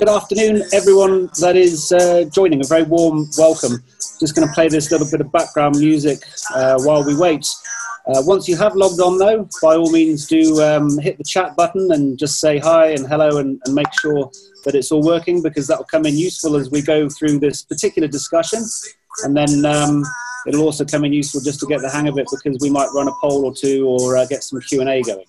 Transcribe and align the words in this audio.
Good 0.00 0.08
afternoon, 0.08 0.62
everyone 0.72 1.28
that 1.40 1.56
is 1.56 1.92
uh, 1.92 2.24
joining. 2.32 2.62
A 2.62 2.66
very 2.66 2.84
warm 2.84 3.28
welcome. 3.36 3.84
Just 4.18 4.34
going 4.34 4.48
to 4.48 4.54
play 4.54 4.66
this 4.66 4.90
little 4.90 5.06
bit 5.06 5.20
of 5.20 5.30
background 5.30 5.76
music 5.78 6.20
uh, 6.54 6.80
while 6.80 7.04
we 7.04 7.14
wait. 7.14 7.46
Uh, 8.06 8.22
once 8.24 8.48
you 8.48 8.56
have 8.56 8.74
logged 8.74 8.98
on, 8.98 9.18
though, 9.18 9.46
by 9.60 9.76
all 9.76 9.92
means, 9.92 10.26
do 10.26 10.58
um, 10.62 10.98
hit 11.00 11.18
the 11.18 11.24
chat 11.24 11.54
button 11.54 11.92
and 11.92 12.18
just 12.18 12.40
say 12.40 12.56
hi 12.56 12.86
and 12.92 13.06
hello 13.08 13.36
and, 13.40 13.60
and 13.66 13.74
make 13.74 13.92
sure 14.00 14.30
that 14.64 14.74
it's 14.74 14.90
all 14.90 15.04
working 15.04 15.42
because 15.42 15.66
that 15.66 15.76
will 15.76 15.84
come 15.84 16.06
in 16.06 16.16
useful 16.16 16.56
as 16.56 16.70
we 16.70 16.80
go 16.80 17.06
through 17.10 17.38
this 17.38 17.60
particular 17.60 18.08
discussion. 18.08 18.64
And 19.24 19.36
then 19.36 19.66
um, 19.66 20.02
it'll 20.46 20.62
also 20.62 20.86
come 20.86 21.04
in 21.04 21.12
useful 21.12 21.42
just 21.42 21.60
to 21.60 21.66
get 21.66 21.82
the 21.82 21.90
hang 21.90 22.08
of 22.08 22.16
it 22.16 22.26
because 22.30 22.56
we 22.62 22.70
might 22.70 22.88
run 22.94 23.08
a 23.08 23.12
poll 23.20 23.44
or 23.44 23.54
two 23.54 23.86
or 23.86 24.16
uh, 24.16 24.24
get 24.24 24.44
some 24.44 24.62
Q&A 24.62 25.02
going. 25.02 25.26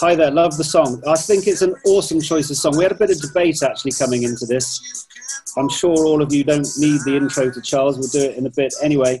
Hi 0.00 0.14
there, 0.14 0.30
love 0.30 0.56
the 0.56 0.62
song. 0.62 1.02
I 1.08 1.16
think 1.16 1.48
it's 1.48 1.60
an 1.60 1.74
awesome 1.84 2.20
choice 2.20 2.48
of 2.50 2.56
song. 2.56 2.76
We 2.76 2.84
had 2.84 2.92
a 2.92 2.94
bit 2.94 3.10
of 3.10 3.20
debate 3.20 3.64
actually 3.64 3.90
coming 3.90 4.22
into 4.22 4.46
this. 4.46 5.08
I'm 5.56 5.68
sure 5.68 5.96
all 6.06 6.22
of 6.22 6.32
you 6.32 6.44
don't 6.44 6.68
need 6.78 7.00
the 7.04 7.16
intro 7.16 7.50
to 7.50 7.60
Charles. 7.60 7.98
We'll 7.98 8.08
do 8.08 8.30
it 8.30 8.38
in 8.38 8.46
a 8.46 8.50
bit 8.50 8.72
anyway. 8.80 9.20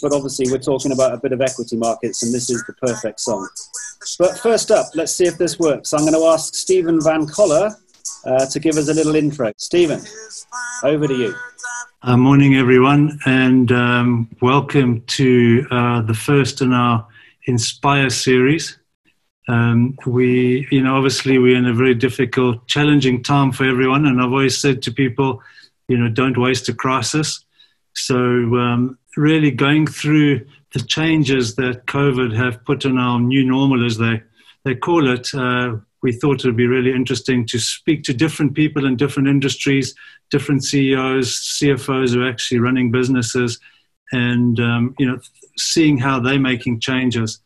But 0.00 0.14
obviously, 0.14 0.50
we're 0.50 0.56
talking 0.56 0.92
about 0.92 1.12
a 1.12 1.18
bit 1.18 1.32
of 1.32 1.42
equity 1.42 1.76
markets, 1.76 2.22
and 2.22 2.32
this 2.32 2.48
is 2.48 2.64
the 2.64 2.72
perfect 2.74 3.20
song. 3.20 3.46
But 4.18 4.38
first 4.38 4.70
up, 4.70 4.86
let's 4.94 5.14
see 5.14 5.26
if 5.26 5.36
this 5.36 5.58
works. 5.58 5.92
I'm 5.92 6.00
going 6.00 6.14
to 6.14 6.24
ask 6.28 6.54
Stephen 6.54 6.98
Van 7.02 7.26
Coller 7.26 7.76
uh, 8.24 8.46
to 8.46 8.58
give 8.58 8.78
us 8.78 8.88
a 8.88 8.94
little 8.94 9.16
intro. 9.16 9.52
Stephen, 9.58 10.00
over 10.82 11.08
to 11.08 11.14
you. 11.14 11.34
Uh, 12.02 12.16
morning, 12.16 12.54
everyone, 12.56 13.18
and 13.26 13.70
um, 13.70 14.30
welcome 14.40 15.02
to 15.08 15.66
uh, 15.70 16.00
the 16.00 16.14
first 16.14 16.62
in 16.62 16.72
our 16.72 17.06
Inspire 17.44 18.08
series. 18.08 18.79
Um, 19.50 19.96
we, 20.06 20.68
you 20.70 20.80
know, 20.80 20.94
obviously 20.94 21.36
we're 21.38 21.56
in 21.56 21.66
a 21.66 21.74
very 21.74 21.94
difficult, 21.94 22.68
challenging 22.68 23.20
time 23.20 23.50
for 23.50 23.64
everyone, 23.64 24.06
and 24.06 24.22
I've 24.22 24.30
always 24.30 24.56
said 24.56 24.80
to 24.82 24.92
people, 24.92 25.42
you 25.88 25.98
know, 25.98 26.08
don't 26.08 26.38
waste 26.38 26.68
a 26.68 26.74
crisis. 26.74 27.44
So, 27.94 28.16
um, 28.16 28.96
really 29.16 29.50
going 29.50 29.88
through 29.88 30.46
the 30.72 30.78
changes 30.78 31.56
that 31.56 31.86
COVID 31.86 32.32
have 32.36 32.64
put 32.64 32.86
on 32.86 32.96
our 32.96 33.18
new 33.18 33.44
normal, 33.44 33.84
as 33.84 33.98
they 33.98 34.22
they 34.64 34.76
call 34.76 35.10
it, 35.10 35.34
uh, 35.34 35.78
we 36.00 36.12
thought 36.12 36.44
it 36.44 36.46
would 36.46 36.56
be 36.56 36.68
really 36.68 36.92
interesting 36.92 37.44
to 37.46 37.58
speak 37.58 38.04
to 38.04 38.14
different 38.14 38.54
people 38.54 38.86
in 38.86 38.94
different 38.94 39.28
industries, 39.28 39.96
different 40.30 40.62
CEOs, 40.62 41.58
CFOs 41.58 42.14
who 42.14 42.22
are 42.22 42.28
actually 42.28 42.60
running 42.60 42.92
businesses, 42.92 43.58
and 44.12 44.60
um, 44.60 44.94
you 45.00 45.06
know, 45.06 45.18
seeing 45.58 45.98
how 45.98 46.20
they're 46.20 46.38
making 46.38 46.78
changes 46.78 47.40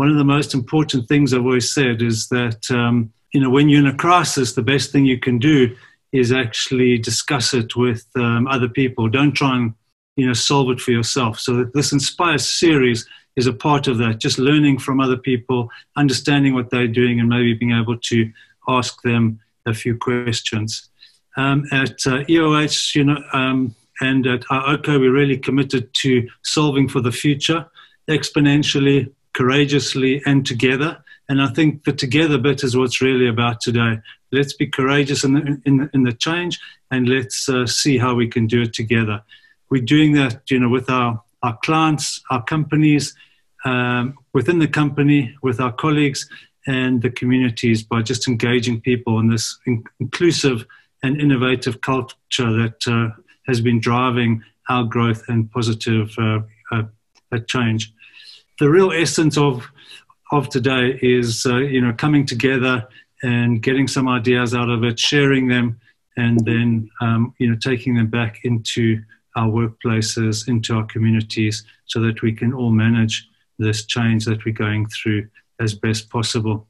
one 0.00 0.08
of 0.08 0.16
the 0.16 0.24
most 0.24 0.54
important 0.54 1.06
things 1.08 1.34
I've 1.34 1.44
always 1.44 1.70
said 1.70 2.00
is 2.00 2.28
that 2.28 2.70
um, 2.70 3.12
you 3.34 3.40
know 3.40 3.50
when 3.50 3.68
you're 3.68 3.86
in 3.86 3.94
a 3.94 3.94
crisis, 3.94 4.54
the 4.54 4.62
best 4.62 4.92
thing 4.92 5.04
you 5.04 5.20
can 5.20 5.38
do 5.38 5.76
is 6.10 6.32
actually 6.32 6.96
discuss 6.96 7.52
it 7.52 7.76
with 7.76 8.06
um, 8.16 8.46
other 8.48 8.66
people. 8.66 9.10
Don't 9.10 9.32
try 9.32 9.54
and 9.58 9.74
you 10.16 10.26
know 10.26 10.32
solve 10.32 10.70
it 10.70 10.80
for 10.80 10.92
yourself. 10.92 11.38
So 11.38 11.64
this 11.74 11.92
Inspire 11.92 12.38
series 12.38 13.06
is 13.36 13.46
a 13.46 13.52
part 13.52 13.88
of 13.88 13.98
that. 13.98 14.20
Just 14.20 14.38
learning 14.38 14.78
from 14.78 15.00
other 15.00 15.18
people, 15.18 15.68
understanding 15.96 16.54
what 16.54 16.70
they're 16.70 16.96
doing, 17.00 17.20
and 17.20 17.28
maybe 17.28 17.52
being 17.52 17.78
able 17.78 17.98
to 17.98 18.32
ask 18.68 19.02
them 19.02 19.38
a 19.66 19.74
few 19.74 19.98
questions. 19.98 20.88
Um, 21.36 21.66
at 21.72 22.06
uh, 22.06 22.24
EOH, 22.24 22.94
you 22.94 23.04
know, 23.04 23.22
um, 23.34 23.74
and 24.00 24.26
at 24.26 24.44
iOCO, 24.44 24.98
we're 24.98 25.12
really 25.12 25.36
committed 25.36 25.92
to 26.04 26.26
solving 26.40 26.88
for 26.88 27.02
the 27.02 27.12
future 27.12 27.66
exponentially 28.08 29.12
courageously 29.32 30.22
and 30.26 30.44
together. 30.46 31.02
And 31.28 31.40
I 31.40 31.46
think 31.48 31.84
the 31.84 31.92
together 31.92 32.38
bit 32.38 32.64
is 32.64 32.76
what's 32.76 33.00
really 33.00 33.28
about 33.28 33.60
today. 33.60 34.00
Let's 34.32 34.52
be 34.52 34.66
courageous 34.66 35.24
in 35.24 35.34
the, 35.34 35.62
in 35.64 35.76
the, 35.78 35.90
in 35.94 36.02
the 36.02 36.12
change 36.12 36.58
and 36.90 37.08
let's 37.08 37.48
uh, 37.48 37.66
see 37.66 37.98
how 37.98 38.14
we 38.14 38.28
can 38.28 38.46
do 38.46 38.62
it 38.62 38.72
together. 38.72 39.22
We're 39.70 39.82
doing 39.82 40.14
that, 40.14 40.50
you 40.50 40.58
know, 40.58 40.68
with 40.68 40.90
our, 40.90 41.22
our 41.42 41.56
clients, 41.58 42.20
our 42.30 42.42
companies, 42.42 43.14
um, 43.64 44.18
within 44.32 44.58
the 44.58 44.68
company, 44.68 45.34
with 45.42 45.60
our 45.60 45.72
colleagues 45.72 46.28
and 46.66 47.02
the 47.02 47.10
communities 47.10 47.82
by 47.82 48.02
just 48.02 48.28
engaging 48.28 48.80
people 48.80 49.18
in 49.18 49.28
this 49.28 49.58
in- 49.66 49.84
inclusive 49.98 50.66
and 51.02 51.20
innovative 51.20 51.80
culture 51.80 52.16
that 52.38 52.86
uh, 52.86 53.08
has 53.46 53.60
been 53.60 53.80
driving 53.80 54.42
our 54.68 54.84
growth 54.84 55.24
and 55.28 55.50
positive 55.50 56.14
uh, 56.18 56.40
uh 56.72 56.82
change 57.46 57.92
the 58.60 58.70
real 58.70 58.92
essence 58.92 59.36
of 59.36 59.68
of 60.30 60.48
today 60.48 60.96
is 61.02 61.44
uh, 61.46 61.56
you 61.56 61.80
know 61.80 61.92
coming 61.94 62.24
together 62.24 62.86
and 63.22 63.62
getting 63.62 63.88
some 63.88 64.08
ideas 64.08 64.54
out 64.54 64.70
of 64.70 64.84
it, 64.84 64.98
sharing 64.98 65.48
them, 65.48 65.80
and 66.16 66.38
then 66.44 66.88
um, 67.00 67.34
you 67.38 67.50
know 67.50 67.56
taking 67.56 67.94
them 67.94 68.06
back 68.06 68.44
into 68.44 69.02
our 69.34 69.48
workplaces, 69.48 70.46
into 70.46 70.74
our 70.74 70.84
communities, 70.84 71.64
so 71.86 72.00
that 72.00 72.22
we 72.22 72.32
can 72.32 72.52
all 72.52 72.70
manage 72.70 73.26
this 73.58 73.86
change 73.86 74.24
that 74.26 74.44
we're 74.44 74.54
going 74.54 74.86
through 74.88 75.26
as 75.58 75.74
best 75.74 76.10
possible. 76.10 76.66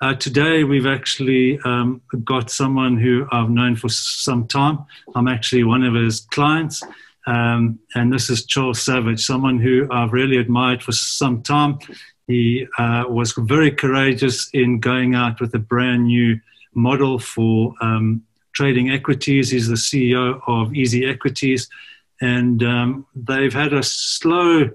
Uh, 0.00 0.14
today, 0.14 0.64
we've 0.64 0.86
actually 0.86 1.58
um, 1.64 2.00
got 2.24 2.50
someone 2.50 2.96
who 2.96 3.26
I've 3.30 3.50
known 3.50 3.76
for 3.76 3.88
some 3.88 4.46
time. 4.48 4.78
I'm 5.14 5.28
actually 5.28 5.64
one 5.64 5.84
of 5.84 5.94
his 5.94 6.20
clients. 6.20 6.82
Um, 7.26 7.78
and 7.94 8.12
this 8.12 8.30
is 8.30 8.46
Charles 8.46 8.82
Savage, 8.82 9.24
someone 9.24 9.58
who 9.58 9.86
I've 9.90 10.12
really 10.12 10.38
admired 10.38 10.82
for 10.82 10.92
some 10.92 11.42
time. 11.42 11.78
He 12.26 12.66
uh, 12.78 13.04
was 13.08 13.32
very 13.32 13.70
courageous 13.70 14.48
in 14.52 14.80
going 14.80 15.14
out 15.14 15.40
with 15.40 15.54
a 15.54 15.58
brand 15.58 16.06
new 16.06 16.40
model 16.74 17.18
for 17.18 17.74
um, 17.80 18.22
trading 18.52 18.90
equities. 18.90 19.50
He's 19.50 19.68
the 19.68 19.74
CEO 19.74 20.40
of 20.46 20.74
Easy 20.74 21.04
Equities, 21.06 21.68
and 22.20 22.62
um, 22.62 23.06
they've 23.14 23.52
had 23.52 23.72
a 23.72 23.82
slow 23.82 24.70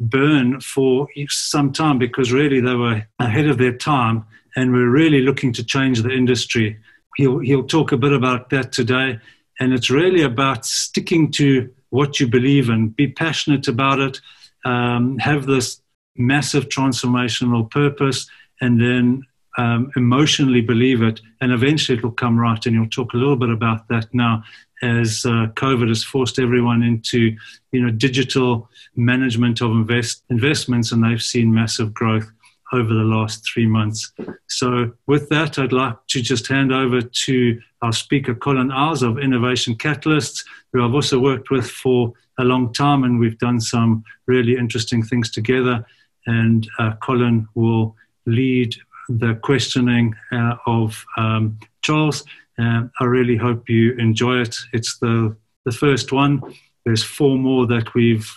burn 0.00 0.60
for 0.60 1.08
some 1.28 1.72
time 1.72 1.98
because 1.98 2.32
really 2.32 2.60
they 2.60 2.74
were 2.74 3.04
ahead 3.18 3.46
of 3.46 3.58
their 3.58 3.76
time 3.76 4.24
and 4.56 4.72
we're 4.72 4.90
really 4.90 5.20
looking 5.20 5.52
to 5.52 5.64
change 5.64 6.02
the 6.02 6.10
industry. 6.10 6.78
He'll, 7.16 7.38
he'll 7.38 7.66
talk 7.66 7.92
a 7.92 7.96
bit 7.96 8.12
about 8.12 8.50
that 8.50 8.72
today, 8.72 9.18
and 9.60 9.72
it's 9.72 9.90
really 9.90 10.22
about 10.22 10.64
sticking 10.64 11.30
to 11.32 11.70
what 11.90 12.20
you 12.20 12.26
believe 12.26 12.68
in, 12.68 12.88
be 12.88 13.08
passionate 13.08 13.68
about 13.68 13.98
it, 13.98 14.20
um, 14.64 15.18
have 15.18 15.46
this 15.46 15.80
massive 16.16 16.68
transformational 16.68 17.70
purpose, 17.70 18.28
and 18.60 18.80
then 18.80 19.22
um, 19.56 19.90
emotionally 19.96 20.60
believe 20.60 21.02
it, 21.02 21.20
and 21.40 21.52
eventually 21.52 21.98
it'll 21.98 22.10
come 22.10 22.38
right. 22.38 22.64
And 22.64 22.74
you'll 22.74 22.88
talk 22.88 23.12
a 23.14 23.16
little 23.16 23.36
bit 23.36 23.50
about 23.50 23.88
that 23.88 24.12
now, 24.12 24.42
as 24.82 25.24
uh, 25.24 25.48
COVID 25.54 25.88
has 25.88 26.04
forced 26.04 26.38
everyone 26.38 26.82
into, 26.82 27.36
you 27.72 27.82
know, 27.82 27.90
digital 27.90 28.70
management 28.94 29.60
of 29.60 29.70
invest 29.70 30.22
investments, 30.30 30.92
and 30.92 31.02
they've 31.02 31.22
seen 31.22 31.52
massive 31.52 31.92
growth 31.92 32.30
over 32.72 32.92
the 32.92 33.04
last 33.04 33.46
three 33.46 33.66
months. 33.66 34.12
So, 34.48 34.92
with 35.06 35.28
that, 35.30 35.58
I'd 35.58 35.72
like 35.72 35.96
to 36.08 36.20
just 36.20 36.46
hand 36.48 36.72
over 36.72 37.00
to 37.00 37.60
our 37.82 37.92
speaker, 37.92 38.34
Colin 38.34 38.70
Iles 38.70 39.02
of 39.02 39.18
Innovation 39.18 39.76
Catalysts, 39.76 40.44
who 40.72 40.84
I've 40.84 40.94
also 40.94 41.18
worked 41.18 41.50
with 41.50 41.68
for 41.68 42.12
a 42.38 42.44
long 42.44 42.72
time, 42.72 43.04
and 43.04 43.18
we've 43.18 43.38
done 43.38 43.60
some 43.60 44.04
really 44.26 44.56
interesting 44.56 45.02
things 45.02 45.30
together. 45.30 45.84
And 46.26 46.68
uh, 46.78 46.92
Colin 47.02 47.48
will 47.54 47.96
lead 48.26 48.74
the 49.08 49.34
questioning 49.42 50.14
uh, 50.32 50.56
of 50.66 51.04
um, 51.16 51.58
Charles. 51.82 52.24
I 52.60 53.04
really 53.04 53.36
hope 53.36 53.68
you 53.68 53.92
enjoy 53.94 54.40
it. 54.40 54.56
It's 54.72 54.98
the, 54.98 55.36
the 55.64 55.70
first 55.70 56.10
one. 56.10 56.42
There's 56.84 57.04
four 57.04 57.38
more 57.38 57.66
that 57.68 57.94
we've 57.94 58.28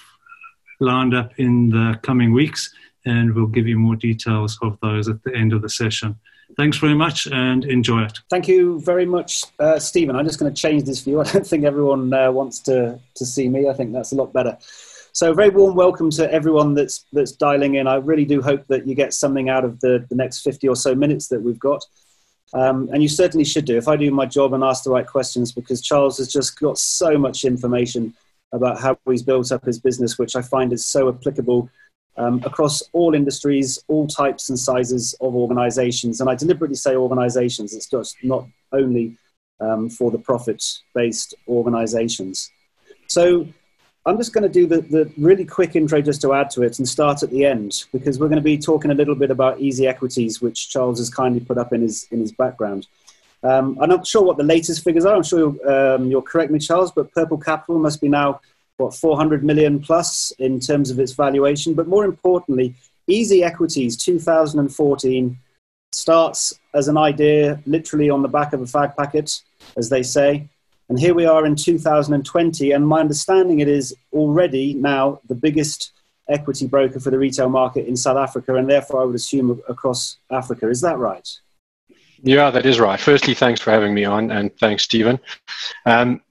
lined 0.80 1.16
up 1.16 1.32
in 1.38 1.70
the 1.70 2.00
coming 2.04 2.32
weeks 2.32 2.72
and 3.06 3.34
we'll 3.34 3.48
give 3.48 3.68
you 3.68 3.78
more 3.78 3.96
details 3.96 4.58
of 4.62 4.78
those 4.82 5.08
at 5.08 5.22
the 5.24 5.36
end 5.36 5.54
of 5.54 5.62
the 5.62 5.70
session. 5.70 6.16
Thanks 6.58 6.78
very 6.78 6.94
much 6.94 7.28
and 7.28 7.64
enjoy 7.66 8.04
it. 8.04 8.20
Thank 8.30 8.48
you 8.48 8.82
very 8.82 9.06
much, 9.06 9.46
uh, 9.60 9.80
Stephen. 9.80 10.16
I'm 10.16 10.26
just 10.26 10.40
going 10.40 10.54
to 10.54 10.62
change 10.62 10.84
this 10.84 11.02
view. 11.02 11.22
I 11.22 11.24
don't 11.24 11.48
think 11.48 11.64
everyone 11.64 12.14
uh, 12.14 12.32
wants 12.32 12.60
to, 12.62 13.00
to 13.16 13.26
see 13.26 13.48
me. 13.48 13.70
I 13.70 13.74
think 13.74 13.94
that's 13.94 14.12
a 14.12 14.16
lot 14.16 14.34
better. 14.34 14.58
So, 15.14 15.34
very 15.34 15.50
warm 15.50 15.76
welcome 15.76 16.10
to 16.12 16.32
everyone 16.32 16.74
that's, 16.74 17.06
that's 17.12 17.34
dialing 17.34 17.76
in. 17.76 17.86
I 17.86 17.96
really 17.96 18.24
do 18.24 18.42
hope 18.42 18.66
that 18.68 18.88
you 18.88 18.96
get 18.96 19.14
something 19.14 19.50
out 19.50 19.66
of 19.66 19.80
the, 19.82 20.06
the 20.10 20.16
next 20.16 20.42
50 20.42 20.70
or 20.70 20.76
so 20.76 20.96
minutes 20.96 21.28
that 21.30 21.42
we've 21.42 21.60
got. 21.60 21.84
Um, 22.54 22.90
and 22.94 23.02
you 23.02 23.10
certainly 23.10 23.46
should 23.46 23.66
do 23.66 23.78
if 23.78 23.88
I 23.88 23.96
do 23.96 24.12
my 24.12 24.26
job 24.26 24.54
and 24.54 24.64
ask 24.64 24.84
the 24.84 24.90
right 24.90 25.08
questions 25.08 25.52
because 25.52 25.82
Charles 25.82 26.18
has 26.18 26.32
just 26.32 26.60
got 26.60 26.78
so 26.78 27.18
much 27.18 27.46
information 27.46 28.14
about 28.54 28.80
how 28.80 28.98
he's 29.10 29.24
built 29.24 29.52
up 29.52 29.66
his 29.66 29.80
business, 29.80 30.18
which 30.18 30.36
I 30.36 30.42
find 30.42 30.74
is 30.74 30.86
so 30.86 31.10
applicable 31.10 31.70
um, 32.18 32.42
across 32.46 32.84
all 32.94 33.14
industries, 33.16 33.84
all 33.88 34.08
types 34.08 34.50
and 34.50 34.60
sizes 34.60 35.14
of 35.22 35.36
organizations. 35.36 36.22
And 36.22 36.30
I 36.30 36.36
deliberately 36.36 36.76
say 36.76 36.96
organizations, 36.96 37.74
it's 37.74 37.88
just 37.88 38.18
not 38.24 38.48
only 38.72 39.18
um, 39.60 39.90
for 39.90 40.12
the 40.12 40.18
profit 40.18 40.64
based 40.94 41.34
organizations. 41.48 42.52
So 43.08 43.48
I'm 44.06 44.18
just 44.18 44.34
going 44.34 44.44
to 44.44 44.50
do 44.50 44.66
the, 44.66 44.82
the 44.82 45.12
really 45.18 45.46
quick 45.46 45.76
intro 45.76 46.02
just 46.02 46.22
to 46.22 46.34
add 46.34 46.50
to 46.52 46.64
it 46.64 46.80
and 46.80 46.88
start 46.88 47.22
at 47.24 47.30
the 47.30 47.46
end 47.46 47.86
because 47.92 48.20
we're 48.20 48.30
going 48.30 48.38
to 48.38 48.44
be 48.44 48.58
talking 48.58 48.92
a 48.92 48.96
little 48.96 49.16
bit 49.16 49.30
about 49.30 49.60
easy 49.60 49.88
equities, 49.88 50.42
which 50.42 50.70
Charles 50.70 50.98
has 50.98 51.10
kindly 51.10 51.40
put 51.40 51.58
up 51.58 51.72
in 51.72 51.82
his, 51.82 52.08
in 52.12 52.20
his 52.20 52.32
background. 52.32 52.88
Um, 53.44 53.78
I'm 53.82 53.90
not 53.90 54.06
sure 54.06 54.24
what 54.24 54.38
the 54.38 54.44
latest 54.44 54.84
figures 54.84 55.06
are. 55.06 55.16
I'm 55.16 55.24
sure 55.24 55.40
you'll, 55.40 55.70
um, 55.70 56.10
you'll 56.10 56.22
correct 56.22 56.52
me, 56.52 56.60
Charles, 56.60 56.92
but 56.92 57.12
Purple 57.14 57.38
Capital 57.38 57.80
must 57.80 58.02
be 58.02 58.10
now, 58.10 58.42
what, 58.82 58.94
400 58.94 59.44
million 59.44 59.80
plus 59.80 60.32
in 60.40 60.60
terms 60.60 60.90
of 60.90 61.00
its 61.00 61.14
valuation. 61.14 61.74
But 61.74 61.88
more 61.88 62.06
importantly, 62.06 62.76
Easy 63.08 63.44
Equities 63.44 63.98
2014 63.98 65.38
starts 65.92 66.60
as 66.74 66.88
an 66.88 66.98
idea 66.98 67.62
literally 67.66 68.10
on 68.10 68.22
the 68.22 68.28
back 68.28 68.54
of 68.54 68.62
a 68.62 68.66
fag 68.66 68.96
packet, 68.96 69.42
as 69.78 69.90
they 69.90 70.04
say. 70.04 70.48
And 70.90 71.00
here 71.00 71.14
we 71.14 71.26
are 71.26 71.46
in 71.46 71.56
2020, 71.56 72.72
and 72.72 72.88
my 72.88 73.00
understanding 73.00 73.60
it 73.60 73.70
is 73.70 73.96
already 74.14 74.74
now 74.74 75.22
the 75.28 75.36
biggest 75.36 75.94
equity 76.30 76.68
broker 76.68 77.00
for 77.00 77.12
the 77.12 77.18
retail 77.18 77.50
market 77.50 77.88
in 77.88 77.96
South 77.96 78.18
Africa, 78.18 78.56
and 78.56 78.70
therefore 78.70 79.02
I 79.02 79.06
would 79.06 79.16
assume 79.16 79.62
across 79.70 80.18
Africa. 80.30 80.70
Is 80.70 80.82
that 80.82 80.98
right? 80.98 81.28
Yeah, 82.24 82.52
that 82.52 82.66
is 82.66 82.80
right. 82.80 83.00
Firstly, 83.00 83.34
thanks 83.34 83.62
for 83.62 83.72
having 83.72 83.94
me 83.94 84.06
on, 84.06 84.32
and 84.32 84.56
thanks, 84.60 84.84
Stephen. 84.84 85.20
Um, 85.86 86.22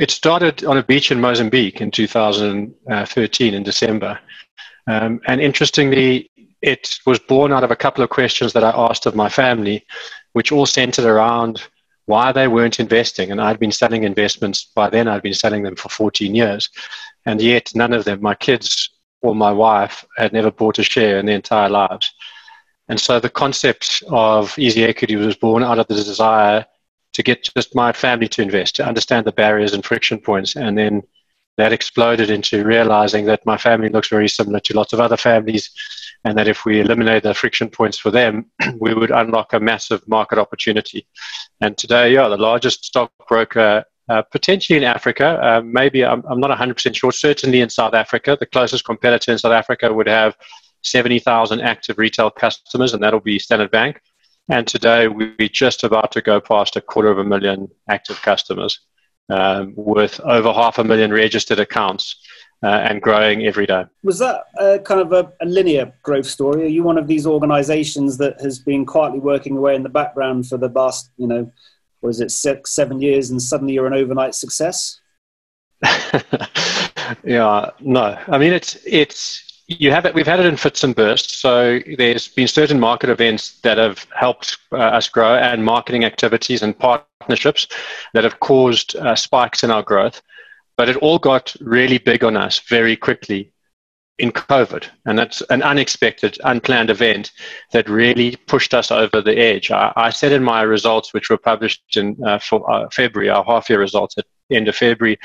it 0.00 0.10
started 0.10 0.64
on 0.64 0.78
a 0.78 0.82
beach 0.82 1.12
in 1.12 1.20
Mozambique 1.20 1.82
in 1.82 1.90
2013 1.90 3.52
in 3.52 3.62
December. 3.62 4.18
Um, 4.86 5.20
and 5.26 5.42
interestingly, 5.42 6.30
it 6.62 6.98
was 7.04 7.18
born 7.18 7.52
out 7.52 7.64
of 7.64 7.70
a 7.70 7.76
couple 7.76 8.02
of 8.02 8.08
questions 8.08 8.54
that 8.54 8.64
I 8.64 8.70
asked 8.70 9.04
of 9.04 9.14
my 9.14 9.28
family, 9.28 9.84
which 10.32 10.52
all 10.52 10.64
centered 10.64 11.04
around 11.04 11.62
why 12.06 12.32
they 12.32 12.48
weren't 12.48 12.80
investing. 12.80 13.30
And 13.30 13.42
I'd 13.42 13.58
been 13.58 13.72
selling 13.72 14.04
investments 14.04 14.64
by 14.74 14.88
then, 14.88 15.06
I'd 15.06 15.20
been 15.20 15.34
selling 15.34 15.64
them 15.64 15.76
for 15.76 15.90
14 15.90 16.34
years. 16.34 16.70
And 17.26 17.38
yet, 17.42 17.70
none 17.74 17.92
of 17.92 18.06
them, 18.06 18.22
my 18.22 18.34
kids 18.34 18.88
or 19.20 19.34
my 19.34 19.52
wife, 19.52 20.06
had 20.16 20.32
never 20.32 20.50
bought 20.50 20.78
a 20.78 20.82
share 20.82 21.18
in 21.18 21.26
their 21.26 21.36
entire 21.36 21.68
lives. 21.68 22.10
And 22.88 22.98
so 22.98 23.20
the 23.20 23.28
concept 23.28 24.02
of 24.08 24.58
easy 24.58 24.82
equity 24.82 25.16
was 25.16 25.36
born 25.36 25.62
out 25.62 25.78
of 25.78 25.88
the 25.88 25.94
desire 25.94 26.64
to 27.20 27.34
get 27.34 27.50
just 27.54 27.74
my 27.74 27.92
family 27.92 28.28
to 28.28 28.42
invest, 28.42 28.76
to 28.76 28.86
understand 28.86 29.26
the 29.26 29.32
barriers 29.32 29.74
and 29.74 29.84
friction 29.84 30.18
points, 30.18 30.56
and 30.56 30.76
then 30.76 31.02
that 31.58 31.72
exploded 31.72 32.30
into 32.30 32.64
realizing 32.64 33.26
that 33.26 33.44
my 33.44 33.58
family 33.58 33.90
looks 33.90 34.08
very 34.08 34.28
similar 34.28 34.60
to 34.60 34.74
lots 34.74 34.94
of 34.94 35.00
other 35.00 35.18
families, 35.18 35.70
and 36.24 36.38
that 36.38 36.48
if 36.48 36.64
we 36.64 36.80
eliminate 36.80 37.22
the 37.22 37.34
friction 37.34 37.68
points 37.68 37.98
for 37.98 38.10
them, 38.10 38.46
we 38.80 38.94
would 38.94 39.10
unlock 39.10 39.52
a 39.52 39.60
massive 39.60 40.06
market 40.08 40.38
opportunity. 40.38 41.06
And 41.60 41.76
today, 41.76 42.14
yeah, 42.14 42.28
the 42.28 42.38
largest 42.38 42.84
stockbroker 42.86 43.84
uh, 44.08 44.22
potentially 44.22 44.78
in 44.78 44.84
Africa, 44.84 45.38
uh, 45.42 45.60
maybe 45.62 46.04
I'm, 46.04 46.24
I'm 46.28 46.40
not 46.40 46.56
100% 46.56 46.96
sure, 46.96 47.12
certainly 47.12 47.60
in 47.60 47.68
South 47.68 47.94
Africa. 47.94 48.36
The 48.40 48.46
closest 48.46 48.84
competitor 48.84 49.30
in 49.30 49.38
South 49.38 49.52
Africa 49.52 49.92
would 49.92 50.08
have 50.08 50.36
70,000 50.82 51.60
active 51.60 51.98
retail 51.98 52.30
customers, 52.30 52.94
and 52.94 53.02
that'll 53.02 53.20
be 53.20 53.38
Standard 53.38 53.70
Bank. 53.70 54.00
And 54.48 54.66
today 54.66 55.06
we're 55.08 55.48
just 55.48 55.84
about 55.84 56.12
to 56.12 56.20
go 56.20 56.40
past 56.40 56.76
a 56.76 56.80
quarter 56.80 57.10
of 57.10 57.18
a 57.18 57.24
million 57.24 57.68
active 57.88 58.20
customers 58.22 58.80
um, 59.28 59.72
with 59.76 60.20
over 60.20 60.52
half 60.52 60.78
a 60.78 60.84
million 60.84 61.12
registered 61.12 61.60
accounts 61.60 62.16
uh, 62.62 62.66
and 62.66 63.00
growing 63.00 63.46
every 63.46 63.66
day. 63.66 63.84
Was 64.02 64.18
that 64.18 64.42
a, 64.58 64.78
kind 64.80 65.00
of 65.00 65.12
a, 65.12 65.32
a, 65.40 65.46
linear 65.46 65.92
growth 66.02 66.26
story? 66.26 66.64
Are 66.64 66.68
you 66.68 66.82
one 66.82 66.98
of 66.98 67.06
these 67.06 67.26
organizations 67.26 68.18
that 68.18 68.40
has 68.40 68.58
been 68.58 68.84
quietly 68.84 69.20
working 69.20 69.56
away 69.56 69.74
in 69.74 69.82
the 69.82 69.88
background 69.88 70.48
for 70.48 70.58
the 70.58 70.68
past, 70.68 71.10
you 71.16 71.26
know, 71.26 71.50
was 72.02 72.20
it, 72.20 72.30
six, 72.30 72.72
seven 72.74 73.00
years 73.00 73.30
and 73.30 73.40
suddenly 73.40 73.74
you're 73.74 73.86
an 73.86 73.94
overnight 73.94 74.34
success? 74.34 75.00
yeah, 77.24 77.70
no. 77.80 78.18
I 78.28 78.38
mean, 78.38 78.52
it's, 78.52 78.76
it's, 78.84 79.49
you 79.78 79.92
have 79.92 80.04
it. 80.04 80.14
We've 80.14 80.26
had 80.26 80.40
it 80.40 80.46
in 80.46 80.56
fits 80.56 80.82
and 80.82 80.94
bursts. 80.94 81.38
So 81.38 81.78
there's 81.96 82.28
been 82.28 82.48
certain 82.48 82.80
market 82.80 83.08
events 83.08 83.60
that 83.60 83.78
have 83.78 84.04
helped 84.14 84.58
uh, 84.72 84.76
us 84.76 85.08
grow, 85.08 85.36
and 85.36 85.64
marketing 85.64 86.04
activities 86.04 86.62
and 86.62 86.76
partnerships 86.76 87.68
that 88.12 88.24
have 88.24 88.40
caused 88.40 88.96
uh, 88.96 89.14
spikes 89.14 89.62
in 89.62 89.70
our 89.70 89.82
growth. 89.82 90.22
But 90.76 90.88
it 90.88 90.96
all 90.96 91.18
got 91.18 91.54
really 91.60 91.98
big 91.98 92.24
on 92.24 92.36
us 92.36 92.58
very 92.58 92.96
quickly 92.96 93.52
in 94.18 94.32
COVID, 94.32 94.86
and 95.06 95.18
that's 95.18 95.40
an 95.48 95.62
unexpected, 95.62 96.36
unplanned 96.44 96.90
event 96.90 97.32
that 97.72 97.88
really 97.88 98.36
pushed 98.36 98.74
us 98.74 98.90
over 98.90 99.22
the 99.22 99.38
edge. 99.38 99.70
I, 99.70 99.92
I 99.96 100.10
said 100.10 100.32
in 100.32 100.42
my 100.42 100.62
results, 100.62 101.14
which 101.14 101.30
were 101.30 101.38
published 101.38 101.96
in 101.96 102.16
uh, 102.26 102.38
for, 102.38 102.70
uh, 102.70 102.88
February, 102.90 103.30
our 103.30 103.44
half-year 103.44 103.78
results 103.78 104.18
at 104.18 104.26
end 104.50 104.68
of 104.68 104.76
February, 104.76 105.18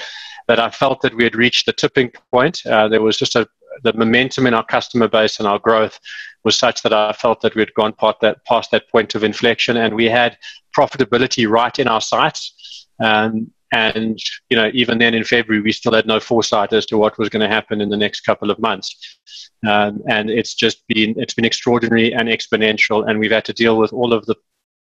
that 0.47 0.59
I 0.59 0.69
felt 0.69 1.01
that 1.01 1.15
we 1.15 1.23
had 1.23 1.35
reached 1.35 1.65
the 1.65 1.73
tipping 1.73 2.11
point. 2.31 2.65
Uh, 2.65 2.87
there 2.87 3.01
was 3.01 3.17
just 3.17 3.35
a, 3.35 3.47
the 3.83 3.93
momentum 3.93 4.47
in 4.47 4.53
our 4.53 4.65
customer 4.65 5.07
base 5.07 5.39
and 5.39 5.47
our 5.47 5.59
growth 5.59 5.99
was 6.43 6.57
such 6.57 6.81
that 6.83 6.93
I 6.93 7.11
felt 7.13 7.41
that 7.41 7.55
we 7.55 7.61
had 7.61 7.73
gone 7.73 7.93
past 7.93 8.17
that, 8.21 8.45
past 8.45 8.71
that 8.71 8.89
point 8.89 9.15
of 9.15 9.23
inflection 9.23 9.77
and 9.77 9.95
we 9.95 10.05
had 10.05 10.37
profitability 10.77 11.49
right 11.49 11.77
in 11.79 11.87
our 11.87 12.01
sights. 12.01 12.87
Um, 13.03 13.51
and 13.73 14.19
you 14.49 14.55
know, 14.55 14.69
even 14.73 14.99
then 14.99 15.13
in 15.13 15.23
February, 15.23 15.61
we 15.61 15.71
still 15.71 15.93
had 15.93 16.05
no 16.05 16.19
foresight 16.19 16.71
as 16.71 16.85
to 16.87 16.97
what 16.97 17.17
was 17.17 17.29
going 17.29 17.41
to 17.41 17.53
happen 17.53 17.81
in 17.81 17.89
the 17.89 17.97
next 17.97 18.21
couple 18.21 18.51
of 18.51 18.59
months. 18.59 19.19
Um, 19.67 20.01
and 20.07 20.29
it's 20.29 20.53
just 20.53 20.87
been 20.87 21.15
it's 21.17 21.33
been 21.33 21.45
extraordinary 21.45 22.13
and 22.13 22.29
exponential, 22.29 23.09
and 23.09 23.19
we've 23.19 23.31
had 23.31 23.45
to 23.45 23.53
deal 23.53 23.77
with 23.77 23.91
all 23.91 24.13
of 24.13 24.25
the 24.27 24.35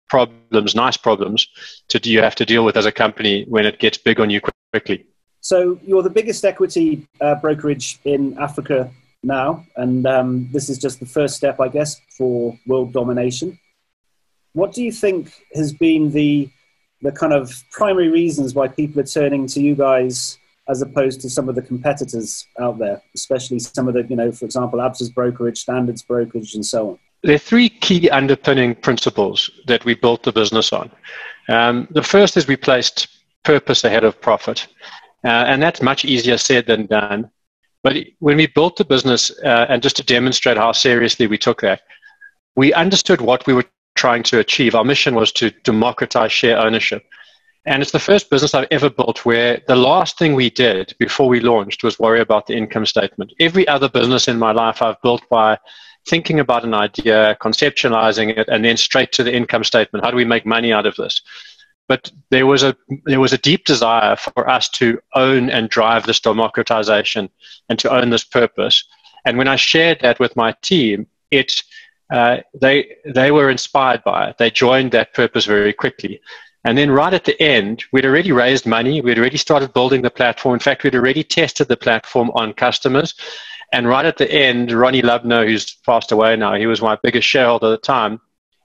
problems, 0.09 0.75
nice 0.75 0.97
problems, 0.97 1.47
to 1.87 1.99
you 2.07 2.21
have 2.21 2.35
to 2.35 2.45
deal 2.45 2.65
with 2.65 2.77
as 2.77 2.85
a 2.85 2.91
company 2.91 3.45
when 3.47 3.65
it 3.65 3.79
gets 3.79 3.97
big 3.97 4.19
on 4.19 4.29
you 4.29 4.41
quickly. 4.71 5.07
So 5.43 5.77
you're 5.85 6.03
the 6.03 6.09
biggest 6.09 6.45
equity 6.45 7.05
uh, 7.19 7.35
brokerage 7.35 7.99
in 8.05 8.37
Africa 8.39 8.89
now, 9.23 9.65
and 9.75 10.07
um, 10.07 10.49
this 10.53 10.69
is 10.69 10.77
just 10.77 11.01
the 11.01 11.05
first 11.05 11.35
step, 11.35 11.59
I 11.59 11.67
guess, 11.67 11.99
for 12.17 12.57
world 12.65 12.93
domination. 12.93 13.59
What 14.53 14.71
do 14.71 14.81
you 14.81 14.91
think 14.91 15.33
has 15.53 15.73
been 15.73 16.11
the 16.11 16.49
the 17.01 17.11
kind 17.11 17.33
of 17.33 17.61
primary 17.71 18.07
reasons 18.07 18.55
why 18.55 18.69
people 18.69 19.01
are 19.01 19.05
turning 19.05 19.45
to 19.47 19.61
you 19.61 19.75
guys 19.75 20.37
as 20.69 20.81
opposed 20.81 21.19
to 21.19 21.29
some 21.29 21.49
of 21.49 21.55
the 21.55 21.61
competitors 21.61 22.47
out 22.61 22.77
there, 22.79 23.01
especially 23.13 23.59
some 23.59 23.89
of 23.89 23.93
the, 23.93 24.03
you 24.03 24.15
know, 24.15 24.31
for 24.31 24.45
example, 24.45 24.79
Absa's 24.79 25.09
brokerage, 25.09 25.59
Standards 25.59 26.01
brokerage, 26.01 26.55
and 26.55 26.65
so 26.65 26.91
on? 26.91 26.99
There 27.21 27.35
are 27.35 27.39
three 27.39 27.67
key 27.67 28.09
underpinning 28.09 28.75
principles 28.75 29.51
that 29.67 29.83
we 29.83 29.95
built 29.95 30.23
the 30.23 30.31
business 30.31 30.71
on. 30.71 30.89
Um, 31.49 31.89
the 31.91 32.03
first 32.03 32.37
is 32.37 32.47
we 32.47 32.55
placed 32.55 33.09
purpose 33.43 33.83
ahead 33.83 34.05
of 34.05 34.21
profit. 34.21 34.67
Uh, 35.23 35.45
and 35.47 35.61
that's 35.61 35.81
much 35.81 36.05
easier 36.05 36.37
said 36.37 36.65
than 36.67 36.85
done. 36.85 37.29
But 37.83 37.97
when 38.19 38.37
we 38.37 38.47
built 38.47 38.77
the 38.77 38.85
business, 38.85 39.31
uh, 39.43 39.65
and 39.69 39.81
just 39.81 39.97
to 39.97 40.03
demonstrate 40.03 40.57
how 40.57 40.71
seriously 40.71 41.27
we 41.27 41.37
took 41.37 41.61
that, 41.61 41.81
we 42.55 42.73
understood 42.73 43.21
what 43.21 43.45
we 43.45 43.53
were 43.53 43.65
trying 43.95 44.23
to 44.23 44.39
achieve. 44.39 44.75
Our 44.75 44.83
mission 44.83 45.15
was 45.15 45.31
to 45.33 45.51
democratize 45.63 46.31
share 46.31 46.57
ownership. 46.57 47.03
And 47.65 47.81
it's 47.81 47.91
the 47.91 47.99
first 47.99 48.29
business 48.29 48.53
I've 48.53 48.67
ever 48.71 48.89
built 48.89 49.25
where 49.25 49.61
the 49.67 49.75
last 49.75 50.17
thing 50.17 50.35
we 50.35 50.49
did 50.49 50.93
before 50.99 51.29
we 51.29 51.39
launched 51.39 51.83
was 51.83 51.97
worry 51.99 52.19
about 52.19 52.47
the 52.47 52.55
income 52.55 52.85
statement. 52.85 53.33
Every 53.39 53.65
other 53.67 53.87
business 53.87 54.27
in 54.27 54.37
my 54.37 54.51
life 54.51 54.81
I've 54.81 55.01
built 55.01 55.27
by 55.29 55.57
thinking 56.05 56.41
about 56.41 56.65
an 56.65 56.73
idea, 56.73 57.37
conceptualizing 57.41 58.37
it, 58.37 58.49
and 58.49 58.65
then 58.65 58.75
straight 58.75 59.13
to 59.13 59.23
the 59.23 59.33
income 59.33 59.63
statement. 59.63 60.03
How 60.03 60.11
do 60.11 60.17
we 60.17 60.25
make 60.25 60.45
money 60.45 60.73
out 60.73 60.85
of 60.85 60.97
this? 60.97 61.21
But 61.93 62.11
there 62.31 62.47
was 62.47 62.63
a 62.63 62.75
there 63.05 63.19
was 63.19 63.33
a 63.33 63.37
deep 63.49 63.65
desire 63.65 64.15
for 64.15 64.49
us 64.49 64.67
to 64.67 64.99
own 65.13 65.51
and 65.51 65.69
drive 65.69 66.07
this 66.07 66.19
democratization 66.19 67.29
and 67.69 67.77
to 67.77 67.93
own 67.97 68.09
this 68.09 68.23
purpose. 68.23 68.83
And 69.25 69.37
when 69.37 69.47
I 69.47 69.57
shared 69.57 69.99
that 70.01 70.19
with 70.19 70.35
my 70.35 70.55
team, 70.63 71.05
it 71.29 71.61
uh, 72.11 72.37
they 72.59 72.77
they 73.05 73.29
were 73.29 73.51
inspired 73.51 74.03
by 74.03 74.29
it. 74.29 74.39
They 74.39 74.49
joined 74.49 74.91
that 74.93 75.13
purpose 75.13 75.45
very 75.45 75.71
quickly. 75.71 76.19
And 76.63 76.79
then 76.79 76.89
right 76.89 77.13
at 77.13 77.25
the 77.25 77.39
end, 77.39 77.83
we'd 77.91 78.07
already 78.07 78.31
raised 78.31 78.65
money. 78.65 78.99
We'd 78.99 79.19
already 79.19 79.37
started 79.37 79.73
building 79.73 80.01
the 80.01 80.17
platform. 80.19 80.53
In 80.55 80.65
fact, 80.67 80.83
we'd 80.83 80.95
already 80.95 81.23
tested 81.23 81.67
the 81.67 81.77
platform 81.85 82.31
on 82.33 82.53
customers. 82.53 83.13
And 83.71 83.87
right 83.87 84.05
at 84.05 84.17
the 84.17 84.31
end, 84.31 84.71
Ronnie 84.71 85.03
Lubner, 85.03 85.45
who's 85.45 85.75
passed 85.85 86.11
away 86.11 86.35
now, 86.37 86.55
he 86.55 86.65
was 86.65 86.81
my 86.81 86.97
biggest 87.03 87.27
shareholder 87.27 87.67
at 87.67 87.81
the 87.81 87.85
time 87.85 88.19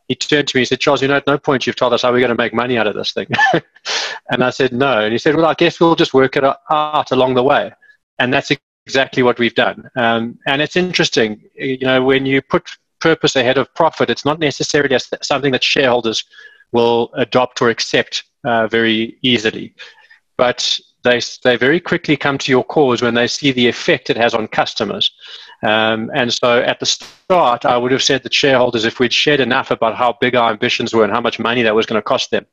he 0.08 0.14
turned 0.14 0.48
to 0.48 0.56
me 0.56 0.62
and 0.62 0.68
said, 0.68 0.80
Charles, 0.80 1.02
you 1.02 1.08
know, 1.08 1.16
at 1.16 1.26
no 1.26 1.38
point 1.38 1.66
you've 1.66 1.76
told 1.76 1.92
us 1.92 2.02
how 2.02 2.10
we're 2.10 2.18
going 2.18 2.30
to 2.30 2.34
make 2.34 2.54
money 2.54 2.78
out 2.78 2.86
of 2.86 2.94
this 2.94 3.12
thing. 3.12 3.26
and 4.30 4.42
I 4.42 4.50
said, 4.50 4.72
no. 4.72 5.04
And 5.04 5.12
he 5.12 5.18
said, 5.18 5.36
well, 5.36 5.46
I 5.46 5.54
guess 5.54 5.78
we'll 5.78 5.94
just 5.94 6.14
work 6.14 6.36
it 6.36 6.44
out 6.44 7.10
along 7.10 7.34
the 7.34 7.42
way. 7.42 7.72
And 8.18 8.32
that's 8.32 8.50
exactly 8.86 9.22
what 9.22 9.38
we've 9.38 9.54
done. 9.54 9.88
Um, 9.96 10.38
and 10.46 10.62
it's 10.62 10.76
interesting, 10.76 11.42
you 11.54 11.78
know, 11.80 12.02
when 12.02 12.24
you 12.24 12.40
put 12.40 12.70
purpose 13.00 13.36
ahead 13.36 13.58
of 13.58 13.72
profit, 13.74 14.08
it's 14.08 14.24
not 14.24 14.38
necessarily 14.38 14.98
something 15.20 15.52
that 15.52 15.62
shareholders 15.62 16.24
will 16.72 17.10
adopt 17.14 17.60
or 17.60 17.68
accept 17.68 18.24
uh, 18.44 18.66
very 18.66 19.18
easily. 19.20 19.74
But 20.38 20.80
they, 21.04 21.20
they 21.44 21.56
very 21.56 21.80
quickly 21.80 22.16
come 22.16 22.38
to 22.38 22.50
your 22.50 22.64
cause 22.64 23.02
when 23.02 23.14
they 23.14 23.26
see 23.26 23.52
the 23.52 23.68
effect 23.68 24.08
it 24.08 24.16
has 24.16 24.34
on 24.34 24.48
customers. 24.48 25.10
Um, 25.62 26.10
and 26.14 26.32
so 26.32 26.60
at 26.60 26.78
the 26.78 26.86
start, 26.86 27.64
I 27.64 27.76
would 27.76 27.92
have 27.92 28.02
said 28.02 28.22
that 28.22 28.32
shareholders, 28.32 28.84
if 28.84 29.00
we'd 29.00 29.12
shared 29.12 29.40
enough 29.40 29.70
about 29.70 29.96
how 29.96 30.16
big 30.20 30.36
our 30.36 30.50
ambitions 30.50 30.94
were 30.94 31.04
and 31.04 31.12
how 31.12 31.20
much 31.20 31.38
money 31.38 31.62
that 31.62 31.74
was 31.74 31.86
going 31.86 31.98
to 31.98 32.02
cost 32.02 32.30
them, 32.30 32.46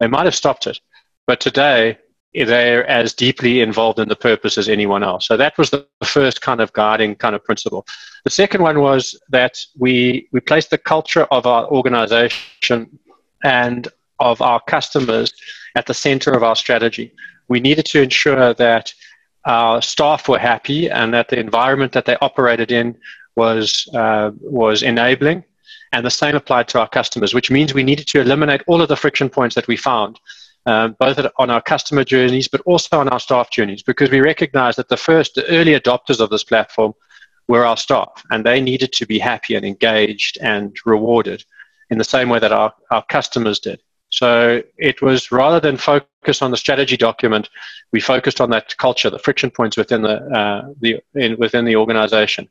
they 0.00 0.08
might 0.08 0.24
have 0.24 0.34
stopped 0.34 0.66
it. 0.66 0.80
But 1.26 1.40
today, 1.40 1.98
they're 2.34 2.86
as 2.86 3.14
deeply 3.14 3.60
involved 3.60 3.98
in 3.98 4.08
the 4.08 4.16
purpose 4.16 4.58
as 4.58 4.68
anyone 4.68 5.02
else. 5.02 5.26
So 5.26 5.36
that 5.36 5.56
was 5.56 5.70
the 5.70 5.86
first 6.04 6.42
kind 6.42 6.60
of 6.60 6.72
guiding 6.72 7.14
kind 7.14 7.34
of 7.34 7.42
principle. 7.44 7.86
The 8.24 8.30
second 8.30 8.62
one 8.62 8.80
was 8.80 9.18
that 9.30 9.56
we, 9.78 10.28
we 10.32 10.40
placed 10.40 10.70
the 10.70 10.78
culture 10.78 11.24
of 11.30 11.46
our 11.46 11.66
organization 11.68 12.98
and 13.42 13.88
of 14.18 14.42
our 14.42 14.60
customers 14.60 15.32
at 15.76 15.86
the 15.86 15.94
center 15.94 16.32
of 16.32 16.42
our 16.42 16.56
strategy. 16.56 17.12
We 17.48 17.60
needed 17.60 17.86
to 17.86 18.02
ensure 18.02 18.52
that 18.54 18.92
our 19.46 19.80
staff 19.80 20.28
were 20.28 20.38
happy 20.38 20.90
and 20.90 21.14
that 21.14 21.28
the 21.28 21.38
environment 21.38 21.92
that 21.92 22.04
they 22.04 22.16
operated 22.20 22.70
in 22.72 22.96
was 23.36 23.88
uh, 23.94 24.32
was 24.40 24.82
enabling. 24.82 25.44
And 25.92 26.04
the 26.04 26.10
same 26.10 26.34
applied 26.34 26.68
to 26.68 26.80
our 26.80 26.88
customers, 26.88 27.32
which 27.32 27.50
means 27.50 27.72
we 27.72 27.84
needed 27.84 28.08
to 28.08 28.20
eliminate 28.20 28.62
all 28.66 28.82
of 28.82 28.88
the 28.88 28.96
friction 28.96 29.30
points 29.30 29.54
that 29.54 29.68
we 29.68 29.76
found, 29.76 30.18
um, 30.66 30.96
both 30.98 31.18
on 31.38 31.48
our 31.48 31.62
customer 31.62 32.02
journeys, 32.02 32.48
but 32.48 32.60
also 32.62 32.98
on 32.98 33.08
our 33.08 33.20
staff 33.20 33.50
journeys, 33.50 33.82
because 33.84 34.10
we 34.10 34.20
recognized 34.20 34.78
that 34.78 34.88
the 34.88 34.96
first, 34.96 35.36
the 35.36 35.46
early 35.46 35.78
adopters 35.78 36.20
of 36.20 36.28
this 36.28 36.42
platform 36.42 36.92
were 37.46 37.64
our 37.64 37.76
staff, 37.76 38.24
and 38.30 38.44
they 38.44 38.60
needed 38.60 38.92
to 38.94 39.06
be 39.06 39.18
happy 39.18 39.54
and 39.54 39.64
engaged 39.64 40.38
and 40.42 40.76
rewarded 40.84 41.44
in 41.90 41.98
the 41.98 42.04
same 42.04 42.28
way 42.28 42.40
that 42.40 42.52
our, 42.52 42.74
our 42.90 43.04
customers 43.04 43.60
did. 43.60 43.80
So 44.10 44.62
it 44.78 45.02
was 45.02 45.32
rather 45.32 45.60
than 45.60 45.76
focus 45.76 46.42
on 46.42 46.50
the 46.50 46.56
strategy 46.56 46.96
document, 46.96 47.48
we 47.92 48.00
focused 48.00 48.40
on 48.40 48.50
that 48.50 48.76
culture, 48.78 49.10
the 49.10 49.18
friction 49.18 49.50
points 49.50 49.76
within 49.76 50.02
the, 50.02 50.16
uh, 50.30 50.68
the 50.80 51.00
in, 51.14 51.36
within 51.38 51.64
the 51.64 51.76
organization. 51.76 52.48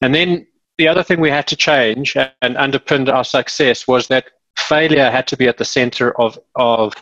And 0.00 0.14
then 0.14 0.46
the 0.78 0.88
other 0.88 1.02
thing 1.02 1.20
we 1.20 1.30
had 1.30 1.46
to 1.48 1.56
change 1.56 2.16
and 2.16 2.56
underpinned 2.56 3.08
our 3.08 3.24
success 3.24 3.86
was 3.86 4.08
that 4.08 4.26
failure 4.56 5.10
had 5.10 5.26
to 5.28 5.36
be 5.36 5.48
at 5.48 5.58
the 5.58 5.64
center 5.64 6.18
of 6.20 6.38
of 6.54 6.94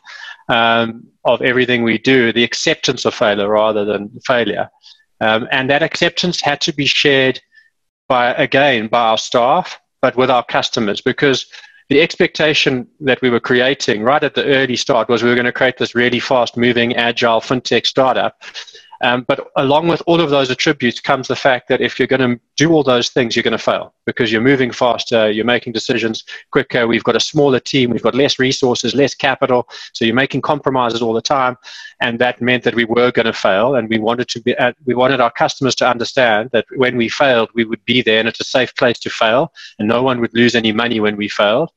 um, 0.49 1.07
of 1.25 1.41
everything 1.43 1.83
we 1.83 1.99
do. 1.99 2.33
The 2.33 2.45
acceptance 2.45 3.05
of 3.05 3.15
failure 3.15 3.49
rather 3.49 3.85
than 3.85 4.11
failure, 4.27 4.71
um, 5.21 5.49
and 5.51 5.71
that 5.71 5.83
acceptance 5.83 6.41
had 6.41 6.61
to 6.63 6.73
be 6.73 6.87
shared 6.87 7.41
by 8.09 8.33
again 8.35 8.89
by 8.89 9.01
our 9.01 9.19
staff, 9.19 9.81
but 10.01 10.17
with 10.17 10.31
our 10.31 10.45
customers 10.45 11.01
because 11.01 11.47
the 11.93 12.01
expectation 12.01 12.89
that 13.01 13.21
we 13.21 13.29
were 13.29 13.39
creating 13.39 14.03
right 14.03 14.25
at 14.25 14.35
the 14.35 14.47
early 14.47 14.77
start 14.77 15.11
was 15.11 15.23
we 15.23 15.29
were 15.29 15.35
going 15.35 15.45
to 15.45 15.53
create 15.53 15.77
this 15.77 15.95
really 15.95 16.21
fast 16.21 16.57
moving 16.57 16.97
agile 16.97 17.39
fintech 17.41 17.85
startup 17.85 18.43
um, 19.03 19.25
but 19.27 19.51
along 19.57 19.89
with 19.89 20.01
all 20.07 20.21
of 20.21 20.31
those 20.31 20.51
attributes 20.51 21.01
comes 21.01 21.27
the 21.27 21.37
fact 21.37 21.69
that 21.69 21.81
if 21.81 21.99
you're 21.99 22.09
going 22.09 22.37
to 22.37 22.41
do 22.57 22.73
all 22.73 22.85
those 22.85 23.11
things, 23.11 23.35
you're 23.35 23.43
going 23.43 23.53
to 23.53 23.59
fail 23.59 23.95
because 24.07 24.31
you're 24.31 24.41
moving 24.41 24.71
faster, 24.71 25.31
you're 25.31 25.45
making 25.45 25.73
decisions 25.73 26.25
quicker. 26.53 26.87
We've 26.87 27.03
got 27.03 27.17
a 27.17 27.21
smaller 27.21 27.59
team, 27.59 27.91
we've 27.91 28.03
got 28.03 28.15
less 28.15 28.39
resources, 28.39 28.95
less 28.95 29.15
capital, 29.15 29.69
so 29.93 30.05
you're 30.05 30.15
making 30.15 30.43
compromises 30.43 31.03
all 31.03 31.13
the 31.13 31.23
time, 31.23 31.57
and 32.01 32.19
that 32.21 32.41
meant 32.41 32.63
that 32.65 32.77
we 32.77 32.85
were 32.85 33.11
going 33.11 33.27
to 33.27 33.33
fail. 33.33 33.75
And 33.75 33.89
we 33.89 33.99
wanted 33.99 34.29
to 34.29 34.41
be, 34.41 34.57
uh, 34.57 34.73
we 34.85 34.95
wanted 34.95 35.21
our 35.21 35.33
customers 35.33 35.75
to 35.77 35.89
understand 35.89 36.51
that 36.53 36.67
when 36.77 36.97
we 36.97 37.09
failed, 37.09 37.51
we 37.55 37.65
would 37.65 37.85
be 37.85 38.03
there, 38.03 38.21
and 38.21 38.29
it's 38.29 38.41
a 38.41 38.45
safe 38.45 38.75
place 38.77 38.99
to 39.01 39.11
fail, 39.11 39.53
and 39.79 39.89
no 39.89 40.03
one 40.03 40.21
would 40.21 40.35
lose 40.35 40.55
any 40.55 40.73
money 40.73 41.01
when 41.01 41.17
we 41.17 41.29
failed. 41.29 41.71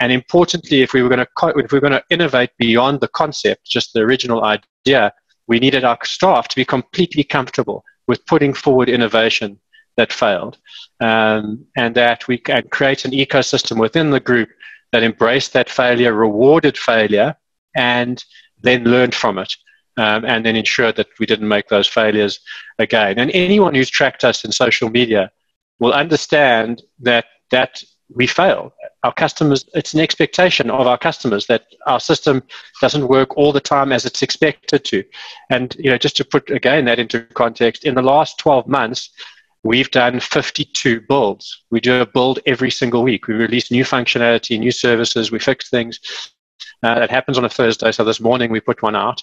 And 0.00 0.10
importantly, 0.12 0.80
if 0.80 0.94
we 0.94 1.02
were 1.02 1.10
going 1.10 1.26
to 1.26 1.48
if 1.58 1.72
we 1.72 1.76
were 1.76 1.88
going 1.88 2.00
to 2.00 2.04
innovate 2.10 2.50
beyond 2.58 3.00
the 3.00 3.08
concept, 3.08 3.66
just 3.66 3.92
the 3.92 4.00
original 4.00 4.44
idea, 4.44 5.12
we 5.50 5.58
needed 5.58 5.84
our 5.84 5.98
staff 6.04 6.46
to 6.48 6.56
be 6.56 6.64
completely 6.64 7.24
comfortable 7.24 7.84
with 8.06 8.24
putting 8.26 8.54
forward 8.54 8.88
innovation 8.88 9.58
that 9.96 10.12
failed, 10.12 10.56
um, 11.00 11.66
and 11.76 11.94
that 11.96 12.26
we 12.28 12.38
can 12.38 12.62
create 12.68 13.04
an 13.04 13.10
ecosystem 13.10 13.78
within 13.78 14.10
the 14.10 14.20
group 14.20 14.48
that 14.92 15.02
embraced 15.02 15.52
that 15.52 15.68
failure, 15.68 16.14
rewarded 16.14 16.78
failure, 16.78 17.34
and 17.74 18.24
then 18.62 18.84
learned 18.84 19.14
from 19.14 19.38
it. 19.38 19.52
Um, 19.96 20.24
and 20.24 20.46
then 20.46 20.56
ensured 20.56 20.96
that 20.96 21.08
we 21.18 21.26
didn't 21.26 21.48
make 21.48 21.68
those 21.68 21.88
failures 21.88 22.40
again. 22.78 23.18
And 23.18 23.30
anyone 23.32 23.74
who's 23.74 23.90
tracked 23.90 24.24
us 24.24 24.44
in 24.44 24.52
social 24.52 24.88
media 24.88 25.30
will 25.80 25.92
understand 25.92 26.82
that 27.00 27.26
that 27.50 27.82
we 28.14 28.26
fail. 28.26 28.72
Our 29.02 29.12
customers, 29.12 29.64
it's 29.74 29.94
an 29.94 30.00
expectation 30.00 30.70
of 30.70 30.86
our 30.86 30.98
customers 30.98 31.46
that 31.46 31.66
our 31.86 32.00
system 32.00 32.42
doesn't 32.80 33.08
work 33.08 33.36
all 33.36 33.52
the 33.52 33.60
time 33.60 33.92
as 33.92 34.04
it's 34.04 34.22
expected 34.22 34.84
to. 34.86 35.04
And, 35.48 35.74
you 35.78 35.90
know, 35.90 35.98
just 35.98 36.16
to 36.16 36.24
put 36.24 36.50
again 36.50 36.84
that 36.86 36.98
into 36.98 37.20
context, 37.34 37.84
in 37.84 37.94
the 37.94 38.02
last 38.02 38.38
12 38.38 38.66
months, 38.66 39.10
we've 39.62 39.90
done 39.90 40.20
52 40.20 41.02
builds. 41.08 41.64
We 41.70 41.80
do 41.80 42.00
a 42.00 42.06
build 42.06 42.40
every 42.46 42.70
single 42.70 43.02
week. 43.02 43.26
We 43.26 43.34
release 43.34 43.70
new 43.70 43.84
functionality, 43.84 44.58
new 44.58 44.72
services, 44.72 45.30
we 45.30 45.38
fix 45.38 45.70
things. 45.70 46.00
Uh, 46.82 46.98
that 46.98 47.10
happens 47.10 47.36
on 47.36 47.44
a 47.44 47.48
Thursday. 47.48 47.92
So 47.92 48.04
this 48.04 48.20
morning 48.20 48.50
we 48.50 48.60
put 48.60 48.82
one 48.82 48.96
out, 48.96 49.22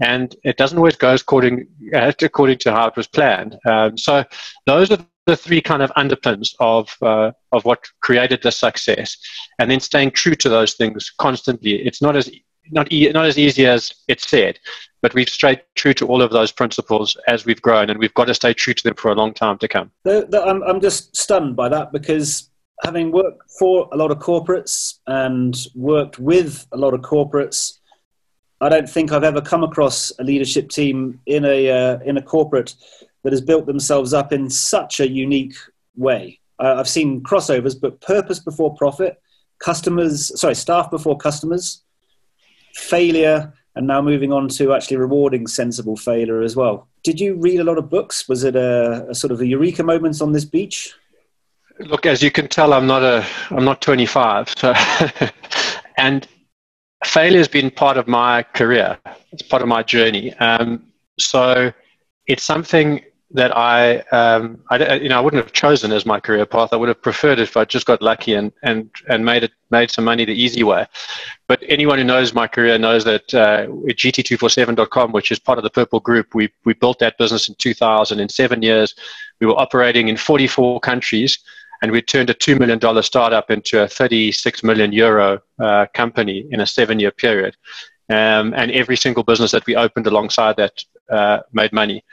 and 0.00 0.34
it 0.42 0.56
doesn't 0.56 0.76
always 0.76 0.96
go 0.96 1.14
according 1.14 1.68
uh, 1.94 2.12
according 2.20 2.58
to 2.58 2.72
how 2.72 2.88
it 2.88 2.96
was 2.96 3.06
planned. 3.06 3.56
Um, 3.64 3.96
so 3.96 4.24
those 4.66 4.90
are 4.90 4.98
the 5.26 5.36
three 5.36 5.60
kind 5.60 5.82
of 5.82 5.90
underpins 5.96 6.54
of 6.60 6.94
uh, 7.02 7.32
of 7.52 7.64
what 7.64 7.84
created 8.00 8.42
the 8.42 8.52
success, 8.52 9.16
and 9.58 9.70
then 9.70 9.80
staying 9.80 10.12
true 10.12 10.34
to 10.36 10.48
those 10.48 10.74
things 10.74 11.12
constantly. 11.18 11.72
It's 11.72 12.00
not 12.00 12.16
as 12.16 12.30
not 12.70 12.90
e- 12.92 13.10
not 13.10 13.26
as 13.26 13.38
easy 13.38 13.66
as 13.66 13.92
it's 14.08 14.28
said, 14.28 14.58
but 15.02 15.14
we've 15.14 15.28
stayed 15.28 15.62
true 15.74 15.94
to 15.94 16.06
all 16.06 16.22
of 16.22 16.30
those 16.30 16.52
principles 16.52 17.16
as 17.26 17.44
we've 17.44 17.60
grown, 17.60 17.90
and 17.90 17.98
we've 17.98 18.14
got 18.14 18.26
to 18.26 18.34
stay 18.34 18.54
true 18.54 18.74
to 18.74 18.82
them 18.82 18.94
for 18.94 19.10
a 19.10 19.14
long 19.14 19.34
time 19.34 19.58
to 19.58 19.68
come. 19.68 19.90
The, 20.04 20.26
the, 20.30 20.42
I'm 20.42 20.62
I'm 20.62 20.80
just 20.80 21.16
stunned 21.16 21.56
by 21.56 21.68
that 21.70 21.92
because 21.92 22.50
having 22.84 23.10
worked 23.10 23.50
for 23.58 23.88
a 23.92 23.96
lot 23.96 24.10
of 24.10 24.18
corporates 24.18 24.98
and 25.06 25.56
worked 25.74 26.18
with 26.18 26.66
a 26.72 26.76
lot 26.76 26.94
of 26.94 27.00
corporates. 27.00 27.78
I 28.60 28.70
don't 28.70 28.88
think 28.88 29.12
I've 29.12 29.24
ever 29.24 29.42
come 29.42 29.64
across 29.64 30.12
a 30.18 30.24
leadership 30.24 30.70
team 30.70 31.20
in 31.26 31.44
a 31.44 31.70
uh, 31.70 31.98
in 32.06 32.16
a 32.16 32.22
corporate 32.22 32.74
that 33.26 33.32
has 33.32 33.40
built 33.40 33.66
themselves 33.66 34.14
up 34.14 34.32
in 34.32 34.48
such 34.48 35.00
a 35.00 35.08
unique 35.08 35.56
way. 35.96 36.38
Uh, 36.60 36.76
I've 36.78 36.88
seen 36.88 37.24
crossovers, 37.24 37.74
but 37.78 38.00
purpose 38.00 38.38
before 38.38 38.72
profit, 38.76 39.20
customers, 39.58 40.38
sorry, 40.40 40.54
staff 40.54 40.92
before 40.92 41.16
customers, 41.16 41.82
failure, 42.74 43.52
and 43.74 43.84
now 43.84 44.00
moving 44.00 44.32
on 44.32 44.46
to 44.50 44.72
actually 44.72 44.98
rewarding 44.98 45.48
sensible 45.48 45.96
failure 45.96 46.40
as 46.40 46.54
well. 46.54 46.86
Did 47.02 47.18
you 47.18 47.34
read 47.34 47.58
a 47.58 47.64
lot 47.64 47.78
of 47.78 47.90
books? 47.90 48.28
Was 48.28 48.44
it 48.44 48.54
a, 48.54 49.08
a 49.10 49.14
sort 49.16 49.32
of 49.32 49.40
a 49.40 49.46
eureka 49.46 49.82
moment 49.82 50.22
on 50.22 50.30
this 50.30 50.44
beach? 50.44 50.94
Look, 51.80 52.06
as 52.06 52.22
you 52.22 52.30
can 52.30 52.46
tell, 52.46 52.72
I'm 52.72 52.86
not 52.86 53.02
a, 53.02 53.26
I'm 53.50 53.64
not 53.64 53.82
25, 53.82 54.54
so 54.56 54.72
and 55.96 56.28
failure 57.04 57.38
has 57.38 57.48
been 57.48 57.72
part 57.72 57.96
of 57.96 58.06
my 58.06 58.44
career. 58.44 58.96
It's 59.32 59.42
part 59.42 59.62
of 59.62 59.68
my 59.68 59.82
journey. 59.82 60.32
Um, 60.34 60.84
so 61.18 61.72
it's 62.26 62.42
something 62.42 63.02
that 63.32 63.56
I, 63.56 63.98
um, 64.12 64.62
I, 64.70 64.94
you 64.94 65.08
know, 65.08 65.18
I 65.18 65.20
wouldn't 65.20 65.42
have 65.42 65.52
chosen 65.52 65.90
as 65.90 66.06
my 66.06 66.20
career 66.20 66.46
path. 66.46 66.68
I 66.72 66.76
would 66.76 66.88
have 66.88 67.02
preferred 67.02 67.40
if 67.40 67.56
I 67.56 67.64
just 67.64 67.84
got 67.84 68.00
lucky 68.00 68.34
and, 68.34 68.52
and, 68.62 68.88
and 69.08 69.24
made 69.24 69.42
it, 69.42 69.52
made 69.70 69.90
some 69.90 70.04
money 70.04 70.24
the 70.24 70.32
easy 70.32 70.62
way. 70.62 70.86
But 71.48 71.62
anyone 71.66 71.98
who 71.98 72.04
knows 72.04 72.34
my 72.34 72.46
career 72.46 72.78
knows 72.78 73.04
that 73.04 73.34
uh, 73.34 73.66
at 73.88 73.96
GT247.com, 73.96 75.10
which 75.10 75.32
is 75.32 75.40
part 75.40 75.58
of 75.58 75.64
the 75.64 75.70
Purple 75.70 75.98
Group, 75.98 76.34
we, 76.34 76.52
we 76.64 76.74
built 76.74 77.00
that 77.00 77.18
business 77.18 77.48
in 77.48 77.56
2000. 77.56 78.20
In 78.20 78.28
seven 78.28 78.62
years, 78.62 78.94
we 79.40 79.46
were 79.48 79.58
operating 79.58 80.06
in 80.06 80.16
44 80.16 80.78
countries 80.80 81.38
and 81.82 81.90
we 81.90 82.00
turned 82.00 82.30
a 82.30 82.34
$2 82.34 82.58
million 82.58 83.02
startup 83.02 83.50
into 83.50 83.82
a 83.82 83.88
36 83.88 84.62
million 84.62 84.92
euro 84.92 85.40
uh, 85.58 85.86
company 85.94 86.46
in 86.50 86.60
a 86.60 86.66
seven 86.66 87.00
year 87.00 87.10
period. 87.10 87.56
Um, 88.08 88.54
and 88.56 88.70
every 88.70 88.96
single 88.96 89.24
business 89.24 89.50
that 89.50 89.66
we 89.66 89.74
opened 89.74 90.06
alongside 90.06 90.56
that 90.58 90.84
uh, 91.10 91.40
made 91.52 91.72
money. 91.72 92.04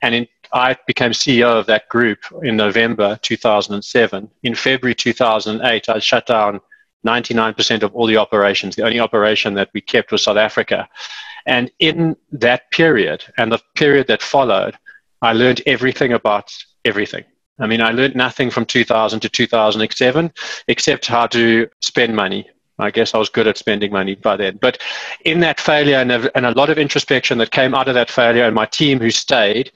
And 0.00 0.14
in, 0.14 0.26
I 0.54 0.76
became 0.86 1.10
CEO 1.10 1.58
of 1.58 1.66
that 1.66 1.88
group 1.88 2.20
in 2.42 2.56
November 2.56 3.18
2007. 3.22 4.30
In 4.44 4.54
February 4.54 4.94
2008, 4.94 5.88
I 5.88 5.98
shut 5.98 6.26
down 6.26 6.60
99% 7.04 7.82
of 7.82 7.94
all 7.94 8.06
the 8.06 8.16
operations. 8.16 8.76
The 8.76 8.84
only 8.84 9.00
operation 9.00 9.54
that 9.54 9.70
we 9.74 9.80
kept 9.80 10.12
was 10.12 10.22
South 10.22 10.36
Africa. 10.36 10.88
And 11.44 11.72
in 11.80 12.16
that 12.30 12.70
period 12.70 13.24
and 13.36 13.50
the 13.50 13.60
period 13.74 14.06
that 14.06 14.22
followed, 14.22 14.78
I 15.20 15.32
learned 15.32 15.60
everything 15.66 16.12
about 16.12 16.54
everything. 16.84 17.24
I 17.58 17.66
mean, 17.66 17.80
I 17.80 17.90
learned 17.90 18.14
nothing 18.14 18.50
from 18.50 18.64
2000 18.64 19.20
to 19.20 19.28
2007 19.28 20.32
except 20.68 21.06
how 21.06 21.26
to 21.28 21.68
spend 21.82 22.14
money, 22.14 22.48
I 22.78 22.90
guess 22.90 23.12
I 23.12 23.18
was 23.18 23.28
good 23.28 23.46
at 23.46 23.58
spending 23.58 23.92
money 23.92 24.14
by 24.14 24.36
then. 24.36 24.58
But 24.60 24.80
in 25.24 25.40
that 25.40 25.60
failure 25.60 25.96
and 25.96 26.12
a, 26.12 26.36
and 26.36 26.46
a 26.46 26.52
lot 26.52 26.70
of 26.70 26.78
introspection 26.78 27.38
that 27.38 27.50
came 27.50 27.74
out 27.74 27.88
of 27.88 27.94
that 27.94 28.10
failure, 28.10 28.44
and 28.44 28.54
my 28.54 28.66
team 28.66 29.00
who 29.00 29.10
stayed, 29.10 29.72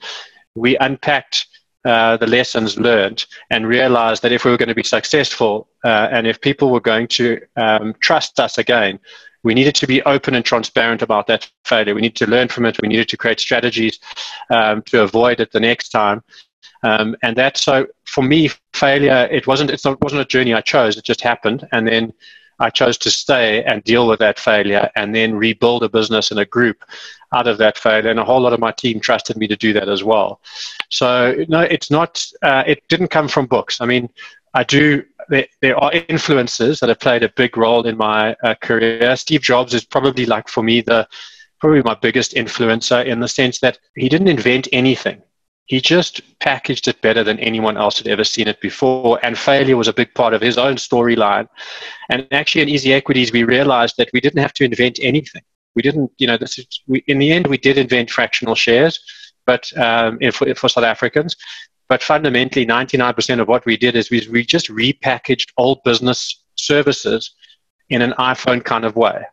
we 0.59 0.77
unpacked 0.77 1.47
uh, 1.85 2.17
the 2.17 2.27
lessons 2.27 2.77
learned 2.77 3.25
and 3.49 3.65
realized 3.65 4.21
that 4.21 4.31
if 4.31 4.43
we 4.43 4.51
were 4.51 4.57
going 4.57 4.69
to 4.69 4.75
be 4.75 4.83
successful 4.83 5.69
uh, 5.85 6.09
and 6.11 6.27
if 6.27 6.41
people 6.41 6.69
were 6.71 6.81
going 6.81 7.07
to 7.07 7.39
um, 7.55 7.95
trust 8.01 8.39
us 8.39 8.57
again, 8.57 8.99
we 9.43 9.53
needed 9.53 9.75
to 9.75 9.87
be 9.87 10.03
open 10.03 10.35
and 10.35 10.43
transparent 10.43 11.01
about 11.01 11.27
that 11.27 11.49
failure. 11.63 11.95
We 11.95 12.01
needed 12.01 12.17
to 12.17 12.29
learn 12.29 12.49
from 12.49 12.65
it. 12.65 12.81
We 12.81 12.89
needed 12.89 13.07
to 13.09 13.17
create 13.17 13.39
strategies 13.39 13.99
um, 14.49 14.81
to 14.83 15.03
avoid 15.03 15.39
it 15.39 15.53
the 15.53 15.61
next 15.61 15.89
time. 15.89 16.21
Um, 16.83 17.15
and 17.23 17.37
that, 17.37 17.57
so 17.57 17.87
for 18.05 18.21
me, 18.21 18.49
failure, 18.73 19.29
it 19.31 19.47
wasn't, 19.47 19.71
it 19.71 19.81
wasn't 20.01 20.21
a 20.21 20.25
journey 20.25 20.53
I 20.53 20.61
chose. 20.61 20.97
It 20.97 21.05
just 21.05 21.21
happened. 21.21 21.65
And 21.71 21.87
then 21.87 22.13
I 22.59 22.69
chose 22.69 22.97
to 22.99 23.11
stay 23.11 23.63
and 23.63 23.83
deal 23.83 24.07
with 24.07 24.19
that 24.19 24.39
failure 24.39 24.89
and 24.95 25.15
then 25.15 25.35
rebuild 25.35 25.83
a 25.83 25.89
business 25.89 26.31
and 26.31 26.39
a 26.39 26.45
group 26.45 26.83
out 27.33 27.47
of 27.47 27.57
that 27.59 27.77
failure. 27.77 28.09
And 28.09 28.19
a 28.19 28.25
whole 28.25 28.41
lot 28.41 28.53
of 28.53 28.59
my 28.59 28.71
team 28.71 28.99
trusted 28.99 29.37
me 29.37 29.47
to 29.47 29.55
do 29.55 29.73
that 29.73 29.89
as 29.89 30.03
well. 30.03 30.41
So, 30.89 31.45
no, 31.47 31.61
it's 31.61 31.89
not, 31.89 32.25
uh, 32.41 32.63
it 32.67 32.87
didn't 32.89 33.09
come 33.09 33.27
from 33.27 33.45
books. 33.45 33.81
I 33.81 33.85
mean, 33.85 34.09
I 34.53 34.63
do 34.63 35.03
there, 35.29 35.47
there, 35.61 35.77
are 35.77 35.91
influences 35.93 36.79
that 36.79 36.89
have 36.89 36.99
played 36.99 37.23
a 37.23 37.29
big 37.29 37.55
role 37.55 37.85
in 37.85 37.97
my 37.97 38.35
uh, 38.43 38.55
career. 38.55 39.15
Steve 39.15 39.41
Jobs 39.41 39.73
is 39.73 39.85
probably 39.85 40.25
like 40.25 40.47
for 40.47 40.63
me 40.63 40.81
the 40.81 41.07
probably 41.59 41.83
my 41.83 41.95
biggest 41.95 42.33
influencer 42.33 43.05
in 43.05 43.19
the 43.19 43.27
sense 43.27 43.59
that 43.59 43.77
he 43.95 44.09
didn't 44.09 44.27
invent 44.27 44.67
anything. 44.71 45.21
He 45.69 45.79
just 45.79 46.21
packaged 46.39 46.87
it 46.87 46.99
better 46.99 47.23
than 47.23 47.37
anyone 47.37 47.77
else 47.77 47.99
had 47.99 48.07
ever 48.07 48.23
seen 48.23 48.47
it 48.47 48.59
before. 48.59 49.19
And 49.21 49.37
failure 49.37 49.77
was 49.77 49.87
a 49.87 49.93
big 49.93 50.11
part 50.15 50.33
of 50.33 50.41
his 50.41 50.57
own 50.57 50.77
storyline. 50.77 51.47
And 52.09 52.27
actually, 52.31 52.63
in 52.63 52.69
Easy 52.69 52.91
Equities, 52.91 53.31
we 53.31 53.43
realized 53.43 53.95
that 53.97 54.09
we 54.11 54.19
didn't 54.19 54.41
have 54.41 54.53
to 54.53 54.65
invent 54.65 54.97
anything. 54.99 55.43
We 55.75 55.83
didn't, 55.83 56.11
you 56.17 56.25
know, 56.25 56.37
this 56.37 56.57
is, 56.57 56.65
we, 56.87 57.03
in 57.05 57.19
the 57.19 57.31
end, 57.31 57.45
we 57.45 57.59
did 57.59 57.77
invent 57.77 58.09
fractional 58.09 58.55
shares, 58.55 58.99
but 59.45 59.71
um, 59.77 60.17
for, 60.31 60.51
for 60.55 60.69
South 60.69 60.85
Africans. 60.85 61.35
But 61.87 62.01
fundamentally, 62.01 62.65
99% 62.65 63.39
of 63.39 63.47
what 63.47 63.63
we 63.67 63.77
did 63.77 63.95
is 63.95 64.09
we, 64.09 64.27
we 64.31 64.43
just 64.43 64.69
repackaged 64.69 65.51
old 65.55 65.83
business 65.83 66.43
services 66.55 67.35
in 67.89 68.01
an 68.01 68.13
iPhone 68.17 68.63
kind 68.65 68.85
of 68.85 68.95
way. 68.95 69.23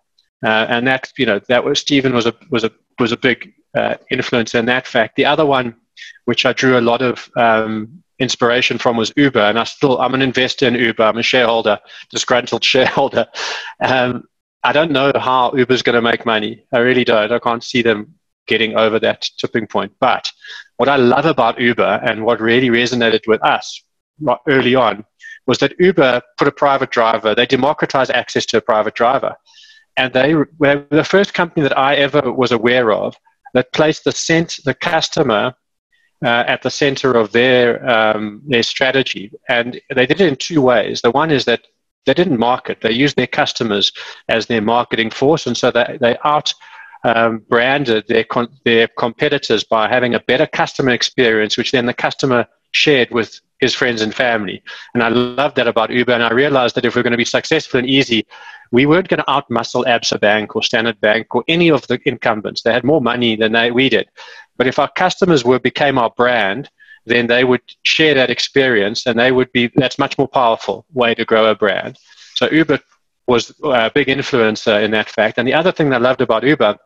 Uh, 0.45 0.67
and 0.69 0.87
that, 0.87 1.11
you 1.17 1.25
know, 1.25 1.41
that 1.49 1.65
was 1.65 1.81
Stephen 1.81 2.13
was 2.13 2.27
a 2.27 2.35
was 2.51 2.63
a 2.63 2.71
was 2.99 3.13
a 3.13 3.17
big 3.17 3.55
uh, 3.75 3.95
influence 4.11 4.55
in 4.55 4.67
that 4.67 4.87
fact. 4.87 5.17
The 5.17 5.25
other 5.25 5.47
one, 5.47 5.75
which 6.25 6.47
I 6.47 6.53
drew 6.53 6.79
a 6.79 6.81
lot 6.81 7.03
of 7.03 7.31
um, 7.37 8.03
inspiration 8.19 8.79
from, 8.79 8.97
was 8.97 9.13
Uber, 9.17 9.41
and 9.41 9.59
I 9.59 9.65
still 9.65 10.01
I'm 10.01 10.15
an 10.15 10.23
investor 10.23 10.67
in 10.67 10.75
Uber. 10.75 11.03
I'm 11.03 11.19
a 11.19 11.23
shareholder, 11.23 11.79
disgruntled 12.11 12.65
shareholder. 12.73 13.27
Um, 13.81 14.25
I 14.63 14.73
don't 14.73 14.91
know 14.91 15.13
how 15.15 15.55
Uber's 15.55 15.83
going 15.83 15.95
to 15.95 16.03
make 16.03 16.27
money. 16.27 16.65
I 16.73 16.79
really 16.79 17.05
don't. 17.05 17.31
I 17.31 17.39
can't 17.39 17.63
see 17.63 17.83
them 17.83 18.15
getting 18.47 18.77
over 18.77 18.99
that 18.99 19.29
tipping 19.39 19.67
point. 19.67 19.93
But 20.01 20.31
what 20.77 20.89
I 20.89 20.97
love 20.97 21.27
about 21.27 21.61
Uber 21.61 22.01
and 22.05 22.25
what 22.25 22.41
really 22.41 22.69
resonated 22.69 23.27
with 23.27 23.43
us 23.45 23.83
early 24.49 24.75
on 24.75 25.05
was 25.47 25.59
that 25.59 25.79
Uber 25.79 26.23
put 26.39 26.49
a 26.49 26.53
private 26.53 26.91
driver, 26.91 27.35
they 27.35 27.47
democratized 27.47 28.11
access 28.11 28.47
to 28.47 28.57
a 28.57 28.61
private 28.61 28.95
driver. 28.95 29.37
And 29.97 30.13
they 30.13 30.35
were 30.35 30.87
the 30.91 31.07
first 31.09 31.33
company 31.33 31.63
that 31.63 31.79
I 31.79 31.95
ever 31.97 32.33
was 32.33 32.53
aware 32.53 32.93
of 32.93 33.17
that 33.55 33.73
placed 33.73 34.05
the, 34.05 34.13
cent, 34.13 34.57
the 34.65 34.75
customer 34.75 35.55
uh, 36.25 36.45
at 36.47 36.63
the 36.63 36.71
center 36.71 37.13
of 37.13 37.33
their, 37.33 37.89
um, 37.89 38.43
their 38.47 38.63
strategy. 38.63 39.31
And 39.49 39.81
they 39.95 40.07
did 40.07 40.21
it 40.21 40.29
in 40.29 40.37
two 40.37 40.61
ways. 40.61 41.03
The 41.03 41.11
one 41.11 41.31
is 41.31 41.45
that 41.45 41.67
they 42.07 42.15
didn't 42.15 42.39
market, 42.39 42.81
they 42.81 42.93
used 42.93 43.17
their 43.17 43.27
customers 43.27 43.93
as 44.29 44.47
their 44.47 44.63
marketing 44.63 45.11
force. 45.11 45.47
And 45.47 45.57
so 45.57 45.71
they, 45.71 45.99
they 46.01 46.17
out 46.25 46.55
um, 47.05 47.43
branded 47.49 48.07
their, 48.09 48.25
con- 48.25 48.57
their 48.65 48.89
competitors 48.89 49.65
by 49.65 49.89
having 49.89 50.15
a 50.15 50.21
better 50.21 50.47
customer 50.47 50.91
experience, 50.91 51.57
which 51.57 51.73
then 51.73 51.87
the 51.87 51.95
customer 51.95 52.47
shared 52.73 53.11
with 53.11 53.41
his 53.61 53.75
friends 53.75 54.03
and 54.03 54.15
family. 54.15 54.63
And 54.95 55.03
I 55.03 55.09
love 55.09 55.55
that 55.55 55.69
about 55.69 55.91
Uber. 55.91 56.13
And 56.13 56.23
I 56.23 56.33
realized 56.33 56.75
that 56.75 56.85
if 56.85 56.95
we're 56.95 57.03
going 57.03 57.13
to 57.13 57.17
be 57.17 57.25
successful 57.25 57.79
and 57.79 57.89
easy, 57.89 58.27
we 58.73 58.87
weren't 58.87 59.09
going 59.09 59.19
to 59.19 59.25
outmuscle 59.25 59.87
Absa 59.87 60.21
Bank 60.21 60.57
or 60.57 60.63
Standard 60.63 61.01
Bank 61.01 61.35
or 61.35 61.45
any 61.49 61.71
of 61.71 61.87
the 61.87 61.99
incumbents. 62.05 62.63
They 62.63 62.73
had 62.73 62.85
more 62.85 63.01
money 63.01 63.37
than 63.37 63.53
they, 63.53 63.71
we 63.71 63.89
did. 63.89 64.09
But 64.57 64.67
if 64.67 64.79
our 64.79 64.91
customers 64.97 65.45
were 65.45 65.59
became 65.59 65.99
our 65.99 66.11
brand, 66.11 66.71
then 67.07 67.29
they 67.29 67.45
would 67.45 67.63
share 67.85 68.15
that 68.15 68.31
experience 68.31 69.07
and 69.07 69.19
they 69.19 69.31
would 69.31 69.53
be 69.53 69.71
that's 69.77 69.99
much 69.99 70.19
more 70.19 70.29
powerful 70.29 70.85
way 70.93 71.15
to 71.15 71.25
grow 71.25 71.47
a 71.47 71.55
brand. 71.55 71.97
So 72.35 72.51
Uber 72.51 72.81
was 73.27 73.55
a 73.63 73.91
big 73.95 74.09
influencer 74.09 74.83
in 74.83 74.91
that 74.93 75.09
fact. 75.09 75.39
And 75.39 75.47
the 75.47 75.55
other 75.55 75.73
thing 75.73 75.91
that 75.91 75.97
I 75.97 76.05
loved 76.05 76.21
about 76.21 76.43
Uber 76.43 76.77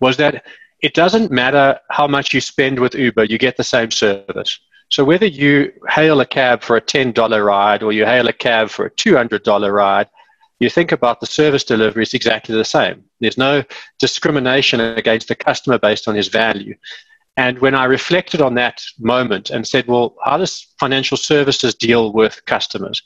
was 0.00 0.16
that 0.16 0.44
it 0.82 0.94
doesn't 0.94 1.30
matter 1.30 1.78
how 1.90 2.06
much 2.06 2.32
you 2.32 2.40
spend 2.40 2.78
with 2.78 2.94
Uber, 2.94 3.24
you 3.24 3.38
get 3.38 3.56
the 3.56 3.64
same 3.64 3.90
service. 3.90 4.58
So 4.90 5.04
whether 5.04 5.26
you 5.26 5.72
hail 5.88 6.20
a 6.20 6.26
cab 6.26 6.62
for 6.62 6.76
a 6.76 6.80
$10 6.80 7.46
ride 7.46 7.82
or 7.82 7.92
you 7.92 8.04
hail 8.04 8.28
a 8.28 8.32
cab 8.32 8.70
for 8.70 8.86
a 8.86 8.90
$200 8.90 9.72
ride, 9.72 10.08
you 10.58 10.68
think 10.68 10.92
about 10.92 11.20
the 11.20 11.26
service 11.26 11.64
delivery 11.64 12.02
is 12.02 12.12
exactly 12.12 12.54
the 12.54 12.64
same. 12.64 13.04
There's 13.20 13.38
no 13.38 13.64
discrimination 13.98 14.80
against 14.80 15.28
the 15.28 15.34
customer 15.34 15.78
based 15.78 16.06
on 16.06 16.14
his 16.14 16.28
value. 16.28 16.74
And 17.36 17.58
when 17.60 17.74
I 17.74 17.84
reflected 17.84 18.42
on 18.42 18.54
that 18.54 18.82
moment 18.98 19.48
and 19.50 19.66
said, 19.66 19.86
well, 19.86 20.16
how 20.24 20.36
does 20.36 20.66
financial 20.78 21.16
services 21.16 21.74
deal 21.74 22.12
with 22.12 22.44
customers? 22.44 23.02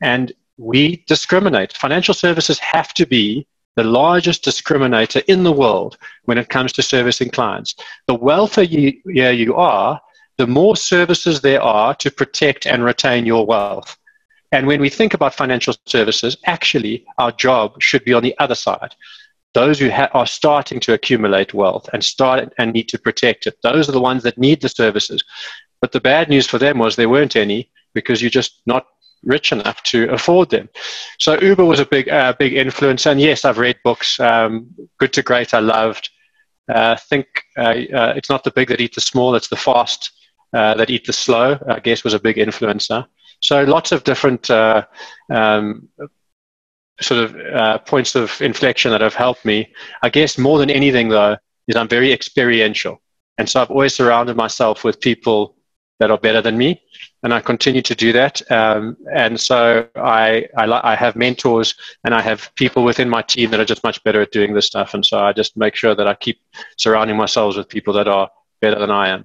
And 0.00 0.32
we 0.56 1.04
discriminate. 1.06 1.72
Financial 1.72 2.14
services 2.14 2.58
have 2.60 2.94
to 2.94 3.06
be 3.06 3.46
the 3.76 3.84
largest 3.84 4.44
discriminator 4.44 5.22
in 5.26 5.42
the 5.42 5.52
world 5.52 5.98
when 6.24 6.38
it 6.38 6.48
comes 6.48 6.72
to 6.72 6.82
servicing 6.82 7.28
clients. 7.28 7.74
The 8.06 8.14
wealthier 8.14 8.64
you, 8.64 9.00
you 9.04 9.54
are, 9.56 10.00
the 10.38 10.46
more 10.46 10.76
services 10.76 11.40
there 11.40 11.62
are 11.62 11.94
to 11.96 12.10
protect 12.10 12.66
and 12.66 12.84
retain 12.84 13.26
your 13.26 13.46
wealth. 13.46 13.96
And 14.52 14.66
when 14.66 14.80
we 14.80 14.88
think 14.88 15.14
about 15.14 15.34
financial 15.34 15.74
services, 15.86 16.36
actually, 16.46 17.04
our 17.18 17.32
job 17.32 17.80
should 17.80 18.04
be 18.04 18.12
on 18.12 18.22
the 18.22 18.36
other 18.38 18.54
side. 18.54 18.94
Those 19.52 19.78
who 19.78 19.90
ha- 19.90 20.10
are 20.12 20.26
starting 20.26 20.80
to 20.80 20.94
accumulate 20.94 21.54
wealth 21.54 21.88
and 21.92 22.04
start 22.04 22.52
and 22.58 22.72
need 22.72 22.88
to 22.88 22.98
protect 22.98 23.46
it, 23.46 23.56
those 23.62 23.88
are 23.88 23.92
the 23.92 24.00
ones 24.00 24.22
that 24.24 24.38
need 24.38 24.60
the 24.60 24.68
services. 24.68 25.22
But 25.80 25.92
the 25.92 26.00
bad 26.00 26.28
news 26.28 26.46
for 26.46 26.58
them 26.58 26.78
was 26.78 26.96
there 26.96 27.08
weren't 27.08 27.36
any 27.36 27.70
because 27.94 28.20
you're 28.20 28.30
just 28.30 28.62
not 28.66 28.86
rich 29.22 29.52
enough 29.52 29.82
to 29.84 30.10
afford 30.10 30.50
them. 30.50 30.68
So 31.18 31.40
Uber 31.40 31.64
was 31.64 31.80
a 31.80 31.86
big, 31.86 32.08
uh, 32.08 32.34
big 32.38 32.54
influence. 32.54 33.06
And 33.06 33.20
yes, 33.20 33.44
I've 33.44 33.58
read 33.58 33.76
books. 33.84 34.18
Um, 34.20 34.68
Good 34.98 35.12
to 35.14 35.22
Great, 35.22 35.54
I 35.54 35.60
loved. 35.60 36.10
Uh, 36.68 36.96
think 36.96 37.26
uh, 37.58 37.74
uh, 37.92 38.14
it's 38.16 38.30
not 38.30 38.44
the 38.44 38.50
big 38.50 38.68
that 38.68 38.80
eat 38.80 38.94
the 38.94 39.00
small; 39.00 39.34
it's 39.34 39.48
the 39.48 39.56
fast 39.56 40.12
uh, 40.54 40.74
that 40.74 40.90
eat 40.90 41.06
the 41.06 41.12
slow. 41.12 41.58
I 41.68 41.80
guess 41.80 42.04
was 42.04 42.14
a 42.14 42.18
big 42.18 42.36
influencer. 42.36 43.06
So 43.40 43.64
lots 43.64 43.92
of 43.92 44.04
different 44.04 44.48
uh, 44.50 44.86
um, 45.30 45.88
sort 47.00 47.24
of 47.24 47.84
points 47.84 48.14
of 48.14 48.40
inflection 48.40 48.90
that 48.92 49.00
have 49.00 49.14
helped 49.14 49.44
me. 49.44 49.72
I 50.02 50.08
guess 50.08 50.38
more 50.38 50.58
than 50.58 50.70
anything, 50.70 51.08
though, 51.08 51.36
is 51.68 51.76
I'm 51.76 51.88
very 51.88 52.12
experiential, 52.12 53.02
and 53.38 53.48
so 53.48 53.60
I've 53.60 53.70
always 53.70 53.94
surrounded 53.94 54.36
myself 54.36 54.84
with 54.84 55.00
people 55.00 55.56
that 56.00 56.10
are 56.10 56.18
better 56.18 56.40
than 56.42 56.58
me 56.58 56.80
and 57.24 57.32
I 57.32 57.40
continue 57.40 57.80
to 57.82 57.94
do 57.94 58.12
that. 58.12 58.42
Um, 58.52 58.96
and 59.12 59.40
so 59.40 59.88
I, 59.96 60.46
I, 60.56 60.92
I, 60.92 60.94
have 60.94 61.16
mentors 61.16 61.74
and 62.04 62.14
I 62.14 62.20
have 62.20 62.50
people 62.54 62.84
within 62.84 63.08
my 63.08 63.22
team 63.22 63.50
that 63.50 63.60
are 63.60 63.64
just 63.64 63.82
much 63.82 64.02
better 64.04 64.20
at 64.20 64.30
doing 64.30 64.52
this 64.52 64.66
stuff. 64.66 64.92
And 64.92 65.04
so 65.04 65.18
I 65.18 65.32
just 65.32 65.56
make 65.56 65.74
sure 65.74 65.94
that 65.94 66.06
I 66.06 66.14
keep 66.14 66.38
surrounding 66.76 67.16
myself 67.16 67.56
with 67.56 67.68
people 67.68 67.94
that 67.94 68.08
are 68.08 68.30
better 68.60 68.78
than 68.78 68.90
I 68.90 69.08
am. 69.08 69.24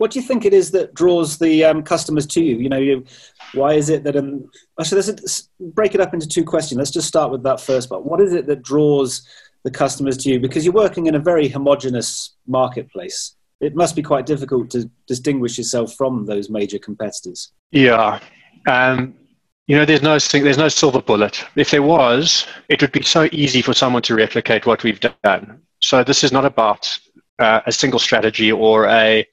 What 0.00 0.10
do 0.10 0.18
you 0.18 0.24
think 0.24 0.44
it 0.44 0.54
is 0.54 0.70
that 0.70 0.94
draws 0.94 1.38
the 1.38 1.64
um, 1.64 1.82
customers 1.82 2.26
to 2.28 2.42
you? 2.42 2.56
You 2.56 2.68
know, 2.70 2.78
you, 2.78 3.04
why 3.52 3.74
is 3.74 3.90
it 3.90 4.02
that? 4.04 4.16
Um, 4.16 4.50
actually, 4.80 5.02
let's 5.02 5.50
break 5.60 5.94
it 5.94 6.00
up 6.00 6.14
into 6.14 6.26
two 6.26 6.44
questions. 6.44 6.78
Let's 6.78 6.90
just 6.90 7.08
start 7.08 7.30
with 7.30 7.42
that 7.42 7.60
first 7.60 7.90
part. 7.90 8.04
What 8.04 8.20
is 8.20 8.32
it 8.32 8.46
that 8.46 8.62
draws 8.62 9.28
the 9.62 9.70
customers 9.70 10.16
to 10.18 10.30
you? 10.30 10.40
Because 10.40 10.64
you're 10.64 10.72
working 10.72 11.06
in 11.06 11.14
a 11.16 11.18
very 11.18 11.48
homogenous 11.48 12.34
marketplace 12.46 13.36
it 13.60 13.76
must 13.76 13.94
be 13.94 14.02
quite 14.02 14.26
difficult 14.26 14.70
to 14.70 14.90
distinguish 15.06 15.58
yourself 15.58 15.94
from 15.94 16.24
those 16.26 16.50
major 16.50 16.78
competitors. 16.78 17.52
Yeah. 17.70 18.20
Um, 18.66 19.14
you 19.66 19.76
know, 19.76 19.84
there's 19.84 20.02
no 20.02 20.18
there's 20.18 20.58
no 20.58 20.68
silver 20.68 21.00
bullet. 21.00 21.44
If 21.54 21.70
there 21.70 21.82
was, 21.82 22.46
it 22.68 22.80
would 22.80 22.92
be 22.92 23.02
so 23.02 23.28
easy 23.30 23.62
for 23.62 23.72
someone 23.72 24.02
to 24.02 24.14
replicate 24.14 24.66
what 24.66 24.82
we've 24.82 25.00
done. 25.00 25.60
So 25.80 26.02
this 26.02 26.24
is 26.24 26.32
not 26.32 26.44
about 26.44 26.98
uh, 27.38 27.60
a 27.66 27.72
single 27.72 28.00
strategy 28.00 28.50
or 28.50 28.86
a 28.86 29.26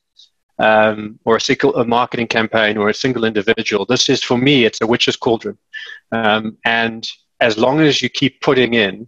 um, 0.60 1.20
or 1.26 1.36
a 1.36 1.42
single 1.42 1.76
a 1.76 1.86
marketing 1.86 2.28
campaign 2.28 2.78
or 2.78 2.90
a 2.90 2.94
single 2.94 3.26
individual. 3.26 3.86
This 3.86 4.10
is 4.10 4.24
for 4.24 4.38
me, 4.38 4.66
it's 4.66 4.82
a 4.82 4.88
witch's 4.88 5.16
cauldron, 5.16 5.58
um, 6.12 6.58
and 6.66 7.08
as 7.40 7.58
long 7.58 7.82
as 7.82 8.02
you 8.02 8.10
keep 8.10 8.42
putting 8.42 8.74
in 8.74 9.08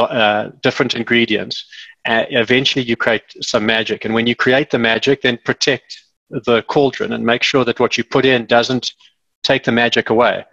uh, 0.00 0.50
different 0.62 0.94
ingredients 0.94 1.64
uh, 2.06 2.24
eventually 2.30 2.84
you 2.84 2.96
create 2.96 3.24
some 3.40 3.66
magic. 3.66 4.04
And 4.04 4.14
when 4.14 4.26
you 4.26 4.36
create 4.36 4.70
the 4.70 4.78
magic, 4.78 5.22
then 5.22 5.38
protect 5.44 6.02
the 6.30 6.62
cauldron 6.62 7.12
and 7.12 7.24
make 7.24 7.42
sure 7.42 7.64
that 7.64 7.80
what 7.80 7.98
you 7.98 8.04
put 8.04 8.24
in 8.24 8.46
doesn't 8.46 8.92
take 9.42 9.64
the 9.64 9.72
magic 9.72 10.10
away. 10.10 10.44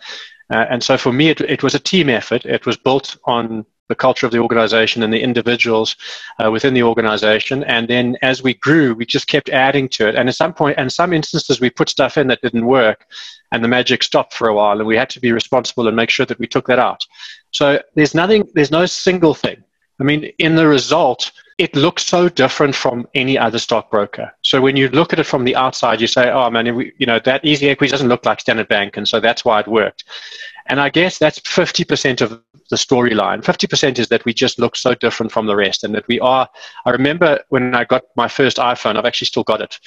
Uh, 0.51 0.65
and 0.69 0.83
so 0.83 0.97
for 0.97 1.13
me, 1.13 1.29
it, 1.29 1.41
it, 1.41 1.63
was 1.63 1.73
a 1.73 1.79
team 1.79 2.09
effort. 2.09 2.45
It 2.45 2.65
was 2.65 2.77
built 2.77 3.17
on 3.25 3.65
the 3.93 4.05
culture 4.07 4.25
of 4.25 4.31
the 4.31 4.39
organization 4.39 5.03
and 5.03 5.13
the 5.13 5.21
individuals 5.21 5.95
uh, 6.43 6.49
within 6.49 6.73
the 6.73 6.81
organization. 6.81 7.63
And 7.65 7.87
then 7.87 8.17
as 8.23 8.41
we 8.41 8.55
grew, 8.55 8.95
we 8.95 9.05
just 9.05 9.27
kept 9.27 9.49
adding 9.49 9.87
to 9.89 10.07
it. 10.07 10.15
And 10.15 10.27
at 10.27 10.35
some 10.35 10.53
point, 10.53 10.79
in 10.79 10.89
some 10.89 11.13
instances, 11.13 11.61
we 11.61 11.69
put 11.69 11.89
stuff 11.89 12.17
in 12.17 12.27
that 12.27 12.41
didn't 12.41 12.65
work 12.65 13.05
and 13.51 13.63
the 13.63 13.67
magic 13.67 14.01
stopped 14.01 14.33
for 14.33 14.47
a 14.47 14.55
while. 14.55 14.79
And 14.79 14.87
we 14.87 14.97
had 14.97 15.11
to 15.11 15.19
be 15.19 15.31
responsible 15.31 15.87
and 15.87 15.95
make 15.95 16.09
sure 16.09 16.25
that 16.25 16.39
we 16.39 16.47
took 16.47 16.65
that 16.67 16.79
out. 16.79 17.05
So 17.51 17.79
there's 17.95 18.15
nothing, 18.15 18.49
there's 18.55 18.71
no 18.71 18.87
single 18.87 19.35
thing. 19.35 19.63
I 20.03 20.05
mean, 20.05 20.25
in 20.37 20.55
the 20.55 20.67
result, 20.67 21.31
it 21.57 21.77
looks 21.77 22.05
so 22.05 22.27
different 22.27 22.75
from 22.75 23.07
any 23.15 23.37
other 23.37 23.57
stockbroker. 23.57 24.33
So 24.41 24.59
when 24.59 24.75
you 24.75 24.89
look 24.89 25.13
at 25.13 25.19
it 25.19 25.23
from 25.23 25.45
the 25.45 25.55
outside, 25.55 26.01
you 26.01 26.07
say, 26.07 26.29
"Oh 26.29 26.49
man, 26.49 26.65
you 26.65 27.05
know 27.05 27.19
that 27.19 27.45
Easy 27.45 27.69
Equity 27.69 27.91
doesn't 27.91 28.09
look 28.09 28.25
like 28.25 28.41
Standard 28.41 28.67
Bank," 28.67 28.97
and 28.97 29.07
so 29.07 29.21
that's 29.21 29.45
why 29.45 29.61
it 29.61 29.67
worked. 29.67 30.03
And 30.65 30.81
I 30.81 30.89
guess 30.89 31.17
that's 31.17 31.39
50% 31.39 32.19
of 32.19 32.41
the 32.69 32.75
storyline. 32.75 33.43
50% 33.45 33.97
is 33.97 34.09
that 34.09 34.25
we 34.25 34.33
just 34.33 34.59
look 34.59 34.75
so 34.75 34.93
different 34.93 35.31
from 35.31 35.45
the 35.45 35.55
rest, 35.55 35.85
and 35.85 35.95
that 35.95 36.07
we 36.09 36.19
are. 36.19 36.49
I 36.85 36.89
remember 36.89 37.39
when 37.47 37.73
I 37.73 37.85
got 37.85 38.03
my 38.17 38.27
first 38.27 38.57
iPhone. 38.57 38.97
I've 38.97 39.05
actually 39.05 39.27
still 39.27 39.43
got 39.43 39.61
it. 39.61 39.79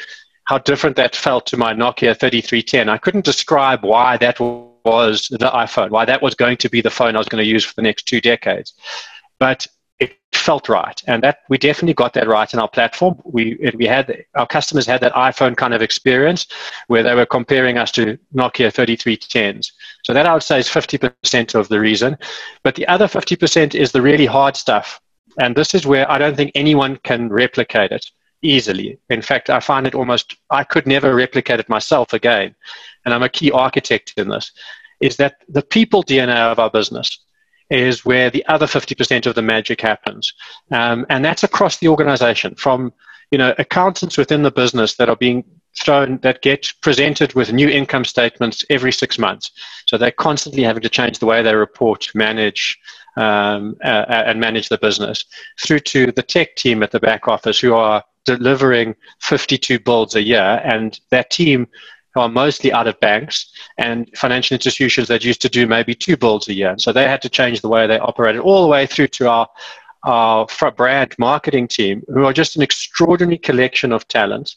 how 0.46 0.58
different 0.58 0.96
that 0.96 1.14
felt 1.14 1.44
to 1.46 1.56
my 1.56 1.74
Nokia 1.74 2.18
3310. 2.18 2.88
I 2.88 2.98
couldn't 2.98 3.24
describe 3.24 3.84
why 3.84 4.16
that 4.18 4.38
was 4.40 5.26
the 5.28 5.38
iPhone, 5.38 5.90
why 5.90 6.04
that 6.04 6.22
was 6.22 6.34
going 6.34 6.56
to 6.58 6.68
be 6.68 6.80
the 6.80 6.90
phone 6.90 7.16
I 7.16 7.18
was 7.18 7.28
going 7.28 7.42
to 7.44 7.50
use 7.50 7.64
for 7.64 7.74
the 7.74 7.82
next 7.82 8.04
two 8.04 8.20
decades. 8.20 8.72
But 9.38 9.66
it 9.98 10.18
felt 10.32 10.68
right, 10.68 11.02
and 11.06 11.22
that 11.22 11.38
we 11.48 11.58
definitely 11.58 11.94
got 11.94 12.12
that 12.14 12.28
right 12.28 12.52
in 12.52 12.60
our 12.60 12.68
platform. 12.68 13.20
We 13.24 13.58
we 13.74 13.86
had 13.86 14.24
our 14.34 14.46
customers 14.46 14.86
had 14.86 15.00
that 15.00 15.14
iPhone 15.14 15.56
kind 15.56 15.74
of 15.74 15.82
experience 15.82 16.46
where 16.88 17.02
they 17.02 17.14
were 17.14 17.26
comparing 17.26 17.78
us 17.78 17.90
to 17.92 18.18
Nokia 18.34 18.70
3310s. 18.72 19.72
So 20.04 20.12
that 20.12 20.26
I 20.26 20.34
would 20.34 20.42
say 20.42 20.58
is 20.58 20.68
50% 20.68 21.54
of 21.54 21.68
the 21.68 21.80
reason, 21.80 22.16
but 22.62 22.74
the 22.74 22.86
other 22.88 23.06
50% 23.06 23.74
is 23.74 23.92
the 23.92 24.02
really 24.02 24.26
hard 24.26 24.56
stuff, 24.56 25.00
and 25.40 25.56
this 25.56 25.74
is 25.74 25.86
where 25.86 26.10
I 26.10 26.18
don't 26.18 26.36
think 26.36 26.52
anyone 26.54 26.96
can 27.02 27.28
replicate 27.28 27.92
it 27.92 28.06
easily. 28.42 28.98
In 29.10 29.22
fact, 29.22 29.50
I 29.50 29.60
find 29.60 29.86
it 29.86 29.94
almost 29.94 30.36
I 30.50 30.64
could 30.64 30.86
never 30.86 31.14
replicate 31.14 31.60
it 31.60 31.68
myself 31.68 32.12
again, 32.12 32.54
and 33.04 33.14
I'm 33.14 33.22
a 33.22 33.28
key 33.28 33.50
architect 33.50 34.14
in 34.16 34.28
this. 34.28 34.52
Is 35.00 35.16
that 35.16 35.36
the 35.48 35.62
people 35.62 36.02
DNA 36.02 36.36
of 36.36 36.58
our 36.58 36.70
business? 36.70 37.25
Is 37.70 38.04
where 38.04 38.30
the 38.30 38.46
other 38.46 38.66
50% 38.66 39.26
of 39.26 39.34
the 39.34 39.42
magic 39.42 39.80
happens. 39.80 40.32
Um, 40.70 41.06
and 41.08 41.24
that's 41.24 41.42
across 41.42 41.78
the 41.78 41.88
organization 41.88 42.54
from, 42.54 42.92
you 43.30 43.38
know, 43.38 43.54
accountants 43.58 44.16
within 44.16 44.42
the 44.42 44.50
business 44.50 44.96
that 44.96 45.08
are 45.08 45.16
being 45.16 45.44
thrown, 45.78 46.18
that 46.18 46.42
get 46.42 46.72
presented 46.80 47.34
with 47.34 47.52
new 47.52 47.68
income 47.68 48.04
statements 48.04 48.64
every 48.70 48.92
six 48.92 49.18
months. 49.18 49.50
So 49.86 49.98
they're 49.98 50.10
constantly 50.10 50.62
having 50.62 50.82
to 50.82 50.88
change 50.88 51.18
the 51.18 51.26
way 51.26 51.42
they 51.42 51.54
report, 51.54 52.08
manage, 52.14 52.78
um, 53.16 53.76
uh, 53.82 54.04
and 54.08 54.40
manage 54.40 54.68
the 54.68 54.78
business 54.78 55.24
through 55.60 55.80
to 55.80 56.12
the 56.12 56.22
tech 56.22 56.56
team 56.56 56.82
at 56.82 56.90
the 56.90 57.00
back 57.00 57.28
office 57.28 57.58
who 57.58 57.74
are 57.74 58.02
delivering 58.24 58.94
52 59.20 59.78
builds 59.80 60.14
a 60.14 60.22
year. 60.22 60.60
And 60.64 60.98
that 61.10 61.30
team 61.30 61.68
are 62.16 62.28
mostly 62.28 62.72
out 62.72 62.86
of 62.86 62.98
banks 63.00 63.52
and 63.78 64.10
financial 64.16 64.54
institutions 64.54 65.08
that 65.08 65.24
used 65.24 65.40
to 65.42 65.48
do 65.48 65.66
maybe 65.66 65.94
two 65.94 66.16
builds 66.16 66.48
a 66.48 66.54
year. 66.54 66.74
So 66.78 66.92
they 66.92 67.04
had 67.04 67.22
to 67.22 67.28
change 67.28 67.60
the 67.60 67.68
way 67.68 67.86
they 67.86 67.98
operated, 67.98 68.40
all 68.40 68.62
the 68.62 68.68
way 68.68 68.86
through 68.86 69.08
to 69.08 69.28
our 69.28 69.48
our 70.04 70.46
brand 70.76 71.16
marketing 71.18 71.66
team, 71.66 72.00
who 72.06 72.24
are 72.24 72.32
just 72.32 72.54
an 72.54 72.62
extraordinary 72.62 73.38
collection 73.38 73.92
of 73.92 74.06
talent. 74.06 74.54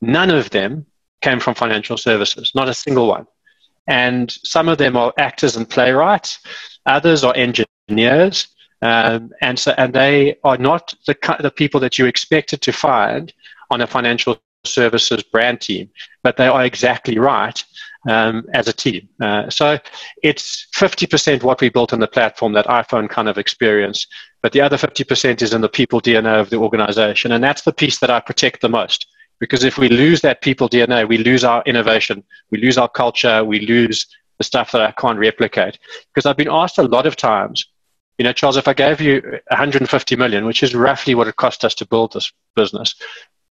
None 0.00 0.30
of 0.30 0.50
them 0.50 0.86
came 1.22 1.40
from 1.40 1.54
financial 1.54 1.96
services, 1.96 2.52
not 2.54 2.68
a 2.68 2.74
single 2.74 3.08
one. 3.08 3.26
And 3.88 4.30
some 4.30 4.68
of 4.68 4.78
them 4.78 4.96
are 4.96 5.12
actors 5.18 5.56
and 5.56 5.68
playwrights, 5.68 6.38
others 6.86 7.24
are 7.24 7.34
engineers, 7.34 8.48
um, 8.82 9.32
and 9.40 9.58
so 9.58 9.72
and 9.78 9.92
they 9.92 10.36
are 10.44 10.58
not 10.58 10.94
the 11.06 11.16
the 11.40 11.50
people 11.50 11.80
that 11.80 11.98
you 11.98 12.06
expected 12.06 12.60
to 12.62 12.72
find 12.72 13.32
on 13.70 13.80
a 13.80 13.86
financial 13.86 14.38
services 14.64 15.22
brand 15.22 15.60
team, 15.60 15.90
but 16.22 16.36
they 16.36 16.46
are 16.46 16.64
exactly 16.64 17.18
right 17.18 17.62
um, 18.08 18.44
as 18.52 18.68
a 18.68 18.72
team. 18.72 19.08
Uh, 19.20 19.48
so 19.50 19.78
it's 20.22 20.66
50% 20.74 21.42
what 21.42 21.60
we 21.60 21.68
built 21.68 21.92
on 21.92 22.00
the 22.00 22.08
platform, 22.08 22.52
that 22.52 22.66
iPhone 22.66 23.08
kind 23.08 23.28
of 23.28 23.38
experience, 23.38 24.06
but 24.42 24.52
the 24.52 24.60
other 24.60 24.76
50% 24.76 25.42
is 25.42 25.52
in 25.52 25.60
the 25.60 25.68
people 25.68 26.00
DNA 26.00 26.40
of 26.40 26.50
the 26.50 26.56
organization. 26.56 27.32
And 27.32 27.42
that's 27.42 27.62
the 27.62 27.72
piece 27.72 27.98
that 27.98 28.10
I 28.10 28.20
protect 28.20 28.60
the 28.60 28.68
most. 28.68 29.06
Because 29.38 29.64
if 29.64 29.76
we 29.76 29.88
lose 29.88 30.22
that 30.22 30.40
people 30.40 30.68
DNA, 30.68 31.06
we 31.06 31.18
lose 31.18 31.44
our 31.44 31.62
innovation, 31.66 32.24
we 32.50 32.58
lose 32.58 32.78
our 32.78 32.88
culture, 32.88 33.44
we 33.44 33.60
lose 33.60 34.06
the 34.38 34.44
stuff 34.44 34.72
that 34.72 34.80
I 34.80 34.92
can't 34.92 35.18
replicate. 35.18 35.78
Because 36.14 36.26
I've 36.26 36.36
been 36.36 36.50
asked 36.50 36.78
a 36.78 36.82
lot 36.82 37.06
of 37.06 37.16
times, 37.16 37.66
you 38.18 38.24
know, 38.24 38.32
Charles, 38.32 38.56
if 38.56 38.66
I 38.66 38.72
gave 38.72 39.00
you 39.00 39.20
150 39.48 40.16
million, 40.16 40.46
which 40.46 40.62
is 40.62 40.74
roughly 40.74 41.14
what 41.14 41.28
it 41.28 41.36
cost 41.36 41.64
us 41.64 41.74
to 41.76 41.86
build 41.86 42.14
this 42.14 42.32
business, 42.54 42.94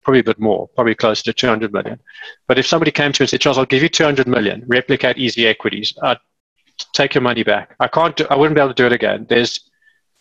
probably 0.04 0.20
a 0.20 0.24
bit 0.24 0.40
more, 0.40 0.68
probably 0.70 0.96
closer 0.96 1.24
to 1.24 1.34
200 1.34 1.74
million. 1.74 2.00
But 2.48 2.60
if 2.60 2.68
somebody 2.68 2.92
came 2.92 3.12
to 3.12 3.22
me 3.22 3.26
and 3.26 3.30
said, 3.30 3.42
Charles, 3.42 3.58
I'll 3.58 3.66
give 3.66 3.84
you 3.84 3.90
200 3.90 4.28
million, 4.28 4.64
replicate 4.68 5.18
easy 5.18 5.48
equities, 5.48 5.94
I'd 6.02 6.18
take 6.94 7.14
your 7.16 7.22
money 7.22 7.44
back. 7.44 7.76
I 7.80 7.88
can't, 7.88 8.16
do, 8.16 8.26
I 8.30 8.36
wouldn't 8.36 8.56
be 8.56 8.62
able 8.62 8.74
to 8.74 8.76
do 8.76 8.86
it 8.86 8.94
again. 8.94 9.26
There's 9.30 9.70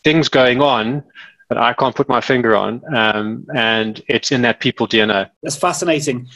things 0.04 0.28
going 0.28 0.60
on 0.60 1.04
that 1.48 1.58
I 1.58 1.72
can't 1.74 1.94
put 1.94 2.08
my 2.08 2.20
finger 2.20 2.56
on, 2.56 2.82
um, 2.94 3.46
and 3.54 4.02
it's 4.08 4.32
in 4.32 4.42
that 4.42 4.60
people 4.60 4.88
DNA. 4.88 5.30
That's 5.42 5.56
fascinating. 5.56 6.28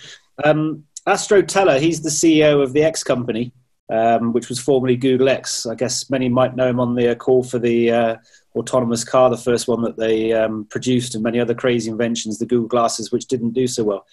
Um, 0.44 0.84
Astro 1.06 1.40
Teller, 1.42 1.78
he's 1.78 2.02
the 2.02 2.10
CEO 2.10 2.62
of 2.62 2.72
the 2.72 2.82
X 2.82 3.02
company, 3.02 3.52
um, 3.90 4.32
which 4.32 4.48
was 4.48 4.58
formerly 4.58 4.96
Google 4.96 5.28
X. 5.28 5.64
I 5.64 5.74
guess 5.74 6.10
many 6.10 6.28
might 6.28 6.56
know 6.56 6.68
him 6.68 6.80
on 6.80 6.94
the 6.94 7.14
call 7.16 7.42
for 7.42 7.58
the 7.58 7.90
uh, 7.90 8.16
autonomous 8.56 9.04
car, 9.04 9.30
the 9.30 9.36
first 9.36 9.68
one 9.68 9.82
that 9.82 9.96
they 9.96 10.32
um, 10.32 10.64
produced, 10.64 11.14
and 11.14 11.22
many 11.22 11.38
other 11.38 11.54
crazy 11.54 11.90
inventions, 11.90 12.38
the 12.38 12.46
Google 12.46 12.68
Glasses, 12.68 13.12
which 13.12 13.26
didn't 13.26 13.52
do 13.52 13.66
so 13.66 13.84
well. 13.84 14.06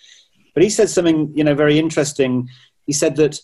But 0.54 0.64
he 0.64 0.70
said 0.70 0.90
something, 0.90 1.32
you 1.36 1.44
know, 1.44 1.56
very 1.56 1.80
interesting. 1.80 2.50
He 2.86 2.94
said 2.94 3.16
that 3.16 3.40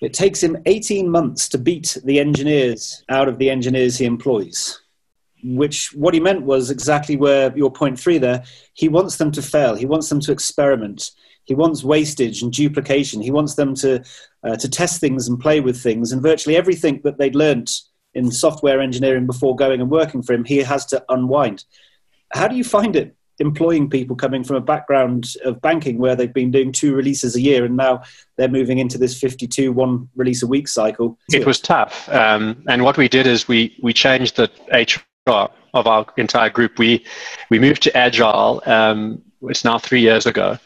it 0.00 0.12
takes 0.12 0.42
him 0.42 0.56
18 0.66 1.08
months 1.08 1.48
to 1.50 1.58
beat 1.58 1.96
the 2.04 2.18
engineers 2.18 3.04
out 3.08 3.28
of 3.28 3.38
the 3.38 3.50
engineers 3.50 3.96
he 3.96 4.04
employs. 4.04 4.80
Which 5.44 5.92
what 5.94 6.14
he 6.14 6.20
meant 6.20 6.42
was 6.42 6.70
exactly 6.70 7.16
where 7.16 7.56
your 7.56 7.70
point 7.70 8.00
three 8.00 8.18
there. 8.18 8.44
He 8.72 8.88
wants 8.88 9.18
them 9.18 9.30
to 9.32 9.42
fail. 9.42 9.74
He 9.74 9.86
wants 9.86 10.08
them 10.08 10.20
to 10.20 10.32
experiment. 10.32 11.10
He 11.44 11.54
wants 11.54 11.84
wastage 11.84 12.42
and 12.42 12.50
duplication. 12.50 13.20
He 13.20 13.30
wants 13.30 13.54
them 13.54 13.74
to 13.76 14.02
uh, 14.42 14.56
to 14.56 14.68
test 14.68 15.00
things 15.00 15.28
and 15.28 15.38
play 15.38 15.60
with 15.60 15.80
things. 15.80 16.12
And 16.12 16.22
virtually 16.22 16.56
everything 16.56 17.02
that 17.04 17.18
they'd 17.18 17.34
learnt 17.34 17.70
in 18.14 18.30
software 18.30 18.80
engineering 18.80 19.26
before 19.26 19.56
going 19.56 19.80
and 19.80 19.90
working 19.90 20.22
for 20.22 20.32
him, 20.32 20.44
he 20.44 20.58
has 20.58 20.86
to 20.86 21.04
unwind. 21.08 21.64
How 22.32 22.48
do 22.48 22.56
you 22.56 22.64
find 22.64 22.96
it 22.96 23.14
employing 23.40 23.90
people 23.90 24.14
coming 24.14 24.44
from 24.44 24.56
a 24.56 24.60
background 24.60 25.34
of 25.44 25.60
banking 25.60 25.98
where 25.98 26.14
they've 26.14 26.32
been 26.32 26.50
doing 26.50 26.70
two 26.70 26.94
releases 26.94 27.34
a 27.34 27.40
year 27.40 27.64
and 27.64 27.76
now 27.76 28.02
they're 28.36 28.48
moving 28.48 28.78
into 28.78 28.96
this 28.96 29.18
52 29.18 29.72
one 29.72 30.08
release 30.14 30.42
a 30.42 30.46
week 30.46 30.68
cycle? 30.68 31.18
It 31.32 31.46
was 31.46 31.60
tough. 31.60 32.08
Um, 32.08 32.62
and 32.68 32.84
what 32.84 32.96
we 32.96 33.08
did 33.08 33.26
is 33.26 33.48
we, 33.48 33.76
we 33.82 33.92
changed 33.92 34.36
the 34.36 34.50
HR 34.72 35.48
of 35.74 35.86
our 35.86 36.06
entire 36.16 36.50
group. 36.50 36.78
We, 36.78 37.04
we 37.50 37.58
moved 37.58 37.82
to 37.84 37.96
Agile. 37.96 38.62
Um, 38.66 39.22
it's 39.42 39.64
now 39.64 39.78
three 39.78 40.00
years 40.00 40.26
ago 40.26 40.58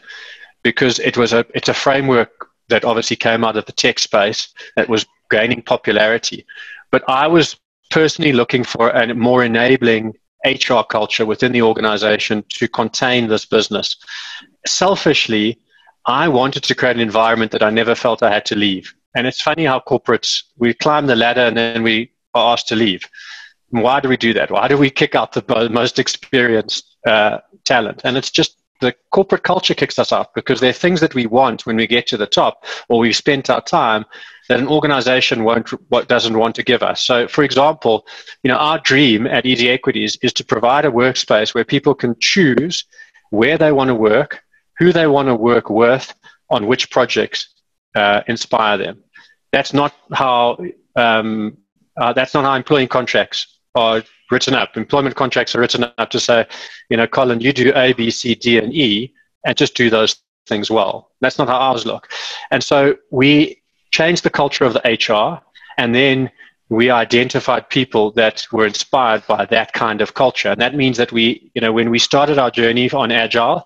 because 0.63 0.99
it 0.99 1.17
was 1.17 1.33
a, 1.33 1.45
it's 1.55 1.69
a 1.69 1.73
framework 1.73 2.47
that 2.69 2.85
obviously 2.85 3.15
came 3.15 3.43
out 3.43 3.57
of 3.57 3.65
the 3.65 3.71
tech 3.71 3.97
space 3.99 4.53
that 4.75 4.89
was 4.89 5.05
gaining 5.31 5.61
popularity. 5.61 6.45
But 6.91 7.03
I 7.07 7.27
was 7.27 7.55
personally 7.89 8.33
looking 8.33 8.63
for 8.63 8.89
a 8.89 9.13
more 9.13 9.43
enabling 9.43 10.13
HR 10.45 10.81
culture 10.89 11.25
within 11.25 11.51
the 11.51 11.61
organization 11.61 12.43
to 12.49 12.67
contain 12.67 13.27
this 13.27 13.45
business. 13.45 13.95
Selfishly, 14.65 15.59
I 16.05 16.27
wanted 16.27 16.63
to 16.63 16.75
create 16.75 16.95
an 16.95 17.01
environment 17.01 17.51
that 17.51 17.63
I 17.63 17.69
never 17.69 17.95
felt 17.95 18.23
I 18.23 18.31
had 18.31 18.45
to 18.45 18.55
leave. 18.55 18.93
And 19.15 19.27
it's 19.27 19.41
funny 19.41 19.65
how 19.65 19.79
corporates, 19.79 20.43
we 20.57 20.73
climb 20.73 21.07
the 21.07 21.15
ladder 21.15 21.41
and 21.41 21.57
then 21.57 21.83
we 21.83 22.11
are 22.33 22.53
asked 22.53 22.67
to 22.69 22.75
leave. 22.75 23.07
Why 23.69 23.99
do 23.99 24.09
we 24.09 24.17
do 24.17 24.33
that? 24.33 24.49
Why 24.49 24.67
do 24.67 24.77
we 24.77 24.89
kick 24.89 25.15
out 25.15 25.33
the 25.33 25.69
most 25.69 25.99
experienced 25.99 26.97
uh, 27.05 27.39
talent? 27.65 28.01
And 28.03 28.17
it's 28.17 28.31
just 28.31 28.58
the 28.79 28.95
corporate 29.11 29.43
culture 29.43 29.73
kicks 29.73 29.99
us 29.99 30.11
off 30.11 30.33
because 30.33 30.59
there 30.59 30.69
are 30.69 30.73
things 30.73 31.01
that 31.01 31.15
we 31.15 31.25
want 31.25 31.65
when 31.65 31.75
we 31.75 31.87
get 31.87 32.07
to 32.07 32.17
the 32.17 32.25
top 32.25 32.65
or 32.87 32.99
we've 32.99 33.15
spent 33.15 33.49
our 33.49 33.61
time 33.61 34.05
that 34.47 34.59
an 34.59 34.67
organization 34.67 35.43
won't 35.43 35.69
what 35.89 36.07
doesn't 36.07 36.37
want 36.37 36.55
to 36.55 36.63
give 36.63 36.81
us. 36.81 37.01
So 37.01 37.27
for 37.27 37.43
example, 37.43 38.05
you 38.43 38.47
know, 38.47 38.57
our 38.57 38.79
dream 38.79 39.27
at 39.27 39.45
Easy 39.45 39.69
Equities 39.69 40.17
is 40.21 40.33
to 40.33 40.45
provide 40.45 40.85
a 40.85 40.91
workspace 40.91 41.53
where 41.53 41.65
people 41.65 41.93
can 41.93 42.15
choose 42.19 42.85
where 43.29 43.57
they 43.57 43.71
want 43.71 43.89
to 43.89 43.95
work, 43.95 44.41
who 44.79 44.91
they 44.91 45.07
want 45.07 45.27
to 45.27 45.35
work 45.35 45.69
with, 45.69 46.13
on 46.49 46.65
which 46.65 46.89
projects 46.89 47.53
uh, 47.95 48.21
inspire 48.27 48.77
them. 48.77 49.03
That's 49.51 49.73
not 49.73 49.93
how 50.11 50.57
um, 50.95 51.57
uh, 51.97 52.13
that's 52.13 52.33
not 52.33 52.43
how 52.43 52.55
employing 52.55 52.87
contracts 52.87 53.59
are 53.75 54.03
written 54.31 54.53
up. 54.53 54.77
Employment 54.77 55.15
contracts 55.15 55.55
are 55.55 55.59
written 55.59 55.85
up 55.97 56.09
to 56.09 56.19
say, 56.19 56.45
you 56.89 56.97
know, 56.97 57.07
Colin, 57.07 57.41
you 57.41 57.53
do 57.53 57.71
A, 57.75 57.93
B, 57.93 58.11
C, 58.11 58.35
D, 58.35 58.57
and 58.57 58.73
E, 58.73 59.13
and 59.45 59.57
just 59.57 59.75
do 59.75 59.89
those 59.89 60.17
things 60.47 60.69
well. 60.69 61.11
That's 61.21 61.37
not 61.37 61.47
how 61.47 61.57
ours 61.57 61.85
look. 61.85 62.09
And 62.51 62.63
so 62.63 62.95
we 63.11 63.61
changed 63.91 64.23
the 64.23 64.29
culture 64.29 64.65
of 64.65 64.73
the 64.73 64.81
HR, 64.81 65.41
and 65.77 65.95
then 65.95 66.31
we 66.69 66.91
identified 66.91 67.69
people 67.69 68.11
that 68.11 68.45
were 68.51 68.65
inspired 68.65 69.25
by 69.27 69.45
that 69.45 69.73
kind 69.73 70.01
of 70.01 70.13
culture. 70.13 70.49
And 70.49 70.61
that 70.61 70.75
means 70.75 70.97
that 70.97 71.11
we, 71.11 71.51
you 71.55 71.61
know, 71.61 71.73
when 71.73 71.89
we 71.89 71.97
started 71.97 72.37
our 72.37 72.51
journey 72.51 72.91
on 72.91 73.11
Agile, 73.11 73.65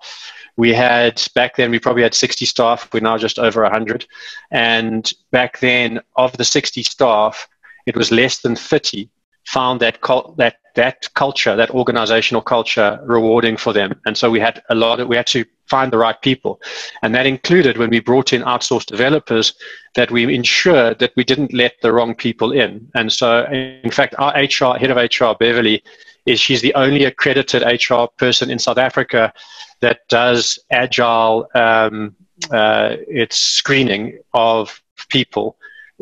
we 0.56 0.74
had 0.74 1.22
back 1.36 1.56
then 1.56 1.72
we 1.72 1.80
probably 1.80 2.04
had 2.04 2.14
60 2.14 2.46
staff 2.46 2.88
we're 2.94 3.00
now 3.00 3.18
just 3.18 3.40
over 3.40 3.64
100 3.64 4.06
and 4.52 5.14
back 5.32 5.60
then 5.60 6.00
of 6.16 6.36
the 6.38 6.44
60 6.44 6.84
staff 6.84 7.48
it 7.86 7.96
was 7.98 8.12
less 8.12 8.40
than 8.40 8.56
30 8.56 9.10
found 9.46 9.80
that 9.82 10.02
cult, 10.02 10.38
that 10.38 10.58
that 10.76 11.14
culture, 11.14 11.56
that 11.56 11.70
organizational 11.72 12.42
culture, 12.42 13.00
rewarding 13.04 13.58
for 13.58 13.74
them. 13.74 14.00
And 14.06 14.18
so 14.18 14.32
we 14.32 14.40
had 14.40 14.64
a 14.70 14.76
lot 14.76 15.00
of 15.00 15.08
we 15.08 15.16
had 15.16 15.28
to 15.28 15.46
find 15.68 15.92
the 15.92 15.98
right 15.98 16.20
people, 16.22 16.62
and 17.02 17.14
that 17.16 17.26
included 17.26 17.78
when 17.78 17.90
we 17.90 18.00
brought 18.00 18.34
in 18.34 18.42
outsourced 18.42 18.88
developers 18.88 19.54
that 19.96 20.12
we 20.12 20.34
ensured 20.34 21.00
that 21.00 21.14
we 21.16 21.24
didn't 21.24 21.54
let 21.54 21.74
the 21.82 21.94
wrong 21.94 22.16
people 22.16 22.52
in. 22.52 22.90
And 22.96 23.12
so, 23.12 23.46
in 23.46 23.92
fact, 23.92 24.16
our 24.18 24.34
HR 24.34 24.78
head 24.78 24.92
of 24.92 24.98
HR, 24.98 25.38
Beverly, 25.40 25.84
is 26.26 26.40
she's 26.40 26.62
the 26.62 26.74
only 26.74 27.04
accredited 27.04 27.64
HR 27.64 28.06
person 28.18 28.50
in 28.50 28.60
South 28.60 28.78
Africa 28.78 29.34
that 29.82 30.08
does 30.08 30.58
agile 30.72 31.48
um, 31.54 32.16
uh, 32.52 32.96
its 33.08 33.38
screening 33.38 34.20
of 34.34 34.82
people 35.10 35.58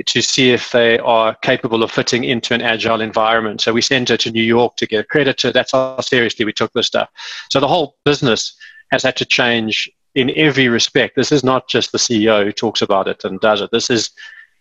to 0.05 0.21
see 0.21 0.51
if 0.51 0.71
they 0.71 0.99
are 0.99 1.35
capable 1.35 1.83
of 1.83 1.91
fitting 1.91 2.23
into 2.23 2.53
an 2.53 2.61
agile 2.61 3.01
environment. 3.01 3.61
So 3.61 3.73
we 3.73 3.81
sent 3.81 4.09
her 4.09 4.17
to 4.17 4.31
New 4.31 4.43
York 4.43 4.75
to 4.77 4.87
get 4.87 5.01
accredited. 5.01 5.53
That's 5.53 5.71
how 5.71 5.99
seriously 6.01 6.45
we 6.45 6.53
took 6.53 6.71
this 6.73 6.87
stuff. 6.87 7.09
So 7.49 7.59
the 7.59 7.67
whole 7.67 7.97
business 8.05 8.55
has 8.91 9.03
had 9.03 9.15
to 9.17 9.25
change 9.25 9.89
in 10.15 10.31
every 10.35 10.67
respect. 10.67 11.15
This 11.15 11.31
is 11.31 11.43
not 11.43 11.69
just 11.69 11.91
the 11.91 11.97
CEO 11.97 12.43
who 12.43 12.51
talks 12.51 12.81
about 12.81 13.07
it 13.07 13.23
and 13.23 13.39
does 13.39 13.61
it. 13.61 13.71
This 13.71 13.89
is 13.89 14.11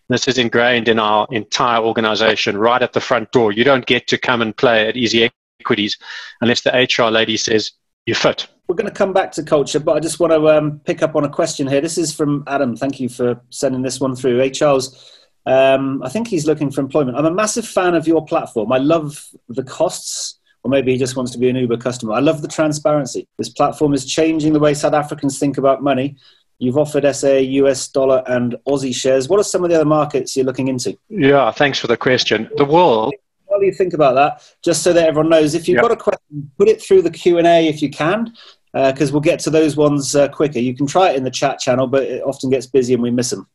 this 0.09 0.26
is 0.26 0.38
ingrained 0.38 0.88
in 0.88 0.98
our 0.98 1.29
entire 1.31 1.81
organization 1.81 2.59
right 2.59 2.83
at 2.83 2.92
the 2.92 3.00
front 3.00 3.31
door. 3.31 3.53
You 3.53 3.62
don't 3.62 3.87
get 3.87 4.09
to 4.09 4.18
come 4.18 4.42
and 4.42 4.57
play 4.57 4.88
at 4.88 4.96
Easy 4.96 5.31
Equities 5.61 5.96
unless 6.40 6.62
the 6.62 6.70
HR 6.70 7.11
lady 7.11 7.37
says 7.37 7.70
you 8.07 8.16
fit. 8.16 8.48
We're 8.66 8.74
going 8.74 8.88
to 8.88 8.94
come 8.94 9.12
back 9.12 9.31
to 9.33 9.44
culture, 9.44 9.79
but 9.79 9.96
I 9.96 10.00
just 10.00 10.18
want 10.18 10.33
to 10.33 10.48
um, 10.48 10.81
pick 10.81 11.03
up 11.03 11.14
on 11.14 11.24
a 11.24 11.29
question 11.29 11.68
here. 11.68 11.81
This 11.81 11.96
is 11.96 12.12
from 12.12 12.42
Adam. 12.48 12.76
Thank 12.76 12.98
you 12.98 13.09
for 13.09 13.40
sending 13.50 13.83
this 13.83 14.00
one 14.00 14.16
through. 14.16 14.48
Charles. 14.50 15.19
Um, 15.46 16.03
I 16.03 16.09
think 16.09 16.29
he's 16.29 16.46
looking 16.46 16.70
for 16.70 16.81
employment. 16.81 17.16
I'm 17.16 17.26
a 17.26 17.31
massive 17.31 17.66
fan 17.66 17.94
of 17.94 18.07
your 18.07 18.24
platform. 18.24 18.72
I 18.72 18.79
love 18.79 19.26
the 19.48 19.64
costs, 19.64 20.38
or 20.62 20.70
maybe 20.70 20.92
he 20.92 20.98
just 20.98 21.16
wants 21.16 21.33
to 21.33 21.38
be 21.38 21.48
an 21.48 21.57
Uber 21.57 21.79
customer. 21.79 22.12
I 22.12 22.20
love 22.20 22.42
the 22.42 22.48
transparency. 22.48 23.26
This 23.38 23.48
platform 23.48 23.94
is 23.94 24.05
changing 24.05 24.53
the 24.53 24.59
way 24.59 24.74
South 24.74 24.92
Africans 24.92 25.38
think 25.38 25.59
about 25.59 25.83
money. 25.83 26.16
You've 26.59 26.76
offered 26.76 27.05
SA, 27.16 27.37
US 27.38 27.88
dollar, 27.88 28.22
and 28.26 28.55
Aussie 28.68 28.94
shares. 28.94 29.29
What 29.31 29.40
are 29.40 29.44
some 29.44 29.64
of 29.64 29.70
the 29.70 29.76
other 29.76 29.87
markets 29.87 30.37
you're 30.37 30.44
looking 30.44 30.68
into? 30.68 30.96
Yeah, 31.09 31.50
thanks 31.50 31.79
for 31.79 31.87
the 31.87 31.96
question. 31.96 32.50
The 32.59 32.66
world. 32.66 33.14
While 33.46 33.62
you 33.62 33.72
think 33.72 33.94
about 33.94 34.14
that, 34.14 34.55
just 34.62 34.83
so 34.83 34.92
that 34.92 35.09
everyone 35.09 35.31
knows, 35.31 35.55
if 35.55 35.66
you've 35.66 35.81
got 35.81 35.90
a 35.90 35.96
question, 35.96 36.50
put 36.59 36.68
it 36.68 36.83
through 36.83 37.03
the 37.03 37.11
Q 37.11 37.38
and 37.38 37.46
A 37.46 37.66
if 37.66 37.81
you 37.81 37.88
can, 37.88 38.35
because 38.72 39.11
uh, 39.11 39.12
we'll 39.12 39.22
get 39.22 39.40
to 39.40 39.50
those 39.50 39.74
ones 39.74 40.14
uh, 40.14 40.29
quicker. 40.29 40.59
You 40.59 40.76
can 40.76 40.87
try 40.87 41.11
it 41.11 41.16
in 41.16 41.24
the 41.24 41.31
chat 41.31 41.59
channel, 41.59 41.87
but 41.87 42.03
it 42.03 42.22
often 42.22 42.50
gets 42.50 42.66
busy 42.66 42.92
and 42.92 43.03
we 43.03 43.11
miss 43.11 43.31
them. 43.31 43.48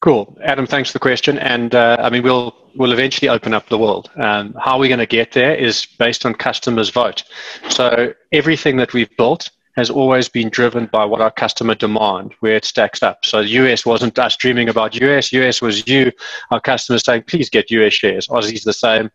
Cool, 0.00 0.38
Adam. 0.42 0.66
Thanks 0.66 0.90
for 0.90 0.94
the 0.94 1.00
question. 1.00 1.38
And 1.38 1.74
uh, 1.74 1.96
I 2.00 2.10
mean, 2.10 2.22
we'll 2.22 2.54
we'll 2.76 2.92
eventually 2.92 3.28
open 3.28 3.52
up 3.52 3.68
the 3.68 3.78
world. 3.78 4.10
Um, 4.16 4.54
how 4.60 4.78
we're 4.78 4.88
going 4.88 4.98
to 4.98 5.06
get 5.06 5.32
there 5.32 5.54
is 5.54 5.86
based 5.98 6.24
on 6.24 6.34
customers' 6.34 6.90
vote. 6.90 7.24
So 7.68 8.14
everything 8.32 8.76
that 8.76 8.92
we've 8.92 9.14
built 9.16 9.50
has 9.78 9.90
always 9.90 10.28
been 10.28 10.48
driven 10.48 10.86
by 10.86 11.04
what 11.04 11.20
our 11.20 11.30
customer 11.30 11.74
demand, 11.74 12.34
where 12.40 12.56
it 12.56 12.64
stacks 12.64 13.00
up. 13.00 13.24
So 13.24 13.38
US 13.40 13.86
wasn't 13.86 14.18
us 14.18 14.36
dreaming 14.36 14.68
about 14.68 15.00
US. 15.00 15.32
US 15.32 15.62
was 15.62 15.86
you, 15.86 16.10
our 16.50 16.60
customers 16.60 17.04
saying, 17.04 17.22
please 17.28 17.48
get 17.48 17.70
US 17.70 17.92
shares. 17.92 18.26
Aussie's 18.26 18.64
the 18.64 18.72
same. 18.72 19.08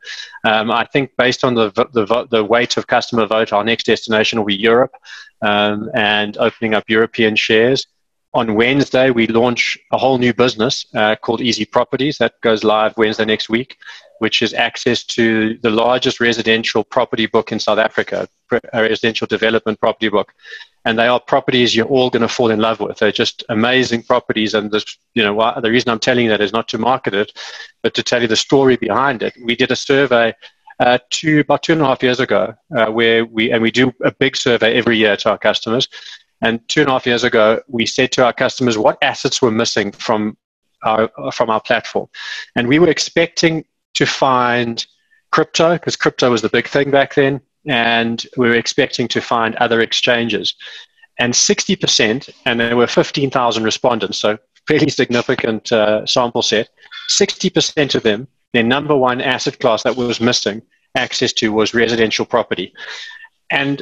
Um, 0.46 0.72
I 0.72 0.86
think 0.86 1.12
based 1.18 1.44
on 1.44 1.56
the, 1.56 1.70
the, 1.72 2.28
the 2.32 2.46
weight 2.46 2.78
of 2.78 2.88
customer 2.88 3.26
vote, 3.26 3.52
our 3.52 3.66
next 3.66 3.86
destination 3.88 4.40
will 4.40 4.46
be 4.46 4.56
Europe 4.56 4.96
um, 5.42 5.92
and 5.96 6.38
opening 6.38 6.74
up 6.74 6.90
European 6.90 7.36
shares 7.36 7.86
on 8.34 8.56
Wednesday, 8.56 9.12
we 9.12 9.28
launch 9.28 9.78
a 9.92 9.98
whole 9.98 10.18
new 10.18 10.34
business 10.34 10.86
uh, 10.96 11.16
called 11.16 11.42
Easy 11.42 11.66
Properties 11.66 12.18
that 12.18 12.40
goes 12.42 12.64
live 12.64 12.98
Wednesday 12.98 13.26
next 13.26 13.48
week, 13.48 13.78
which 14.20 14.42
is 14.42 14.54
access 14.54 15.04
to 15.04 15.58
the 15.62 15.70
largest 15.70 16.20
residential 16.20 16.84
property 16.84 17.28
book 17.28 17.52
in 17.52 17.60
South 17.60 17.78
Africa, 17.78 18.28
a 18.74 18.82
residential 18.82 19.28
development 19.28 19.80
property 19.80 20.10
book. 20.10 20.34
And 20.86 20.98
they 20.98 21.08
are 21.08 21.20
properties 21.20 21.76
you're 21.76 21.86
all 21.86 22.10
going 22.10 22.24
to 22.24 22.28
fall 22.28 22.50
in 22.50 22.60
love 22.60 22.80
with. 22.80 22.98
They're 22.98 23.12
just 23.12 23.44
amazing 23.50 24.04
properties. 24.04 24.54
And 24.54 24.72
this, 24.72 24.98
you 25.14 25.24
know, 25.24 25.54
the 25.62 25.72
reason 25.72 25.92
I'm 25.92 26.00
telling 26.00 26.26
you 26.26 26.32
that 26.32 26.42
is 26.42 26.52
not 26.52 26.68
to 26.70 26.78
market 26.78 27.14
it, 27.14 27.32
but 27.84 27.94
to 27.94 28.04
tell 28.04 28.22
you 28.22 28.28
the 28.28 28.36
story 28.36 28.78
behind 28.78 29.22
it. 29.22 29.34
We 29.46 29.56
did 29.56 29.72
a 29.72 29.76
survey 29.76 30.34
uh, 30.80 30.98
two 31.12 31.42
about 31.42 31.64
two 31.64 31.74
and 31.74 31.82
a 31.82 31.86
half 31.86 32.04
years 32.04 32.20
ago, 32.20 32.54
uh, 32.76 32.88
where 32.88 33.26
we 33.26 33.52
and 33.52 33.62
we 33.62 33.72
do 33.72 33.94
a 34.04 34.12
big 34.12 34.36
survey 34.36 34.76
every 34.76 34.98
year 34.98 35.16
to 35.16 35.30
our 35.30 35.38
customers, 35.38 35.88
and 36.44 36.68
two 36.68 36.82
and 36.82 36.90
a 36.90 36.92
half 36.92 37.06
years 37.06 37.24
ago, 37.24 37.62
we 37.68 37.86
said 37.86 38.12
to 38.12 38.26
our 38.26 38.34
customers 38.34 38.78
what 38.78 38.98
assets 39.02 39.42
were 39.42 39.50
missing 39.50 39.94
from 39.94 40.38
our, 40.84 41.10
from 41.32 41.50
our 41.50 41.62
platform. 41.62 42.08
And 42.56 42.68
we 42.68 42.80
were 42.80 42.90
expecting 42.90 43.64
to 43.94 44.06
find 44.06 44.86
crypto, 45.32 45.74
because 45.74 45.96
crypto 45.96 46.30
was 46.30 46.42
the 46.42 46.50
big 46.50 46.68
thing 46.68 46.92
back 46.92 47.16
then, 47.16 47.40
and 47.66 48.26
we 48.36 48.50
were 48.50 48.56
expecting 48.56 49.08
to 49.08 49.22
find 49.22 49.56
other 49.56 49.80
exchanges. 49.80 50.54
And 51.18 51.34
60%, 51.34 52.30
and 52.46 52.60
there 52.60 52.76
were 52.76 52.88
15,000 52.88 53.64
respondents, 53.64 54.18
so 54.18 54.38
fairly 54.68 54.90
significant 54.90 55.72
uh, 55.72 56.06
sample 56.06 56.42
set, 56.42 56.70
60% 57.10 57.96
of 57.96 58.04
them, 58.04 58.28
their 58.52 58.64
number 58.64 58.96
one 58.96 59.22
asset 59.22 59.60
class 59.60 59.84
that 59.84 59.96
was 59.96 60.20
missing 60.20 60.62
access 60.96 61.32
to 61.34 61.54
was 61.54 61.74
residential 61.74 62.26
property. 62.26 62.74
And 63.50 63.82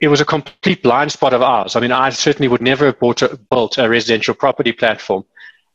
it 0.00 0.08
was 0.08 0.20
a 0.20 0.24
complete 0.24 0.82
blind 0.82 1.12
spot 1.12 1.34
of 1.34 1.42
ours. 1.42 1.76
I 1.76 1.80
mean, 1.80 1.92
I 1.92 2.10
certainly 2.10 2.48
would 2.48 2.62
never 2.62 2.86
have 2.86 2.98
bought 2.98 3.22
a, 3.22 3.38
built 3.50 3.78
a 3.78 3.88
residential 3.88 4.34
property 4.34 4.72
platform. 4.72 5.24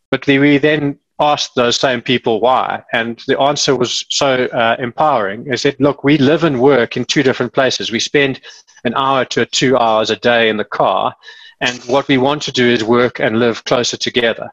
But 0.09 0.25
we 0.25 0.57
then 0.57 0.99
asked 1.19 1.55
those 1.55 1.79
same 1.79 2.01
people 2.01 2.41
why, 2.41 2.83
and 2.91 3.23
the 3.27 3.39
answer 3.39 3.75
was 3.75 4.05
so 4.09 4.45
uh, 4.45 4.75
empowering. 4.79 5.45
They 5.45 5.57
said, 5.57 5.75
"Look, 5.79 6.03
we 6.03 6.17
live 6.17 6.43
and 6.43 6.59
work 6.59 6.97
in 6.97 7.05
two 7.05 7.23
different 7.23 7.53
places. 7.53 7.91
We 7.91 7.99
spend 7.99 8.41
an 8.83 8.93
hour 8.95 9.25
to 9.25 9.45
two 9.45 9.77
hours 9.77 10.09
a 10.09 10.15
day 10.15 10.49
in 10.49 10.57
the 10.57 10.65
car, 10.65 11.15
and 11.61 11.79
what 11.83 12.07
we 12.07 12.17
want 12.17 12.41
to 12.43 12.51
do 12.51 12.67
is 12.67 12.83
work 12.83 13.19
and 13.19 13.39
live 13.39 13.63
closer 13.65 13.97
together. 13.97 14.51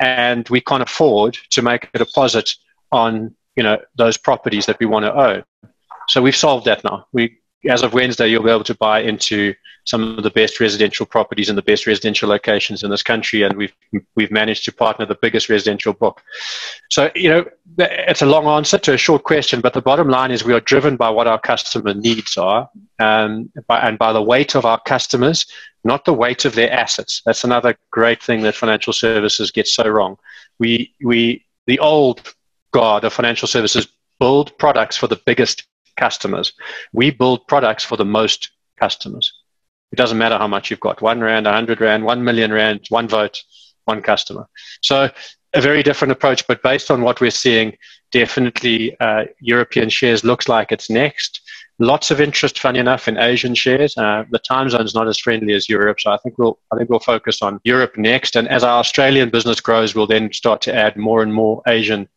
And 0.00 0.48
we 0.48 0.60
can't 0.60 0.82
afford 0.82 1.38
to 1.50 1.62
make 1.62 1.88
a 1.94 1.98
deposit 1.98 2.54
on 2.92 3.34
you 3.56 3.62
know 3.62 3.78
those 3.96 4.16
properties 4.16 4.66
that 4.66 4.78
we 4.78 4.86
want 4.86 5.04
to 5.04 5.14
own. 5.14 5.44
So 6.08 6.20
we've 6.20 6.36
solved 6.36 6.66
that 6.66 6.84
now. 6.84 7.06
We 7.12 7.38
as 7.68 7.82
of 7.82 7.94
Wednesday, 7.94 8.28
you'll 8.28 8.42
be 8.42 8.50
able 8.50 8.64
to 8.64 8.74
buy 8.74 9.00
into 9.00 9.54
some 9.84 10.16
of 10.16 10.22
the 10.22 10.30
best 10.30 10.60
residential 10.60 11.04
properties 11.04 11.48
in 11.50 11.56
the 11.56 11.62
best 11.62 11.86
residential 11.86 12.28
locations 12.28 12.82
in 12.82 12.90
this 12.90 13.02
country, 13.02 13.42
and 13.42 13.56
we've 13.56 13.72
we've 14.16 14.30
managed 14.30 14.64
to 14.64 14.72
partner 14.72 15.04
the 15.06 15.18
biggest 15.20 15.48
residential 15.48 15.92
book. 15.92 16.22
So 16.90 17.10
you 17.14 17.28
know, 17.28 17.44
it's 17.78 18.22
a 18.22 18.26
long 18.26 18.46
answer 18.46 18.78
to 18.78 18.94
a 18.94 18.98
short 18.98 19.24
question, 19.24 19.60
but 19.60 19.74
the 19.74 19.82
bottom 19.82 20.08
line 20.08 20.30
is 20.30 20.44
we 20.44 20.54
are 20.54 20.60
driven 20.60 20.96
by 20.96 21.10
what 21.10 21.26
our 21.26 21.38
customer 21.38 21.94
needs 21.94 22.36
are, 22.36 22.68
um, 22.98 23.50
by, 23.66 23.78
and 23.80 23.98
by 23.98 24.12
the 24.12 24.22
weight 24.22 24.54
of 24.54 24.64
our 24.64 24.80
customers, 24.80 25.46
not 25.84 26.04
the 26.04 26.14
weight 26.14 26.44
of 26.44 26.54
their 26.54 26.72
assets. 26.72 27.22
That's 27.26 27.44
another 27.44 27.76
great 27.90 28.22
thing 28.22 28.42
that 28.42 28.54
financial 28.54 28.92
services 28.92 29.50
get 29.50 29.66
so 29.66 29.86
wrong. 29.88 30.16
We 30.58 30.94
we 31.02 31.44
the 31.66 31.78
old 31.78 32.34
guard 32.72 33.04
of 33.04 33.12
financial 33.12 33.48
services 33.48 33.86
build 34.18 34.56
products 34.58 34.96
for 34.96 35.06
the 35.06 35.20
biggest 35.26 35.64
customers. 35.96 36.52
We 36.92 37.10
build 37.10 37.46
products 37.46 37.84
for 37.84 37.96
the 37.96 38.04
most 38.04 38.50
customers. 38.78 39.32
It 39.92 39.96
doesn't 39.96 40.18
matter 40.18 40.38
how 40.38 40.48
much 40.48 40.70
you've 40.70 40.80
got 40.80 41.02
one 41.02 41.20
Rand, 41.20 41.46
100 41.46 41.80
Rand, 41.80 42.04
1 42.04 42.24
million 42.24 42.52
Rand, 42.52 42.86
one 42.88 43.08
vote, 43.08 43.42
one 43.84 44.02
customer. 44.02 44.48
So, 44.82 45.08
a 45.54 45.60
very 45.60 45.84
different 45.84 46.10
approach, 46.10 46.46
but 46.48 46.62
based 46.62 46.90
on 46.90 47.02
what 47.02 47.20
we're 47.20 47.30
seeing, 47.30 47.76
definitely 48.10 48.96
uh, 48.98 49.26
European 49.40 49.88
shares 49.88 50.24
looks 50.24 50.48
like 50.48 50.72
it's 50.72 50.90
next. 50.90 51.40
Lots 51.78 52.10
of 52.10 52.20
interest, 52.20 52.58
funny 52.58 52.80
enough, 52.80 53.06
in 53.08 53.18
Asian 53.18 53.54
shares. 53.54 53.96
Uh, 53.96 54.24
the 54.30 54.38
time 54.40 54.68
zone 54.68 54.84
is 54.84 54.94
not 54.94 55.08
as 55.08 55.18
friendly 55.18 55.54
as 55.54 55.68
Europe, 55.68 56.00
so 56.00 56.10
I 56.10 56.18
think 56.18 56.38
we'll 56.38 56.58
I 56.72 56.76
think 56.76 56.90
we'll 56.90 57.00
focus 57.00 57.42
on 57.42 57.60
Europe 57.64 57.96
next. 57.96 58.36
And 58.36 58.48
as 58.48 58.62
our 58.64 58.78
Australian 58.78 59.30
business 59.30 59.60
grows, 59.60 59.94
we'll 59.94 60.06
then 60.06 60.32
start 60.32 60.60
to 60.62 60.74
add 60.74 60.96
more 60.96 61.22
and 61.22 61.32
more 61.32 61.62
Asian 61.66 62.08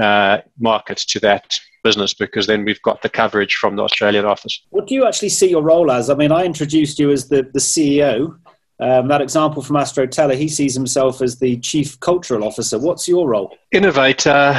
uh, 0.00 0.38
markets 0.58 1.04
to 1.06 1.20
that 1.20 1.58
business 1.82 2.14
because 2.14 2.46
then 2.46 2.64
we've 2.64 2.82
got 2.82 3.02
the 3.02 3.08
coverage 3.08 3.56
from 3.56 3.76
the 3.76 3.82
Australian 3.82 4.24
office. 4.24 4.62
What 4.70 4.86
do 4.86 4.94
you 4.94 5.06
actually 5.06 5.30
see 5.30 5.50
your 5.50 5.62
role 5.62 5.90
as? 5.90 6.10
I 6.10 6.14
mean, 6.14 6.32
I 6.32 6.44
introduced 6.44 6.98
you 6.98 7.10
as 7.10 7.28
the, 7.28 7.42
the 7.52 7.60
CEO. 7.60 8.38
Um, 8.80 9.08
that 9.08 9.20
example 9.20 9.62
from 9.62 9.76
Astro 9.76 10.06
Teller, 10.06 10.34
he 10.34 10.48
sees 10.48 10.74
himself 10.74 11.20
as 11.20 11.38
the 11.38 11.58
chief 11.58 12.00
cultural 12.00 12.44
officer. 12.44 12.78
What's 12.78 13.06
your 13.06 13.28
role? 13.28 13.54
Innovator, 13.72 14.54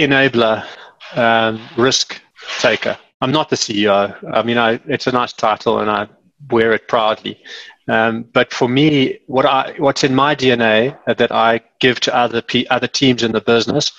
enabler, 0.00 0.66
um, 1.14 1.60
risk 1.76 2.20
taker. 2.58 2.98
I'm 3.20 3.30
not 3.30 3.48
the 3.48 3.56
CEO. 3.56 4.16
I 4.32 4.42
mean, 4.42 4.58
I, 4.58 4.80
it's 4.86 5.06
a 5.06 5.12
nice 5.12 5.32
title 5.32 5.78
and 5.78 5.88
I 5.88 6.08
wear 6.50 6.72
it 6.72 6.88
proudly. 6.88 7.40
Um, 7.88 8.22
but 8.32 8.52
for 8.52 8.68
me, 8.68 9.18
what 9.26 9.44
I, 9.44 9.74
what's 9.78 10.04
in 10.04 10.14
my 10.14 10.34
DNA 10.34 10.96
that 11.06 11.32
I 11.32 11.60
give 11.80 11.98
to 12.00 12.14
other, 12.14 12.42
other 12.70 12.86
teams 12.86 13.22
in 13.22 13.32
the 13.32 13.40
business 13.40 13.90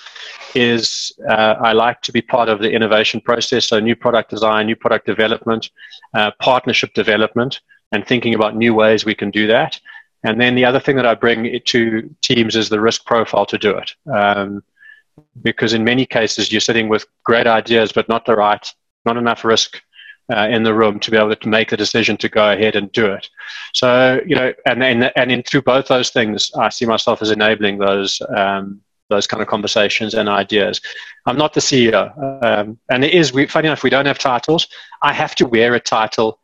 is 0.54 1.12
uh, 1.28 1.56
I 1.60 1.72
like 1.72 2.00
to 2.02 2.12
be 2.12 2.22
part 2.22 2.48
of 2.48 2.60
the 2.60 2.70
innovation 2.70 3.20
process. 3.20 3.66
So, 3.66 3.80
new 3.80 3.96
product 3.96 4.30
design, 4.30 4.66
new 4.66 4.76
product 4.76 5.06
development, 5.06 5.70
uh, 6.14 6.30
partnership 6.40 6.94
development, 6.94 7.60
and 7.92 8.06
thinking 8.06 8.34
about 8.34 8.56
new 8.56 8.74
ways 8.74 9.04
we 9.04 9.14
can 9.14 9.30
do 9.30 9.46
that. 9.48 9.78
And 10.24 10.40
then 10.40 10.54
the 10.54 10.64
other 10.64 10.80
thing 10.80 10.96
that 10.96 11.06
I 11.06 11.14
bring 11.14 11.60
to 11.62 12.14
teams 12.22 12.56
is 12.56 12.70
the 12.70 12.80
risk 12.80 13.04
profile 13.04 13.44
to 13.46 13.58
do 13.58 13.76
it. 13.76 13.92
Um, 14.10 14.62
because 15.42 15.74
in 15.74 15.84
many 15.84 16.06
cases, 16.06 16.50
you're 16.50 16.60
sitting 16.60 16.88
with 16.88 17.06
great 17.24 17.46
ideas, 17.46 17.92
but 17.92 18.08
not 18.08 18.24
the 18.24 18.34
right, 18.34 18.66
not 19.04 19.16
enough 19.16 19.44
risk 19.44 19.80
uh, 20.32 20.48
in 20.50 20.62
the 20.62 20.74
room 20.74 20.98
to 21.00 21.10
be 21.10 21.16
able 21.16 21.34
to 21.34 21.48
make 21.48 21.70
the 21.70 21.76
decision 21.76 22.16
to 22.18 22.28
go 22.28 22.52
ahead 22.52 22.76
and 22.76 22.90
do 22.92 23.06
it. 23.06 23.28
So, 23.74 24.20
you 24.26 24.36
know, 24.36 24.52
and 24.66 24.82
and, 24.82 25.12
and 25.16 25.32
in, 25.32 25.42
through 25.42 25.62
both 25.62 25.88
those 25.88 26.10
things, 26.10 26.50
I 26.58 26.68
see 26.68 26.86
myself 26.86 27.22
as 27.22 27.30
enabling 27.30 27.78
those 27.78 28.20
um, 28.34 28.80
those 29.10 29.26
kind 29.26 29.42
of 29.42 29.48
conversations 29.48 30.14
and 30.14 30.28
ideas. 30.28 30.80
I'm 31.26 31.36
not 31.36 31.52
the 31.52 31.60
CEO, 31.60 32.42
um, 32.42 32.78
and 32.90 33.04
it 33.04 33.12
is 33.12 33.32
we, 33.32 33.46
funny 33.46 33.68
enough. 33.68 33.82
We 33.82 33.90
don't 33.90 34.06
have 34.06 34.18
titles. 34.18 34.66
I 35.02 35.12
have 35.12 35.34
to 35.36 35.46
wear 35.46 35.74
a 35.74 35.80
title 35.80 36.40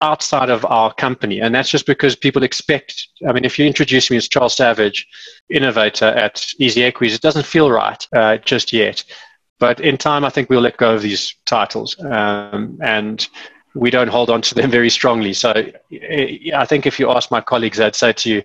outside 0.00 0.50
of 0.50 0.64
our 0.66 0.92
company. 0.94 1.40
And 1.40 1.54
that's 1.54 1.70
just 1.70 1.86
because 1.86 2.14
people 2.14 2.42
expect, 2.42 3.08
I 3.26 3.32
mean, 3.32 3.44
if 3.44 3.58
you 3.58 3.66
introduce 3.66 4.10
me 4.10 4.16
as 4.16 4.28
Charles 4.28 4.56
Savage, 4.56 5.06
innovator 5.50 6.06
at 6.06 6.46
Easy 6.58 6.84
Equities, 6.84 7.14
it 7.14 7.20
doesn't 7.20 7.46
feel 7.46 7.70
right 7.70 8.06
uh, 8.14 8.36
just 8.38 8.72
yet. 8.72 9.04
But 9.58 9.80
in 9.80 9.96
time, 9.96 10.24
I 10.24 10.30
think 10.30 10.50
we'll 10.50 10.60
let 10.60 10.76
go 10.76 10.94
of 10.94 11.02
these 11.02 11.34
titles. 11.44 11.98
Um, 12.00 12.78
and 12.82 13.26
we 13.74 13.90
don't 13.90 14.08
hold 14.08 14.30
on 14.30 14.42
to 14.42 14.54
them 14.54 14.70
very 14.78 14.90
strongly. 14.90 15.32
So 15.32 15.52
I 15.52 16.64
think 16.66 16.86
if 16.86 16.98
you 16.98 17.10
ask 17.10 17.30
my 17.30 17.40
colleagues, 17.40 17.80
I'd 17.80 17.96
say 17.96 18.12
to 18.12 18.30
you, 18.30 18.42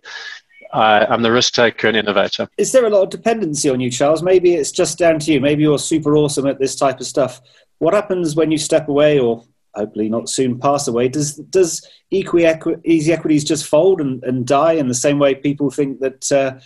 uh, 0.73 1.05
I'm 1.07 1.21
the 1.21 1.31
risk 1.31 1.53
taker 1.53 1.87
and 1.87 1.95
innovator. 1.95 2.49
Is 2.57 2.71
there 2.71 2.85
a 2.85 2.89
lot 2.89 3.03
of 3.03 3.09
dependency 3.11 3.69
on 3.69 3.79
you, 3.79 3.91
Charles? 3.91 4.23
Maybe 4.23 4.55
it's 4.55 4.71
just 4.71 4.97
down 4.97 5.19
to 5.19 5.31
you. 5.31 5.39
Maybe 5.39 5.61
you're 5.61 5.77
super 5.77 6.17
awesome 6.17 6.47
at 6.47 6.59
this 6.59 6.75
type 6.75 6.99
of 6.99 7.05
stuff. 7.05 7.41
What 7.77 7.93
happens 7.93 8.35
when 8.35 8.49
you 8.49 8.57
step 8.57 8.87
away 8.87 9.19
or 9.19 9.43
hopefully 9.75 10.09
not 10.09 10.29
soon 10.29 10.59
pass 10.59 10.87
away. 10.87 11.07
Does 11.07 11.35
does 11.35 11.87
Equi 12.11 12.45
Easy 12.85 13.11
Equities 13.11 13.43
just 13.43 13.67
fold 13.67 14.01
and, 14.01 14.23
and 14.23 14.45
die 14.45 14.73
in 14.73 14.87
the 14.87 14.93
same 14.93 15.19
way 15.19 15.35
people 15.35 15.69
think 15.69 15.99
that 15.99 16.31
uh, 16.31 16.59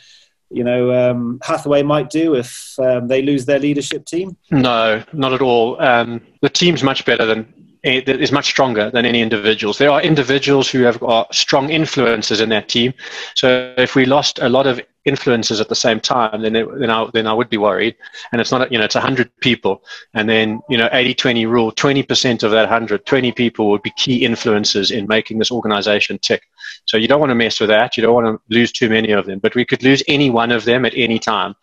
you 0.49 0.63
know 0.63 0.93
um, 0.93 1.39
Hathaway 1.43 1.83
might 1.83 2.09
do 2.09 2.35
if 2.35 2.75
um, 2.79 3.07
they 3.07 3.21
lose 3.21 3.45
their 3.45 3.59
leadership 3.59 4.05
team? 4.05 4.37
No, 4.51 5.03
not 5.13 5.33
at 5.33 5.41
all. 5.41 5.81
Um, 5.81 6.21
the 6.41 6.49
team's 6.49 6.83
much 6.83 7.05
better 7.05 7.25
than 7.25 7.53
is 7.83 8.31
much 8.31 8.45
stronger 8.45 8.89
than 8.89 9.05
any 9.05 9.21
individuals. 9.21 9.77
There 9.77 9.91
are 9.91 10.01
individuals 10.01 10.69
who 10.69 10.81
have 10.81 10.99
got 10.99 11.33
strong 11.33 11.69
influences 11.69 12.41
in 12.41 12.49
that 12.49 12.67
team. 12.67 12.93
So 13.35 13.73
if 13.77 13.95
we 13.95 14.05
lost 14.05 14.39
a 14.39 14.49
lot 14.49 14.67
of 14.67 14.81
influences 15.05 15.61
at 15.61 15.69
the 15.69 15.75
same 15.75 15.99
time, 15.99 16.41
then 16.41 16.55
it, 16.55 16.67
then 16.79 16.89
I 16.89 17.07
then 17.13 17.27
I 17.27 17.33
would 17.33 17.49
be 17.49 17.57
worried. 17.57 17.95
And 18.31 18.41
it's 18.41 18.51
not 18.51 18.71
you 18.71 18.77
know 18.77 18.85
it's 18.85 18.95
hundred 18.95 19.31
people, 19.39 19.83
and 20.13 20.29
then 20.29 20.59
you 20.69 20.77
know 20.77 20.89
80-20 20.89 21.47
rule. 21.49 21.71
Twenty 21.71 22.03
percent 22.03 22.43
of 22.43 22.51
that 22.51 22.69
100, 22.69 23.05
20 23.05 23.31
people 23.31 23.69
would 23.69 23.81
be 23.81 23.91
key 23.91 24.25
influences 24.25 24.91
in 24.91 25.07
making 25.07 25.39
this 25.39 25.51
organization 25.51 26.19
tick. 26.19 26.43
So 26.87 26.97
you 26.97 27.07
don't 27.07 27.19
want 27.19 27.31
to 27.31 27.35
mess 27.35 27.59
with 27.59 27.69
that. 27.69 27.97
You 27.97 28.03
don't 28.03 28.13
want 28.13 28.27
to 28.27 28.55
lose 28.55 28.71
too 28.71 28.89
many 28.89 29.11
of 29.11 29.25
them. 29.25 29.39
But 29.39 29.55
we 29.55 29.65
could 29.65 29.83
lose 29.83 30.01
any 30.07 30.29
one 30.29 30.51
of 30.51 30.65
them 30.65 30.85
at 30.85 30.93
any 30.95 31.19
time. 31.19 31.53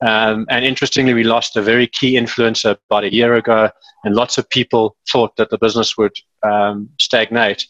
Um, 0.00 0.46
and 0.48 0.64
interestingly, 0.64 1.14
we 1.14 1.24
lost 1.24 1.56
a 1.56 1.62
very 1.62 1.86
key 1.86 2.12
influencer 2.14 2.76
about 2.88 3.04
a 3.04 3.12
year 3.12 3.34
ago, 3.34 3.70
and 4.04 4.14
lots 4.14 4.38
of 4.38 4.48
people 4.48 4.96
thought 5.10 5.36
that 5.36 5.50
the 5.50 5.58
business 5.58 5.98
would 5.98 6.14
um, 6.44 6.88
stagnate. 7.00 7.66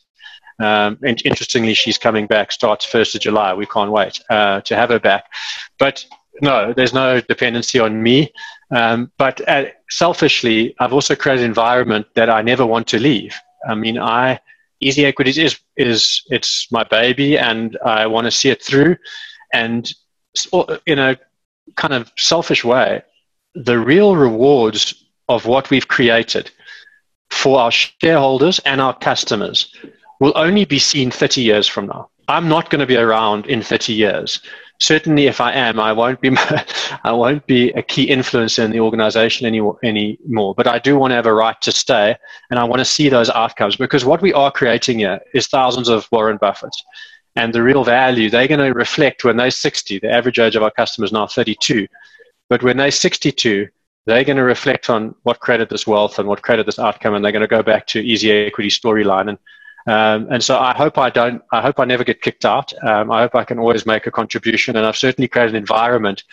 Um, 0.61 0.99
and 1.03 1.23
interestingly, 1.25 1.73
she's 1.75 1.99
coming 1.99 2.27
back, 2.27 2.53
starts 2.53 2.87
1st 2.87 3.15
of 3.15 3.21
July. 3.23 3.55
We 3.55 3.67
can't 3.67 3.93
wait 3.93 4.21
uh, 4.29 4.61
to 4.63 4.77
have 4.77 4.91
her 4.91 4.99
back. 4.99 5.25
But 5.79 6.05
no, 6.43 6.73
there's 6.75 6.93
no 6.93 7.21
dependency 7.21 7.79
on 7.79 8.03
me. 8.03 8.33
Um, 8.71 9.11
but 9.19 9.47
uh, 9.49 9.67
selfishly, 9.89 10.75
I've 10.81 10.93
also 10.93 11.15
created 11.17 11.45
an 11.45 11.51
environment 11.51 12.07
that 12.15 12.29
I 12.29 12.43
never 12.43 12.67
want 12.67 12.87
to 12.89 12.99
leave. 12.99 13.35
I 13.67 13.75
mean, 13.75 13.99
I 13.99 14.41
Easy 14.81 15.05
Equities 15.05 15.39
is 15.39 15.59
is 15.77 16.23
it's 16.27 16.71
my 16.71 16.85
baby, 16.85 17.39
and 17.39 17.77
I 17.85 18.07
want 18.07 18.27
to 18.27 18.31
see 18.31 18.51
it 18.51 18.63
through. 18.63 18.97
And 19.53 19.91
in 20.87 20.99
a 20.99 21.19
kind 21.77 21.95
of 21.95 22.13
selfish 22.17 22.65
way, 22.65 23.03
the 23.55 23.79
real 23.79 24.17
rewards 24.17 25.05
of 25.29 25.47
what 25.47 25.71
we've 25.71 25.89
created 25.89 26.51
for 27.31 27.61
our 27.61 27.71
shareholders 27.71 28.59
and 28.61 28.81
our 28.81 28.97
customers 28.97 29.75
will 30.21 30.33
only 30.37 30.65
be 30.65 30.79
seen 30.79 31.11
30 31.11 31.43
years 31.43 31.67
from 31.67 31.87
now. 31.87 32.11
I'm 32.29 32.49
not 32.49 32.71
going 32.71 32.81
to 32.81 32.87
be 32.87 32.97
around 32.97 33.47
in 33.47 33.63
30 33.63 33.93
years. 33.93 34.41
Certainly, 34.81 35.27
if 35.27 35.41
I 35.41 35.53
am, 35.53 35.81
I 35.81 35.93
won't 35.93 36.21
be. 36.21 36.31
I 37.05 37.13
won't 37.13 37.45
be 37.47 37.71
a 37.71 37.83
key 37.83 38.09
influencer 38.09 38.65
in 38.65 38.71
the 38.71 38.81
organization 38.81 39.47
any, 39.47 39.61
anymore. 39.83 40.55
But 40.55 40.69
I 40.69 40.79
do 40.79 40.97
want 40.97 41.11
to 41.11 41.17
have 41.17 41.27
a 41.27 41.35
right 41.35 41.61
to 41.63 41.73
stay, 41.73 42.17
and 42.51 42.61
I 42.61 42.65
want 42.65 42.79
to 42.79 42.85
see 42.85 43.09
those 43.09 43.29
outcomes 43.31 43.75
because 43.75 44.05
what 44.05 44.23
we 44.23 44.33
are 44.33 44.53
creating 44.53 45.01
here 45.01 45.21
is 45.35 45.49
thousands 45.49 45.89
of 45.89 46.07
Warren 46.13 46.39
Buffetts, 46.39 46.79
and 47.35 47.53
the 47.53 47.63
real 47.63 47.83
value 47.83 48.31
they're 48.31 48.47
going 48.47 48.61
to 48.61 48.73
reflect 48.73 49.25
when 49.25 49.37
they're 49.37 49.51
60. 49.51 49.99
The 49.99 50.11
average 50.11 50.39
age 50.39 50.55
of 50.55 50.63
our 50.63 50.71
customers 50.71 51.13
now 51.13 51.27
32, 51.27 51.89
but 52.49 52.63
when 52.63 52.77
they're 52.77 52.93
62, 52.93 53.69
they're 54.07 54.25
going 54.25 54.37
to 54.37 54.45
reflect 54.45 54.89
on 54.89 55.15
what 55.25 55.41
created 55.41 55.69
this 55.71 55.87
wealth 55.87 56.19
and 56.21 56.29
what 56.29 56.43
created 56.43 56.67
this 56.67 56.79
outcome, 56.79 57.15
and 57.15 57.25
they're 57.25 57.33
going 57.33 57.41
to 57.41 57.49
go 57.49 57.65
back 57.65 57.87
to 57.89 58.01
easy 58.01 58.31
equity 58.31 58.71
storyline. 58.71 59.29
And 59.29 59.39
um, 59.89 60.29
and 60.31 60.45
so 60.45 60.59
I 60.59 60.75
hope 60.75 60.99
I 60.99 61.09
don't. 61.09 61.43
I 61.51 61.63
hope 61.63 61.81
I 61.81 61.85
never 61.85 62.05
get 62.05 62.21
kicked 62.21 62.45
out. 62.45 62.73
Um, 62.85 63.11
I 63.11 63.23
hope 63.23 63.35
I 63.35 63.45
can 63.45 63.59
always 63.59 63.87
make 63.87 64.07
a 64.07 64.11
contribution, 64.11 64.77
and 64.77 64.87
I've 64.87 64.97
certainly 64.97 65.29
created 65.29 65.55
an 65.55 65.57
environment 65.57 66.25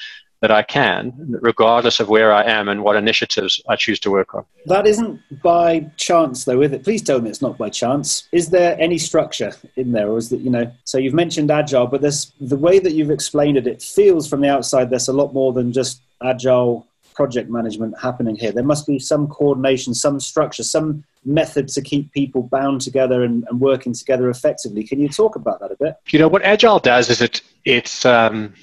that 0.42 0.52
I 0.52 0.62
can, 0.62 1.14
regardless 1.42 2.02
of 2.02 2.10
where 2.10 2.34
I 2.34 2.44
am 2.44 2.68
and 2.68 2.84
what 2.84 2.98
initiatives 2.98 3.62
I 3.70 3.78
choose 3.78 4.00
to 4.02 4.12
work 4.12 4.36
on. 4.36 4.46
That 4.66 4.86
isn't 4.86 5.22
by 5.42 5.90
chance, 5.96 6.44
though, 6.44 6.62
is 6.62 6.72
it? 6.74 6.84
Please 6.84 7.02
tell 7.02 7.22
me 7.22 7.30
it's 7.30 7.42
not 7.42 7.58
by 7.58 7.70
chance. 7.70 8.28
Is 8.34 8.50
there 8.50 8.78
any 8.80 8.98
structure 8.98 9.54
in 9.78 9.94
there, 9.94 10.10
or 10.10 10.18
is 10.18 10.30
that 10.30 10.42
you 10.42 10.50
know? 10.50 10.70
So 10.84 10.98
you've 10.98 11.14
mentioned 11.14 11.50
agile, 11.50 11.88
but 11.88 12.02
there's 12.02 12.34
the 12.42 12.58
way 12.58 12.80
that 12.80 12.92
you've 12.92 13.10
explained 13.10 13.58
it. 13.58 13.68
It 13.68 13.82
feels 13.82 14.28
from 14.28 14.42
the 14.42 14.50
outside 14.50 14.90
there's 14.90 15.08
a 15.08 15.14
lot 15.14 15.34
more 15.34 15.54
than 15.54 15.72
just 15.72 16.02
agile 16.22 16.86
project 17.16 17.50
management 17.50 17.96
happening 18.00 18.36
here? 18.36 18.52
There 18.52 18.64
must 18.64 18.86
be 18.86 19.00
some 19.00 19.28
coordination, 19.28 19.94
some 19.94 20.20
structure, 20.20 20.64
some 20.64 21.04
method 21.26 21.68
to 21.70 21.82
keep 21.82 22.12
people 22.12 22.44
bound 22.44 22.82
together 22.82 23.24
and, 23.24 23.46
and 23.50 23.60
working 23.60 23.94
together 23.94 24.30
effectively. 24.30 24.84
Can 24.84 25.00
you 25.00 25.10
talk 25.10 25.36
about 25.36 25.60
that 25.62 25.72
a 25.72 25.78
bit? 25.78 25.96
You 26.10 26.20
know 26.20 26.28
what 26.28 26.44
Agile 26.44 26.80
does 26.80 27.10
is 27.10 27.22
it 27.22 27.42
it's 27.64 28.06
um, 28.06 28.54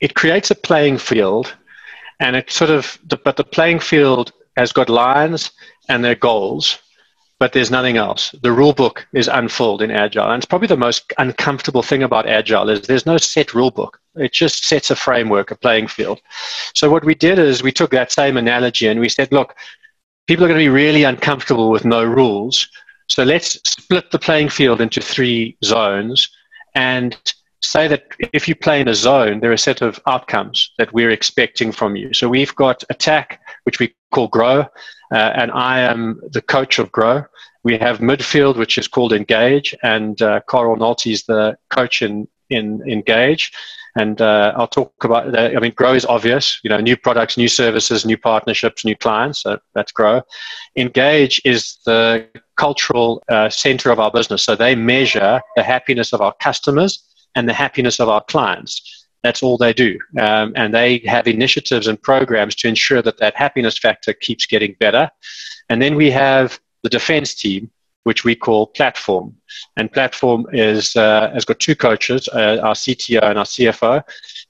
it 0.00 0.14
creates 0.14 0.50
a 0.50 0.54
playing 0.54 0.98
field, 0.98 1.54
and 2.18 2.34
it 2.34 2.50
sort 2.50 2.70
of 2.70 2.98
but 3.24 3.36
the 3.36 3.44
playing 3.44 3.78
field 3.78 4.32
has 4.56 4.72
got 4.72 4.88
lines 4.88 5.52
and 5.88 6.04
their 6.04 6.16
goals 6.16 6.78
but 7.40 7.54
there's 7.54 7.70
nothing 7.70 7.96
else. 7.96 8.32
The 8.42 8.52
rule 8.52 8.74
book 8.74 9.08
is 9.14 9.26
unfilled 9.26 9.80
in 9.80 9.90
Agile. 9.90 10.30
And 10.30 10.36
it's 10.36 10.46
probably 10.46 10.68
the 10.68 10.76
most 10.76 11.10
uncomfortable 11.18 11.82
thing 11.82 12.02
about 12.02 12.28
Agile 12.28 12.68
is 12.68 12.82
there's 12.82 13.06
no 13.06 13.16
set 13.16 13.54
rule 13.54 13.70
book. 13.70 13.99
It 14.16 14.32
just 14.32 14.64
sets 14.64 14.90
a 14.90 14.96
framework, 14.96 15.50
a 15.50 15.56
playing 15.56 15.88
field. 15.88 16.20
So 16.74 16.90
what 16.90 17.04
we 17.04 17.14
did 17.14 17.38
is 17.38 17.62
we 17.62 17.72
took 17.72 17.90
that 17.92 18.12
same 18.12 18.36
analogy 18.36 18.88
and 18.88 19.00
we 19.00 19.08
said, 19.08 19.30
look, 19.32 19.54
people 20.26 20.44
are 20.44 20.48
going 20.48 20.58
to 20.58 20.64
be 20.64 20.68
really 20.68 21.04
uncomfortable 21.04 21.70
with 21.70 21.84
no 21.84 22.04
rules. 22.04 22.68
So 23.08 23.22
let's 23.24 23.58
split 23.68 24.10
the 24.10 24.18
playing 24.18 24.48
field 24.48 24.80
into 24.80 25.00
three 25.00 25.56
zones 25.64 26.30
and 26.74 27.16
say 27.62 27.88
that 27.88 28.04
if 28.32 28.48
you 28.48 28.54
play 28.54 28.80
in 28.80 28.88
a 28.88 28.94
zone, 28.94 29.40
there 29.40 29.50
are 29.50 29.54
a 29.54 29.58
set 29.58 29.82
of 29.82 30.00
outcomes 30.06 30.72
that 30.78 30.92
we're 30.92 31.10
expecting 31.10 31.72
from 31.72 31.96
you. 31.96 32.12
So 32.14 32.28
we've 32.28 32.54
got 32.54 32.84
attack, 32.90 33.40
which 33.64 33.78
we 33.78 33.94
call 34.12 34.28
grow, 34.28 34.60
uh, 35.12 35.32
and 35.34 35.50
I 35.52 35.80
am 35.80 36.20
the 36.32 36.42
coach 36.42 36.78
of 36.78 36.90
grow. 36.90 37.24
We 37.62 37.76
have 37.78 37.98
midfield, 37.98 38.56
which 38.56 38.78
is 38.78 38.88
called 38.88 39.12
engage, 39.12 39.74
and 39.82 40.20
uh, 40.22 40.40
Carl 40.46 40.76
Nolte 40.76 41.12
is 41.12 41.24
the 41.24 41.58
coach 41.68 42.02
in, 42.02 42.26
in 42.48 42.82
engage. 42.88 43.52
And 43.96 44.20
uh, 44.20 44.52
I'll 44.56 44.68
talk 44.68 44.92
about 45.02 45.32
that. 45.32 45.56
I 45.56 45.60
mean, 45.60 45.72
grow 45.74 45.94
is 45.94 46.06
obvious, 46.06 46.60
you 46.62 46.70
know, 46.70 46.78
new 46.78 46.96
products, 46.96 47.36
new 47.36 47.48
services, 47.48 48.06
new 48.06 48.16
partnerships, 48.16 48.84
new 48.84 48.96
clients. 48.96 49.42
So 49.42 49.58
that's 49.74 49.92
grow. 49.92 50.22
Engage 50.76 51.40
is 51.44 51.78
the 51.84 52.28
cultural 52.56 53.22
uh, 53.28 53.48
center 53.48 53.90
of 53.90 53.98
our 53.98 54.10
business. 54.10 54.42
So 54.44 54.54
they 54.54 54.74
measure 54.74 55.40
the 55.56 55.62
happiness 55.62 56.12
of 56.12 56.20
our 56.20 56.34
customers 56.40 57.04
and 57.34 57.48
the 57.48 57.52
happiness 57.52 58.00
of 58.00 58.08
our 58.08 58.22
clients. 58.24 59.06
That's 59.22 59.42
all 59.42 59.58
they 59.58 59.72
do. 59.72 59.98
Um, 60.18 60.52
and 60.56 60.72
they 60.72 61.02
have 61.06 61.26
initiatives 61.26 61.86
and 61.86 62.00
programs 62.00 62.54
to 62.56 62.68
ensure 62.68 63.02
that 63.02 63.18
that 63.18 63.36
happiness 63.36 63.76
factor 63.76 64.12
keeps 64.14 64.46
getting 64.46 64.76
better. 64.80 65.10
And 65.68 65.82
then 65.82 65.94
we 65.94 66.10
have 66.10 66.58
the 66.82 66.88
defense 66.88 67.34
team, 67.34 67.70
which 68.04 68.24
we 68.24 68.34
call 68.34 68.66
Platform. 68.68 69.34
And 69.76 69.92
Platform 69.92 70.46
is, 70.52 70.96
uh, 70.96 71.30
has 71.32 71.44
got 71.44 71.60
two 71.60 71.76
coaches, 71.76 72.28
uh, 72.32 72.58
our 72.62 72.74
CTO 72.74 73.22
and 73.22 73.38
our 73.38 73.44
CFO, 73.44 74.02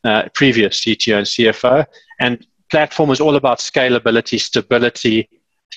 uh, 0.05 0.29
previous 0.35 0.81
CTO 0.81 1.19
and 1.19 1.27
CFO. 1.27 1.87
And 2.21 2.47
Platform 2.71 3.11
is 3.11 3.21
all 3.21 3.37
about 3.37 3.59
scalability, 3.59 4.41
stability, 4.41 5.29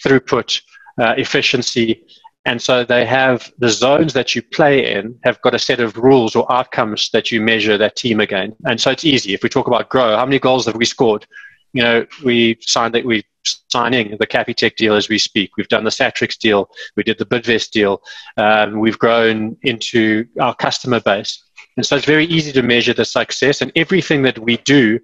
throughput, 0.04 0.62
uh, 1.02 1.16
efficiency, 1.18 2.04
and 2.46 2.62
so 2.62 2.84
they 2.84 3.06
have 3.06 3.52
the 3.60 3.70
zones 3.70 4.14
that 4.14 4.36
you 4.36 4.42
play 4.42 4.94
in 4.94 5.18
have 5.24 5.42
got 5.42 5.56
a 5.56 5.60
set 5.60 5.80
of 5.80 5.96
rules 5.98 6.36
or 6.36 6.52
outcomes 6.52 7.10
that 7.12 7.32
you 7.32 7.42
measure 7.42 7.78
that 7.78 7.96
team 7.96 8.20
again. 8.20 8.54
And 8.66 8.80
so 8.80 8.92
it's 8.92 9.06
easy. 9.06 9.34
If 9.34 9.44
we 9.44 9.50
talk 9.50 9.68
about 9.68 9.90
grow, 9.90 10.18
how 10.18 10.26
many 10.26 10.40
goals 10.40 10.66
have 10.66 10.76
we 10.76 10.86
scored? 10.86 11.26
You 11.72 11.84
know, 11.84 12.06
we 12.24 12.58
signed 12.60 12.94
that 12.96 13.06
we 13.06 13.24
signing 13.44 14.16
the 14.20 14.28
Capitec 14.28 14.76
deal 14.76 14.96
as 14.96 15.10
we 15.10 15.18
speak. 15.18 15.52
We've 15.58 15.68
done 15.68 15.84
the 15.84 15.90
Satrix 15.90 16.38
deal. 16.38 16.70
We 16.96 17.04
did 17.04 17.18
the 17.18 17.26
Bidvest 17.26 17.72
deal. 17.72 18.02
Um, 18.38 18.80
we've 18.80 19.00
grown 19.00 19.58
into 19.64 20.26
our 20.40 20.56
customer 20.56 21.00
base. 21.00 21.44
And 21.76 21.86
so 21.86 21.96
it's 21.96 22.06
very 22.06 22.26
easy 22.26 22.52
to 22.52 22.62
measure 22.62 22.94
the 22.94 23.06
success 23.06 23.62
and 23.62 23.72
everything 23.76 24.22
that 24.24 24.40
we 24.40 24.58
do 24.58 25.00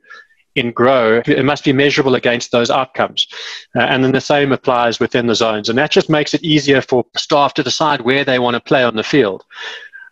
in 0.55 0.71
grow, 0.71 1.21
it 1.25 1.45
must 1.45 1.63
be 1.63 1.73
measurable 1.73 2.15
against 2.15 2.51
those 2.51 2.69
outcomes. 2.69 3.27
Uh, 3.75 3.81
and 3.81 4.03
then 4.03 4.11
the 4.11 4.21
same 4.21 4.51
applies 4.51 4.99
within 4.99 5.27
the 5.27 5.35
zones. 5.35 5.69
And 5.69 5.77
that 5.77 5.91
just 5.91 6.09
makes 6.09 6.33
it 6.33 6.43
easier 6.43 6.81
for 6.81 7.05
staff 7.15 7.53
to 7.55 7.63
decide 7.63 8.01
where 8.01 8.25
they 8.25 8.39
want 8.39 8.55
to 8.55 8.59
play 8.59 8.83
on 8.83 8.95
the 8.95 9.03
field. 9.03 9.45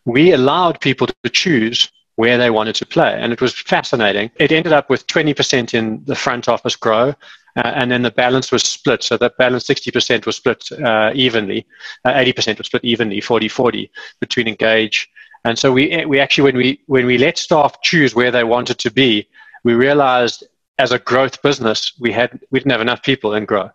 We 0.05 0.31
allowed 0.31 0.79
people 0.79 1.07
to 1.07 1.29
choose 1.29 1.91
where 2.15 2.37
they 2.37 2.49
wanted 2.49 2.75
to 2.75 2.85
play. 2.85 3.15
And 3.19 3.31
it 3.31 3.41
was 3.41 3.53
fascinating. 3.53 4.31
It 4.37 4.51
ended 4.51 4.73
up 4.73 4.89
with 4.89 5.05
20% 5.07 5.73
in 5.73 6.03
the 6.05 6.15
front 6.15 6.47
office 6.47 6.75
grow 6.75 7.13
uh, 7.57 7.73
and 7.75 7.91
then 7.91 8.03
the 8.03 8.11
balance 8.11 8.51
was 8.51 8.63
split. 8.63 9.03
So 9.03 9.17
that 9.17 9.37
balance 9.37 9.65
60% 9.65 10.25
was 10.25 10.35
split 10.35 10.71
uh, 10.71 11.11
evenly, 11.13 11.65
uh, 12.05 12.13
80% 12.13 12.59
was 12.59 12.67
split 12.67 12.85
evenly, 12.85 13.19
40-40 13.19 13.89
between 14.21 14.47
Engage. 14.47 15.09
And 15.43 15.57
so 15.57 15.71
we 15.71 16.05
we 16.05 16.19
actually 16.19 16.51
when 16.51 16.57
we 16.57 16.81
when 16.87 17.05
we 17.05 17.17
let 17.17 17.37
staff 17.37 17.81
choose 17.81 18.13
where 18.13 18.31
they 18.31 18.43
wanted 18.43 18.79
to 18.79 18.91
be, 18.91 19.27
we 19.63 19.73
realized 19.75 20.43
as 20.77 20.91
a 20.91 20.99
growth 20.99 21.41
business 21.41 21.93
we 21.99 22.11
had 22.11 22.39
we 22.51 22.59
didn't 22.59 22.71
have 22.71 22.81
enough 22.81 23.01
people 23.01 23.33
in 23.33 23.45
grow 23.45 23.69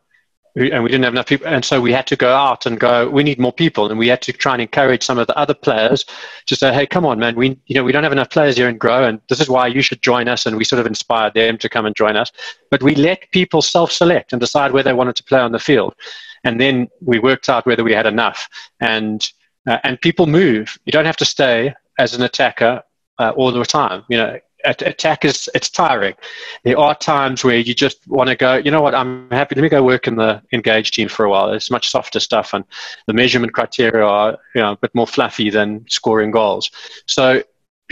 and 0.54 0.82
we 0.82 0.90
didn't 0.90 1.04
have 1.04 1.14
enough 1.14 1.26
people. 1.26 1.46
And 1.46 1.64
so 1.64 1.80
we 1.80 1.92
had 1.92 2.06
to 2.08 2.16
go 2.16 2.34
out 2.34 2.66
and 2.66 2.78
go 2.78 3.08
we 3.08 3.22
need 3.22 3.38
more 3.38 3.52
people. 3.52 3.90
And 3.90 3.98
we 3.98 4.08
had 4.08 4.22
to 4.22 4.32
try 4.32 4.52
and 4.52 4.62
encourage 4.62 5.02
some 5.02 5.18
of 5.18 5.26
the 5.26 5.36
other 5.36 5.54
players 5.54 6.04
to 6.46 6.56
say 6.56 6.72
hey 6.72 6.86
come 6.86 7.06
on 7.06 7.18
man. 7.18 7.36
We 7.36 7.58
you 7.66 7.74
know 7.74 7.84
we 7.84 7.92
don't 7.92 8.02
have 8.02 8.12
enough 8.12 8.30
players 8.30 8.56
here 8.56 8.68
and 8.68 8.78
grow. 8.78 9.04
And 9.04 9.20
this 9.28 9.40
is 9.40 9.48
why 9.48 9.66
you 9.66 9.82
should 9.82 10.02
join 10.02 10.28
us. 10.28 10.46
And 10.46 10.56
we 10.56 10.64
sort 10.64 10.80
of 10.80 10.86
inspired 10.86 11.34
them 11.34 11.58
to 11.58 11.68
come 11.68 11.86
and 11.86 11.96
join 11.96 12.16
us. 12.16 12.30
But 12.70 12.82
we 12.82 12.94
let 12.94 13.30
people 13.30 13.62
self-select 13.62 14.32
and 14.32 14.40
decide 14.40 14.72
where 14.72 14.82
they 14.82 14.92
wanted 14.92 15.16
to 15.16 15.24
play 15.24 15.40
on 15.40 15.52
the 15.52 15.58
field. 15.58 15.94
And 16.44 16.60
then 16.60 16.88
we 17.00 17.18
worked 17.18 17.48
out 17.48 17.66
whether 17.66 17.84
we 17.84 17.92
had 17.92 18.06
enough. 18.06 18.48
And 18.80 19.26
uh, 19.66 19.78
and 19.84 20.00
people 20.00 20.26
move. 20.26 20.76
You 20.84 20.92
don't 20.92 21.06
have 21.06 21.16
to 21.18 21.24
stay 21.24 21.74
as 21.98 22.14
an 22.14 22.22
attacker 22.22 22.82
uh, 23.18 23.30
all 23.36 23.52
the 23.52 23.64
time. 23.64 24.04
You 24.08 24.18
know 24.18 24.38
attack 24.64 25.24
is 25.24 25.48
it's 25.54 25.70
tiring. 25.70 26.14
There 26.64 26.78
are 26.78 26.94
times 26.94 27.44
where 27.44 27.58
you 27.58 27.74
just 27.74 28.06
want 28.08 28.28
to 28.28 28.36
go. 28.36 28.54
You 28.56 28.70
know 28.70 28.82
what? 28.82 28.94
I'm 28.94 29.30
happy. 29.30 29.54
Let 29.54 29.62
me 29.62 29.68
go 29.68 29.82
work 29.82 30.06
in 30.06 30.16
the 30.16 30.42
engage 30.52 30.90
team 30.90 31.08
for 31.08 31.24
a 31.24 31.30
while. 31.30 31.50
It's 31.52 31.70
much 31.70 31.90
softer 31.90 32.20
stuff, 32.20 32.54
and 32.54 32.64
the 33.06 33.12
measurement 33.12 33.52
criteria 33.52 34.04
are 34.04 34.38
you 34.54 34.62
know 34.62 34.72
a 34.72 34.76
bit 34.76 34.94
more 34.94 35.06
fluffy 35.06 35.50
than 35.50 35.84
scoring 35.88 36.30
goals. 36.30 36.70
So 37.06 37.42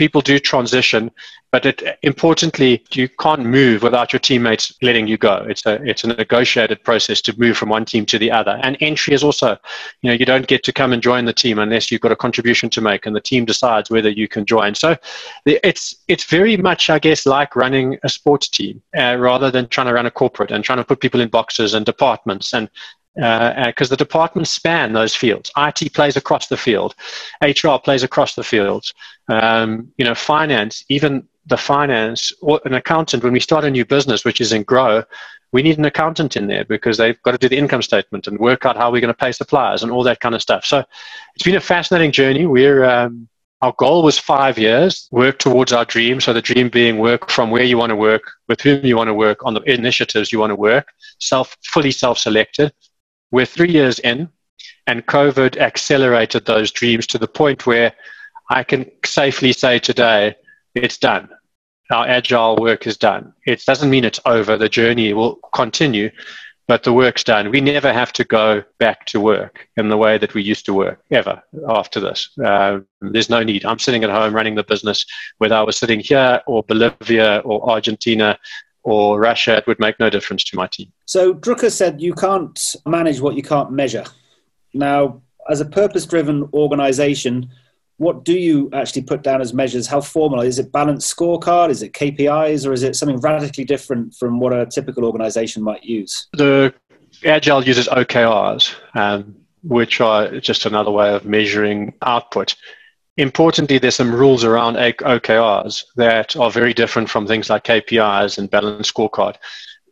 people 0.01 0.21
do 0.21 0.39
transition, 0.39 1.11
but 1.51 1.63
it, 1.63 1.83
importantly, 2.01 2.83
you 2.91 3.07
can't 3.07 3.45
move 3.45 3.83
without 3.83 4.11
your 4.11 4.19
teammates 4.19 4.73
letting 4.81 5.05
you 5.05 5.15
go. 5.15 5.45
It's 5.47 5.63
a 5.67 5.73
it's 5.83 6.03
a 6.03 6.07
negotiated 6.07 6.83
process 6.83 7.21
to 7.21 7.39
move 7.39 7.55
from 7.55 7.69
one 7.69 7.85
team 7.85 8.03
to 8.07 8.17
the 8.17 8.31
other. 8.31 8.59
And 8.63 8.75
entry 8.79 9.13
is 9.13 9.23
also, 9.23 9.49
you 10.01 10.07
know, 10.09 10.13
you 10.13 10.25
don't 10.25 10.47
get 10.47 10.63
to 10.63 10.73
come 10.73 10.91
and 10.91 11.03
join 11.03 11.25
the 11.25 11.33
team 11.43 11.59
unless 11.59 11.91
you've 11.91 12.01
got 12.01 12.11
a 12.11 12.15
contribution 12.15 12.67
to 12.71 12.81
make, 12.81 13.05
and 13.05 13.15
the 13.15 13.27
team 13.31 13.45
decides 13.45 13.91
whether 13.91 14.09
you 14.09 14.27
can 14.27 14.43
join. 14.43 14.73
So 14.73 14.97
it's 15.45 15.83
it's 16.07 16.23
very 16.23 16.57
much, 16.57 16.89
I 16.89 16.97
guess, 16.97 17.27
like 17.27 17.55
running 17.55 17.99
a 18.01 18.09
sports 18.09 18.49
team 18.49 18.81
uh, 18.97 19.17
rather 19.19 19.51
than 19.51 19.67
trying 19.67 19.87
to 19.87 19.93
run 19.93 20.07
a 20.07 20.11
corporate 20.21 20.49
and 20.49 20.63
trying 20.63 20.79
to 20.79 20.83
put 20.83 20.99
people 20.99 21.21
in 21.21 21.29
boxes 21.29 21.75
and 21.75 21.85
departments 21.85 22.53
and 22.53 22.69
because 23.15 23.91
uh, 23.91 23.95
the 23.95 23.97
departments 23.97 24.51
span 24.51 24.93
those 24.93 25.13
fields. 25.15 25.51
IT 25.57 25.93
plays 25.93 26.15
across 26.15 26.47
the 26.47 26.57
field, 26.57 26.95
HR 27.41 27.77
plays 27.77 28.03
across 28.03 28.35
the 28.35 28.43
fields. 28.43 28.93
Um, 29.27 29.91
you 29.97 30.05
know, 30.05 30.15
finance, 30.15 30.83
even 30.89 31.27
the 31.45 31.57
finance 31.57 32.31
or 32.41 32.61
an 32.65 32.73
accountant. 32.73 33.23
When 33.23 33.33
we 33.33 33.39
start 33.39 33.65
a 33.65 33.71
new 33.71 33.85
business, 33.85 34.23
which 34.23 34.41
is 34.41 34.53
in 34.53 34.63
grow, 34.63 35.03
we 35.51 35.61
need 35.61 35.77
an 35.77 35.85
accountant 35.85 36.37
in 36.37 36.47
there 36.47 36.63
because 36.65 36.97
they've 36.97 37.21
got 37.23 37.31
to 37.31 37.37
do 37.37 37.49
the 37.49 37.57
income 37.57 37.81
statement 37.81 38.27
and 38.27 38.39
work 38.39 38.65
out 38.65 38.77
how 38.77 38.91
we're 38.91 39.01
going 39.01 39.13
to 39.13 39.17
pay 39.17 39.31
suppliers 39.31 39.83
and 39.83 39.91
all 39.91 40.03
that 40.03 40.21
kind 40.21 40.35
of 40.35 40.41
stuff. 40.41 40.65
So 40.65 40.83
it's 41.35 41.43
been 41.43 41.55
a 41.55 41.61
fascinating 41.61 42.11
journey. 42.11 42.45
We're 42.45 42.85
um, 42.85 43.27
our 43.61 43.73
goal 43.77 44.01
was 44.01 44.17
five 44.17 44.57
years, 44.57 45.07
work 45.11 45.37
towards 45.37 45.71
our 45.71 45.85
dream. 45.85 46.19
So 46.19 46.33
the 46.33 46.41
dream 46.41 46.69
being 46.69 46.97
work 46.97 47.29
from 47.29 47.51
where 47.51 47.63
you 47.63 47.77
want 47.77 47.91
to 47.91 47.95
work, 47.95 48.23
with 48.47 48.61
whom 48.61 48.83
you 48.83 48.97
want 48.97 49.09
to 49.09 49.13
work, 49.13 49.45
on 49.45 49.53
the 49.53 49.61
initiatives 49.61 50.31
you 50.31 50.39
want 50.39 50.51
to 50.51 50.55
work, 50.55 50.87
self 51.19 51.55
fully 51.63 51.91
self-selected 51.91 52.71
we're 53.31 53.45
three 53.45 53.71
years 53.71 53.99
in, 53.99 54.29
and 54.87 55.05
COVID 55.05 55.57
accelerated 55.57 56.45
those 56.45 56.71
dreams 56.71 57.07
to 57.07 57.17
the 57.17 57.27
point 57.27 57.65
where 57.65 57.93
I 58.49 58.63
can 58.63 58.89
safely 59.05 59.53
say 59.53 59.79
today 59.79 60.35
it's 60.75 60.97
done. 60.97 61.29
Our 61.91 62.07
agile 62.07 62.55
work 62.57 62.87
is 62.87 62.97
done. 62.97 63.33
It 63.45 63.63
doesn't 63.65 63.89
mean 63.89 64.05
it's 64.05 64.19
over. 64.25 64.57
The 64.57 64.69
journey 64.69 65.13
will 65.13 65.35
continue, 65.53 66.09
but 66.67 66.83
the 66.83 66.93
work's 66.93 67.23
done. 67.23 67.51
We 67.51 67.59
never 67.59 67.91
have 67.91 68.13
to 68.13 68.23
go 68.23 68.63
back 68.79 69.05
to 69.07 69.19
work 69.19 69.67
in 69.75 69.89
the 69.89 69.97
way 69.97 70.17
that 70.17 70.33
we 70.33 70.41
used 70.41 70.65
to 70.67 70.73
work 70.73 71.03
ever 71.11 71.43
after 71.67 71.99
this. 71.99 72.29
Uh, 72.43 72.79
there's 73.01 73.29
no 73.29 73.43
need. 73.43 73.65
I'm 73.65 73.79
sitting 73.79 74.03
at 74.03 74.09
home 74.09 74.33
running 74.33 74.55
the 74.55 74.63
business, 74.63 75.05
whether 75.37 75.55
I 75.55 75.63
was 75.63 75.77
sitting 75.77 75.99
here 75.99 76.41
or 76.47 76.63
Bolivia 76.63 77.39
or 77.39 77.69
Argentina 77.69 78.39
or 78.83 79.19
Russia, 79.19 79.57
it 79.57 79.67
would 79.67 79.79
make 79.79 79.99
no 79.99 80.09
difference 80.09 80.43
to 80.45 80.55
my 80.55 80.67
team. 80.67 80.91
So 81.05 81.33
Drucker 81.33 81.71
said 81.71 82.01
you 82.01 82.13
can't 82.13 82.75
manage 82.85 83.19
what 83.19 83.35
you 83.35 83.43
can't 83.43 83.71
measure. 83.71 84.05
Now, 84.73 85.21
as 85.49 85.61
a 85.61 85.65
purpose 85.65 86.05
driven 86.05 86.49
organization, 86.53 87.49
what 87.97 88.25
do 88.25 88.33
you 88.33 88.69
actually 88.73 89.03
put 89.03 89.21
down 89.21 89.41
as 89.41 89.53
measures? 89.53 89.85
How 89.85 90.01
formal? 90.01 90.41
Is 90.41 90.57
it 90.57 90.71
balanced 90.71 91.15
scorecard? 91.15 91.69
Is 91.69 91.83
it 91.83 91.93
KPIs? 91.93 92.65
Or 92.65 92.73
is 92.73 92.81
it 92.81 92.95
something 92.95 93.19
radically 93.19 93.63
different 93.63 94.15
from 94.15 94.39
what 94.39 94.53
a 94.53 94.65
typical 94.65 95.05
organization 95.05 95.61
might 95.61 95.83
use? 95.83 96.27
The 96.33 96.73
Agile 97.23 97.63
uses 97.63 97.87
OKRs, 97.87 98.73
um, 98.95 99.35
which 99.63 100.01
are 100.01 100.39
just 100.39 100.65
another 100.65 100.89
way 100.89 101.13
of 101.13 101.25
measuring 101.25 101.93
output. 102.01 102.55
Importantly, 103.21 103.77
there's 103.77 103.97
some 103.97 104.15
rules 104.15 104.43
around 104.43 104.77
OKRs 104.77 105.83
that 105.95 106.35
are 106.35 106.49
very 106.49 106.73
different 106.73 107.07
from 107.07 107.27
things 107.27 107.51
like 107.51 107.65
KPIs 107.65 108.39
and 108.39 108.49
balance 108.49 108.91
scorecard. 108.91 109.35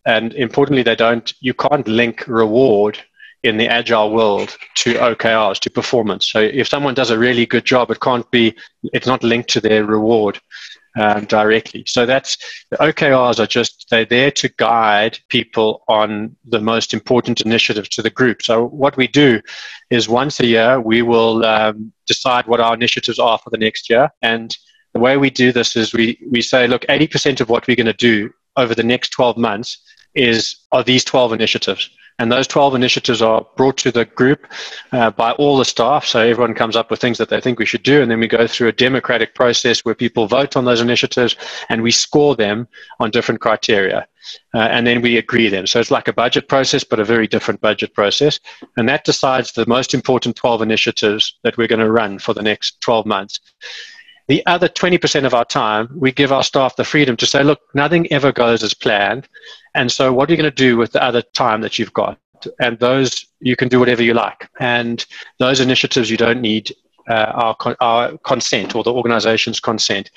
And 0.08 0.34
importantly, 0.34 0.82
they 0.82 0.96
don't. 0.96 1.32
You 1.40 1.54
can't 1.54 1.88
link 1.88 2.28
reward 2.28 2.98
in 3.44 3.58
the 3.58 3.68
agile 3.68 4.12
world 4.12 4.58
to 4.78 4.96
OKRs, 4.96 5.60
to 5.60 5.70
performance. 5.70 6.32
So 6.32 6.40
if 6.40 6.68
someone 6.68 6.96
does 6.96 7.12
a 7.12 7.20
really 7.20 7.46
good 7.46 7.66
job, 7.66 7.92
it 7.92 8.00
can't 8.00 8.30
be. 8.32 8.56
It's 8.94 9.06
not 9.06 9.24
linked 9.24 9.52
to 9.52 9.62
their 9.62 9.86
reward 9.86 10.40
um, 11.00 11.26
directly. 11.26 11.84
So 11.88 12.06
that's 12.06 12.38
the 12.70 12.78
OKRs 12.78 13.40
are 13.40 13.48
just 13.48 13.88
they're 13.90 14.06
there 14.06 14.32
to 14.32 14.50
guide 14.58 15.18
people 15.30 15.84
on 15.88 16.36
the 16.46 16.60
most 16.60 16.94
important 16.94 17.42
initiatives 17.42 17.90
to 17.90 18.02
the 18.02 18.10
group. 18.10 18.42
So 18.42 18.66
what 18.66 18.98
we 18.98 19.08
do 19.08 19.42
is 19.90 20.10
once 20.10 20.40
a 20.40 20.46
year 20.46 20.82
we 20.82 21.02
will 21.02 21.46
um, 21.46 21.92
decide 22.06 22.48
what 22.48 22.60
our 22.60 22.74
initiatives 22.74 23.20
are 23.20 23.38
for 23.38 23.50
the 23.50 23.58
next 23.58 23.90
year, 23.90 24.10
and 24.22 24.56
the 24.94 25.00
way 25.00 25.18
we 25.18 25.30
do 25.30 25.52
this 25.52 25.76
is 25.76 25.94
we 25.94 26.20
we 26.30 26.42
say, 26.42 26.68
look, 26.68 26.84
80% 26.84 27.42
of 27.42 27.50
what 27.50 27.68
we're 27.68 27.76
going 27.76 27.86
to 27.86 27.94
do 27.94 28.32
over 28.58 28.76
the 28.76 28.84
next 28.84 29.10
12 29.10 29.38
months 29.38 29.78
is 30.16 30.56
are 30.72 30.84
these 30.84 31.04
12 31.04 31.34
initiatives. 31.34 31.90
And 32.20 32.32
those 32.32 32.48
12 32.48 32.76
initiatives 32.76 33.22
are 33.22 33.46
brought 33.56 33.78
to 33.78 33.92
the 33.92 34.06
group 34.06 34.46
uh, 34.92 35.10
by 35.12 35.32
all 35.34 35.58
the 35.58 35.66
staff. 35.66 36.06
So 36.06 36.20
everyone 36.20 36.54
comes 36.54 36.76
up 36.76 36.92
with 36.92 37.00
things 37.00 37.18
that 37.18 37.30
they 37.30 37.42
think 37.42 37.58
we 37.58 37.66
should 37.66 37.84
do. 37.84 38.02
And 38.02 38.12
then 38.12 38.20
we 38.20 38.28
go 38.28 38.46
through 38.46 38.68
a 38.68 38.74
democratic 38.74 39.34
process 39.36 39.86
where 39.86 39.96
people 39.96 40.28
vote 40.28 40.56
on 40.56 40.66
those 40.66 40.82
initiatives 40.82 41.36
and 41.70 41.82
we 41.82 41.92
score 41.92 42.36
them 42.36 42.68
on 43.00 43.10
different 43.10 43.42
criteria. 43.42 44.08
Uh, 44.54 44.60
and 44.60 44.86
then 44.86 45.02
we 45.02 45.18
agree 45.18 45.50
them. 45.50 45.66
So 45.66 45.80
it's 45.80 45.92
like 45.92 46.08
a 46.08 46.14
budget 46.14 46.48
process, 46.48 46.84
but 46.84 47.00
a 47.00 47.06
very 47.06 47.26
different 47.26 47.62
budget 47.62 47.94
process. 47.94 48.40
And 48.78 48.88
that 48.90 49.06
decides 49.06 49.54
the 49.54 49.66
most 49.66 49.94
important 49.94 50.36
12 50.36 50.62
initiatives 50.62 51.40
that 51.44 51.58
we're 51.58 51.68
going 51.68 51.80
to 51.80 51.92
run 51.92 52.20
for 52.20 52.34
the 52.34 52.44
next 52.44 52.82
12 52.82 53.06
months. 53.06 53.40
The 54.30 54.46
other 54.46 54.70
20% 54.70 55.26
of 55.26 55.34
our 55.34 55.44
time, 55.44 55.90
we 55.96 56.12
give 56.12 56.32
our 56.32 56.44
staff 56.44 56.76
the 56.76 56.84
freedom 56.84 57.18
to 57.18 57.26
say, 57.26 57.44
look, 57.44 57.62
nothing 57.74 58.10
ever 58.14 58.32
goes 58.32 58.62
as 58.62 58.76
planned. 58.76 59.28
And 59.74 59.92
so, 59.92 60.14
what 60.14 60.30
are 60.30 60.34
you 60.34 60.38
going 60.38 60.50
to 60.50 60.56
do 60.56 60.78
with 60.78 60.92
the 60.92 61.04
other 61.04 61.24
time 61.24 61.62
that 61.62 61.80
you've 61.80 61.94
got? 61.94 62.20
And 62.60 62.78
those, 62.78 63.26
you 63.40 63.56
can 63.56 63.70
do 63.70 63.80
whatever 63.80 64.04
you 64.04 64.14
like. 64.14 64.48
And 64.60 65.04
those 65.40 65.60
initiatives, 65.60 66.12
you 66.12 66.18
don't 66.18 66.42
need 66.42 66.72
uh, 67.10 67.56
our, 67.60 67.76
our 67.82 68.18
consent 68.20 68.76
or 68.76 68.84
the 68.84 68.94
organization's 68.94 69.60
consent. 69.60 70.12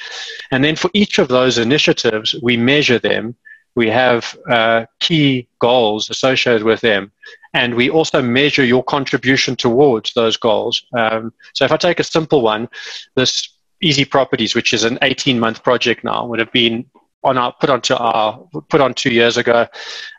And 0.51 0.63
then 0.63 0.77
for 0.77 0.91
each 0.93 1.19
of 1.19 1.29
those 1.29 1.57
initiatives, 1.57 2.35
we 2.43 2.59
measure 2.59 2.99
them. 2.99 3.35
We 3.77 3.89
have 3.89 4.37
uh, 4.51 4.85
key 5.01 5.49
goals 5.59 6.11
associated 6.11 6.65
with 6.65 6.83
them. 6.83 7.13
And 7.55 7.75
we 7.75 7.89
also 7.89 8.21
measure 8.21 8.63
your 8.65 8.85
contribution 8.85 9.57
towards 9.57 10.13
those 10.13 10.37
goals. 10.37 10.85
Um, 10.95 11.33
so 11.55 11.65
if 11.65 11.73
I 11.73 11.79
take 11.79 11.99
a 11.99 12.05
simple 12.05 12.43
one, 12.43 12.69
this 13.15 13.49
Easy 13.83 14.05
Properties, 14.05 14.55
which 14.55 14.73
is 14.73 14.85
an 14.85 14.99
18 15.03 15.39
month 15.39 15.63
project 15.63 16.05
now, 16.05 16.27
would 16.27 16.39
have 16.39 16.53
been 16.53 16.87
on 17.25 17.39
our 17.39 17.53
put 17.61 17.71
onto 17.71 17.95
our 17.95 18.39
put 18.69 18.81
on 18.81 18.95
two 18.95 19.13
years 19.13 19.37
ago, 19.37 19.67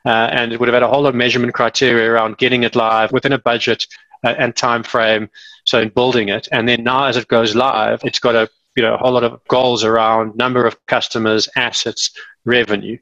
uh, 0.06 0.10
and 0.32 0.54
it 0.54 0.60
would 0.60 0.68
have 0.68 0.74
had 0.74 0.84
a 0.84 0.88
whole 0.88 1.02
lot 1.02 1.10
of 1.10 1.16
measurement 1.16 1.54
criteria 1.54 2.10
around 2.10 2.38
getting 2.38 2.64
it 2.64 2.76
live 2.76 3.12
within 3.12 3.34
a 3.34 3.38
budget 3.38 3.86
uh, 4.24 4.36
and 4.38 4.56
time 4.56 4.84
frame. 4.84 5.30
So 5.66 5.82
in 5.82 5.90
building 5.90 6.30
it, 6.30 6.48
and 6.52 6.68
then 6.68 6.84
now 6.84 7.06
as 7.06 7.18
it 7.18 7.28
goes 7.28 7.56
live, 7.56 8.02
it's 8.04 8.20
got 8.20 8.36
a 8.36 8.50
you 8.76 8.84
know 8.84 8.96
a 8.96 8.98
whole 8.98 9.12
lot 9.12 9.24
of 9.24 9.40
goals 9.48 9.84
around 9.84 10.36
number 10.36 10.66
of 10.66 10.78
customers, 10.86 11.50
assets, 11.56 12.12
revenue, 12.46 12.98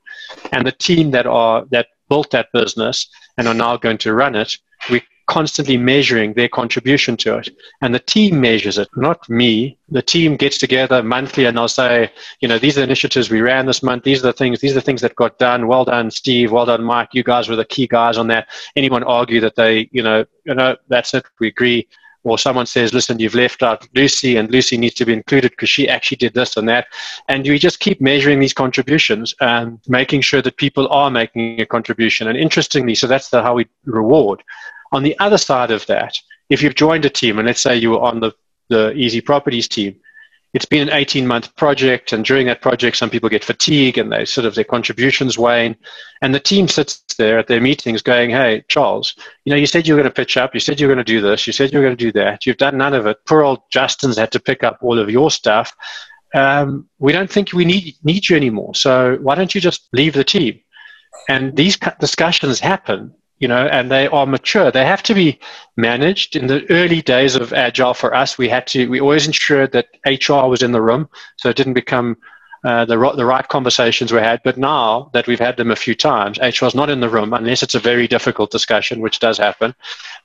and 0.52 0.66
the 0.66 0.72
team 0.72 1.12
that 1.12 1.28
are 1.28 1.66
that 1.72 1.88
built 2.10 2.32
that 2.32 2.50
business 2.54 3.08
and 3.38 3.48
are 3.48 3.54
now 3.54 3.78
going 3.78 3.98
to 4.00 4.14
run 4.14 4.36
it. 4.36 4.58
We 4.90 5.02
constantly 5.32 5.78
measuring 5.78 6.34
their 6.34 6.50
contribution 6.50 7.16
to 7.16 7.38
it. 7.38 7.48
And 7.80 7.96
the 7.96 8.00
team 8.00 8.42
measures 8.42 8.78
it, 8.78 8.90
not 8.98 9.30
me. 9.30 9.78
The 9.88 10.02
team 10.02 10.36
gets 10.36 10.58
together 10.58 11.02
monthly 11.02 11.46
and 11.46 11.56
they'll 11.56 11.70
say, 11.70 12.12
you 12.42 12.50
know, 12.50 12.60
these 12.60 12.78
are 12.78 12.82
the 12.82 12.90
initiatives 12.92 13.30
we 13.32 13.40
ran 13.40 13.66
this 13.66 13.82
month. 13.82 14.04
These 14.04 14.20
are 14.20 14.28
the 14.28 14.34
things, 14.34 14.60
these 14.60 14.74
are 14.74 14.82
the 14.82 14.88
things 14.90 15.00
that 15.02 15.16
got 15.16 15.40
done. 15.40 15.68
Well 15.68 15.86
done, 15.86 16.12
Steve. 16.12 16.52
Well 16.52 16.66
done, 16.66 16.84
Mike. 16.84 17.14
You 17.14 17.24
guys 17.24 17.48
were 17.48 17.56
the 17.56 17.64
key 17.64 17.88
guys 17.88 18.18
on 18.18 18.28
that. 18.28 18.50
Anyone 18.76 19.04
argue 19.04 19.40
that 19.40 19.56
they, 19.56 19.88
you 19.94 20.04
know, 20.04 20.26
you 20.44 20.54
know, 20.54 20.76
that's 20.90 21.14
it. 21.14 21.24
We 21.40 21.48
agree. 21.48 21.88
or 22.24 22.38
someone 22.38 22.66
says, 22.66 22.94
listen, 22.94 23.20
you've 23.20 23.36
left 23.36 23.64
out 23.64 23.88
Lucy 23.96 24.38
and 24.38 24.52
Lucy 24.52 24.78
needs 24.78 24.96
to 24.96 25.06
be 25.06 25.14
included 25.14 25.52
because 25.52 25.70
she 25.70 25.90
actually 25.90 26.18
did 26.18 26.34
this 26.34 26.56
and 26.58 26.70
that. 26.70 26.88
And 27.28 27.44
we 27.44 27.58
just 27.58 27.80
keep 27.80 28.00
measuring 28.00 28.40
these 28.40 28.54
contributions 28.54 29.34
and 29.42 29.80
making 29.88 30.22
sure 30.22 30.42
that 30.42 30.58
people 30.58 30.88
are 30.90 31.10
making 31.10 31.60
a 31.60 31.66
contribution. 31.66 32.28
And 32.28 32.38
interestingly, 32.38 32.96
so 32.96 33.08
that's 33.08 33.30
the, 33.30 33.42
how 33.42 33.56
we 33.56 33.68
reward. 33.86 34.44
On 34.92 35.04
the 35.04 35.18
other 35.20 35.38
side 35.38 35.72
of 35.72 35.86
that, 35.88 36.18
if 36.50 36.62
you've 36.62 36.76
joined 36.76 37.06
a 37.06 37.10
team, 37.10 37.40
and 37.40 37.48
let's 37.48 37.62
say 37.62 37.76
you 37.76 37.92
were 37.92 38.02
on 38.02 38.20
the, 38.20 38.34
the 38.70 38.92
Easy 38.94 39.22
Properties 39.22 39.68
team, 39.68 39.96
it's 40.54 40.66
been 40.66 40.82
an 40.82 40.94
18 40.94 41.26
month 41.26 41.56
project 41.56 42.12
and 42.12 42.26
during 42.26 42.46
that 42.48 42.62
project 42.62 42.98
some 42.98 43.10
people 43.10 43.30
get 43.30 43.44
fatigue 43.44 43.98
and 43.98 44.12
they 44.12 44.26
sort 44.26 44.46
of 44.46 44.56
their 44.56 44.64
contributions 44.66 45.38
wane. 45.38 45.76
And 46.22 46.36
the 46.36 46.40
team 46.40 46.68
sits 46.68 47.02
there 47.18 47.40
at 47.40 47.48
their 47.48 47.62
meetings 47.62 48.02
going 48.02 48.32
hey 48.32 48.64
charles 48.68 49.16
you 49.46 49.52
know 49.52 49.58
you 49.58 49.66
said 49.66 49.88
you 49.88 49.94
were 49.94 50.02
going 50.02 50.10
to 50.10 50.16
pitch 50.16 50.38
up 50.38 50.54
you 50.54 50.60
said 50.60 50.80
you 50.80 50.88
were 50.88 50.94
going 50.94 51.06
to 51.06 51.12
do 51.14 51.22
this 51.22 51.46
you 51.46 51.54
said 51.54 51.72
you 51.72 51.80
were 51.80 51.86
going 51.86 51.96
to 51.96 52.06
do 52.06 52.12
that 52.12 52.46
you've 52.46 52.58
done 52.58 52.78
none 52.78 52.94
of 52.94 53.06
it 53.06 53.18
poor 53.26 53.44
old 53.44 53.60
justin's 53.70 54.18
had 54.18 54.32
to 54.32 54.40
pick 54.40 54.64
up 54.64 54.78
all 54.82 55.00
of 55.00 55.10
your 55.10 55.32
stuff. 55.32 55.76
Um, 56.34 56.88
we 57.00 57.12
don't 57.12 57.30
think 57.30 57.52
we 57.52 57.66
need 57.66 57.96
need 58.04 58.30
you 58.30 58.36
anymore 58.36 58.76
so 58.76 59.18
why 59.22 59.36
don't 59.36 59.54
you 59.54 59.62
just 59.62 59.88
leave 59.94 60.14
the 60.14 60.24
team? 60.24 60.60
And 61.30 61.56
these 61.56 61.78
discussions 62.00 62.60
happen 62.60 63.14
you 63.42 63.48
know, 63.48 63.66
and 63.68 63.90
they 63.90 64.08
are 64.08 64.28
mature. 64.28 64.70
They 64.72 64.86
have 64.86 65.02
to 65.04 65.16
be 65.16 65.40
managed. 65.76 66.36
In 66.36 66.46
the 66.46 66.64
early 66.70 67.02
days 67.02 67.36
of 67.36 67.52
Agile 67.54 67.96
for 67.96 68.14
us, 68.14 68.38
we 68.38 68.48
had 68.48 68.68
to, 68.68 68.88
we 68.88 69.02
always 69.02 69.26
ensured 69.26 69.72
that 69.72 69.88
HR 70.06 70.48
was 70.48 70.62
in 70.62 70.72
the 70.72 70.82
room 70.82 71.10
so 71.38 71.50
it 71.50 71.58
didn't 71.58 71.74
become 71.74 72.18
uh, 72.64 72.86
the, 72.86 72.96
the 73.18 73.26
right 73.26 73.48
conversations 73.48 74.12
were 74.12 74.22
had. 74.22 74.42
But 74.44 74.60
now 74.60 75.10
that 75.14 75.26
we've 75.26 75.40
had 75.40 75.58
them 75.58 75.72
a 75.72 75.76
few 75.76 75.96
times, 75.96 76.38
HR 76.38 76.66
is 76.66 76.76
not 76.76 76.92
in 76.92 77.00
the 77.00 77.10
room 77.10 77.34
unless 77.34 77.64
it's 77.64 77.74
a 77.74 77.80
very 77.80 78.08
difficult 78.08 78.52
discussion, 78.52 79.02
which 79.02 79.18
does 79.18 79.40
happen. 79.40 79.74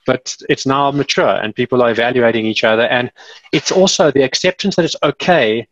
But 0.04 0.36
it's 0.50 0.66
now 0.66 0.90
mature 0.90 1.40
and 1.42 1.54
people 1.54 1.82
are 1.82 1.90
evaluating 1.90 2.44
each 2.44 2.64
other. 2.64 2.82
And 2.82 3.10
it's 3.50 3.72
also 3.72 4.10
the 4.10 4.24
acceptance 4.24 4.76
that 4.76 4.84
it's 4.84 5.02
okay 5.02 5.66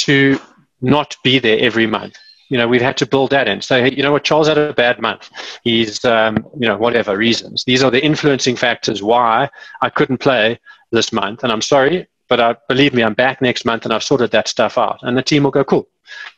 to 0.00 0.38
not 0.82 1.16
be 1.24 1.38
there 1.38 1.58
every 1.58 1.86
month 1.86 2.18
you 2.52 2.58
know, 2.58 2.68
we've 2.68 2.82
had 2.82 2.98
to 2.98 3.06
build 3.06 3.30
that 3.30 3.48
in. 3.48 3.62
So, 3.62 3.76
you 3.82 4.02
know 4.02 4.12
what, 4.12 4.24
Charles 4.24 4.46
had 4.46 4.58
a 4.58 4.74
bad 4.74 5.00
month. 5.00 5.30
He's, 5.64 6.04
um, 6.04 6.36
you 6.60 6.68
know, 6.68 6.76
whatever 6.76 7.16
reasons. 7.16 7.64
These 7.64 7.82
are 7.82 7.90
the 7.90 8.04
influencing 8.04 8.56
factors 8.56 9.02
why 9.02 9.48
I 9.80 9.88
couldn't 9.88 10.18
play 10.18 10.60
this 10.90 11.14
month. 11.14 11.44
And 11.44 11.50
I'm 11.50 11.62
sorry, 11.62 12.06
but 12.28 12.40
I, 12.40 12.56
believe 12.68 12.92
me, 12.92 13.02
I'm 13.04 13.14
back 13.14 13.40
next 13.40 13.64
month 13.64 13.86
and 13.86 13.94
I've 13.94 14.02
sorted 14.02 14.32
that 14.32 14.48
stuff 14.48 14.76
out. 14.76 14.98
And 15.00 15.16
the 15.16 15.22
team 15.22 15.44
will 15.44 15.50
go, 15.50 15.64
cool. 15.64 15.88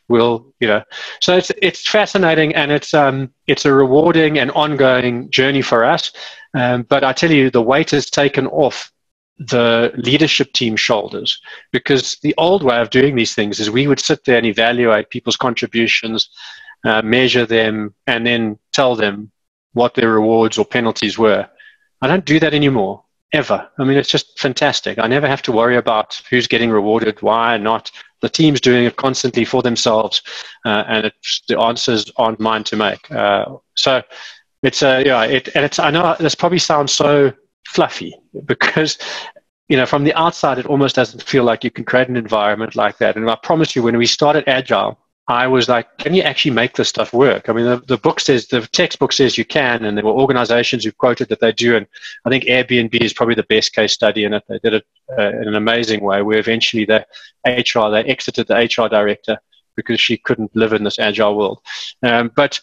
We'll, 0.07 0.53
you 0.61 0.69
know, 0.69 0.83
so 1.19 1.35
it's, 1.35 1.51
it's 1.61 1.85
fascinating 1.85 2.55
and 2.55 2.71
it's, 2.71 2.93
um, 2.93 3.33
it's 3.47 3.65
a 3.65 3.73
rewarding 3.73 4.39
and 4.39 4.51
ongoing 4.51 5.29
journey 5.31 5.61
for 5.61 5.83
us. 5.83 6.13
Um, 6.53 6.83
but 6.83 7.03
I 7.03 7.11
tell 7.11 7.31
you, 7.31 7.49
the 7.49 7.61
weight 7.61 7.91
is 7.91 8.09
taken 8.09 8.47
off 8.47 8.89
the 9.37 9.91
leadership 9.95 10.53
team 10.53 10.75
shoulders. 10.75 11.41
Because 11.71 12.17
the 12.21 12.33
old 12.37 12.63
way 12.63 12.79
of 12.79 12.89
doing 12.89 13.15
these 13.15 13.33
things 13.33 13.59
is 13.59 13.69
we 13.69 13.87
would 13.87 13.99
sit 13.99 14.25
there 14.25 14.37
and 14.37 14.45
evaluate 14.45 15.09
people's 15.09 15.37
contributions 15.37 16.29
uh, 16.85 17.01
measure 17.01 17.45
them 17.45 17.93
and 18.07 18.25
then 18.25 18.59
tell 18.71 18.95
them 18.95 19.31
what 19.73 19.95
their 19.95 20.11
rewards 20.13 20.57
or 20.57 20.65
penalties 20.65 21.17
were. 21.17 21.49
I 22.01 22.07
don't 22.07 22.25
do 22.25 22.39
that 22.39 22.53
anymore 22.53 23.03
ever. 23.33 23.67
I 23.79 23.83
mean 23.83 23.97
it's 23.97 24.09
just 24.09 24.39
fantastic. 24.39 24.99
I 24.99 25.07
never 25.07 25.27
have 25.27 25.41
to 25.43 25.51
worry 25.51 25.77
about 25.77 26.21
who's 26.29 26.47
getting 26.47 26.69
rewarded 26.69 27.21
why 27.21 27.57
not. 27.57 27.91
The 28.21 28.29
team's 28.29 28.61
doing 28.61 28.85
it 28.85 28.95
constantly 28.95 29.45
for 29.45 29.61
themselves 29.61 30.21
uh, 30.63 30.83
and 30.87 31.11
the 31.47 31.59
answers 31.59 32.11
aren't 32.17 32.39
mine 32.39 32.63
to 32.65 32.75
make. 32.75 33.11
Uh, 33.11 33.57
so 33.75 34.01
it's 34.61 34.81
a 34.81 35.03
yeah 35.05 35.23
it, 35.23 35.49
and 35.55 35.65
it's 35.65 35.79
i 35.79 35.91
know 35.91 36.15
this 36.19 36.33
probably 36.33 36.57
sounds 36.57 36.91
so 36.91 37.31
fluffy 37.67 38.15
because 38.45 38.97
you 39.67 39.77
know 39.77 39.85
from 39.85 40.03
the 40.03 40.13
outside 40.13 40.57
it 40.57 40.65
almost 40.65 40.95
doesn't 40.95 41.23
feel 41.23 41.43
like 41.43 41.63
you 41.63 41.71
can 41.71 41.85
create 41.85 42.09
an 42.09 42.17
environment 42.17 42.75
like 42.75 42.97
that. 42.99 43.15
And 43.15 43.29
i 43.29 43.35
promise 43.35 43.75
you 43.75 43.83
when 43.83 43.97
we 43.97 44.05
started 44.05 44.47
agile 44.47 44.99
i 45.27 45.47
was 45.47 45.67
like 45.67 45.87
can 45.97 46.13
you 46.13 46.21
actually 46.21 46.51
make 46.51 46.75
this 46.75 46.89
stuff 46.89 47.13
work? 47.13 47.49
I 47.49 47.53
mean 47.53 47.65
the, 47.65 47.77
the 47.87 47.97
book 47.97 48.19
says 48.19 48.47
the 48.47 48.61
textbook 48.61 49.11
says 49.11 49.37
you 49.37 49.45
can 49.45 49.85
and 49.85 49.97
there 49.97 50.05
were 50.05 50.11
organizations 50.11 50.83
who 50.83 50.91
quoted 50.91 51.29
that 51.29 51.39
they 51.39 51.51
do 51.51 51.75
and 51.75 51.87
i 52.25 52.29
think 52.29 52.43
airbnb 52.43 52.93
is 53.01 53.13
probably 53.13 53.35
the 53.35 53.43
best 53.43 53.73
case 53.73 53.93
study 53.93 54.23
in 54.23 54.33
it. 54.33 54.43
They 54.47 54.59
did 54.59 54.75
it 54.75 54.85
uh, 55.17 55.29
in 55.29 55.47
an 55.47 55.55
amazing 55.55 56.01
way 56.03 56.21
where 56.21 56.37
eventually 56.37 56.85
the 56.85 57.05
hr 57.45 57.89
they 57.89 58.03
exited 58.03 58.47
the 58.47 58.55
hr 58.55 58.87
director 58.87 59.39
because 59.75 59.99
she 59.99 60.17
couldn't 60.17 60.55
live 60.55 60.73
in 60.73 60.83
this 60.83 60.99
agile 60.99 61.37
world. 61.37 61.59
Um, 62.01 62.31
but 62.35 62.59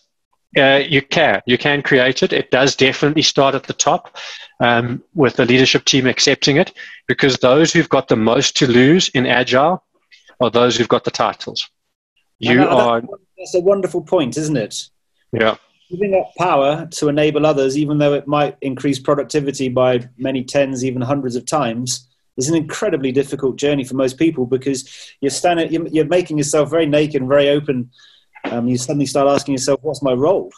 uh, 0.56 0.82
you 0.86 1.02
can. 1.02 1.40
You 1.46 1.58
can 1.58 1.82
create 1.82 2.22
it. 2.22 2.32
It 2.32 2.50
does 2.50 2.76
definitely 2.76 3.22
start 3.22 3.54
at 3.54 3.64
the 3.64 3.72
top 3.72 4.16
um, 4.60 5.02
with 5.14 5.36
the 5.36 5.46
leadership 5.46 5.84
team 5.84 6.06
accepting 6.06 6.56
it 6.56 6.72
because 7.08 7.38
those 7.38 7.72
who've 7.72 7.88
got 7.88 8.08
the 8.08 8.16
most 8.16 8.56
to 8.56 8.66
lose 8.66 9.08
in 9.10 9.26
Agile 9.26 9.82
are 10.40 10.50
those 10.50 10.76
who've 10.76 10.88
got 10.88 11.04
the 11.04 11.10
titles. 11.10 11.68
You 12.38 12.56
know, 12.56 12.68
are. 12.68 13.02
That's 13.38 13.54
a 13.54 13.60
wonderful 13.60 14.02
point, 14.02 14.36
isn't 14.36 14.56
it? 14.56 14.88
Yeah. 15.32 15.56
Giving 15.90 16.14
up 16.14 16.32
power 16.38 16.86
to 16.92 17.08
enable 17.08 17.46
others, 17.46 17.78
even 17.78 17.98
though 17.98 18.14
it 18.14 18.26
might 18.26 18.56
increase 18.60 18.98
productivity 18.98 19.68
by 19.68 20.08
many 20.16 20.42
tens, 20.42 20.84
even 20.84 21.02
hundreds 21.02 21.36
of 21.36 21.46
times, 21.46 22.08
is 22.36 22.48
an 22.48 22.56
incredibly 22.56 23.12
difficult 23.12 23.56
journey 23.56 23.84
for 23.84 23.94
most 23.94 24.18
people 24.18 24.46
because 24.46 25.12
you're 25.20 25.30
standing, 25.30 25.86
you're 25.92 26.06
making 26.06 26.38
yourself 26.38 26.70
very 26.70 26.86
naked 26.86 27.20
and 27.20 27.28
very 27.28 27.48
open 27.48 27.90
um, 28.44 28.68
you 28.68 28.76
suddenly 28.76 29.06
start 29.06 29.28
asking 29.28 29.52
yourself, 29.52 29.80
what's 29.82 30.02
my 30.02 30.12
role? 30.12 30.50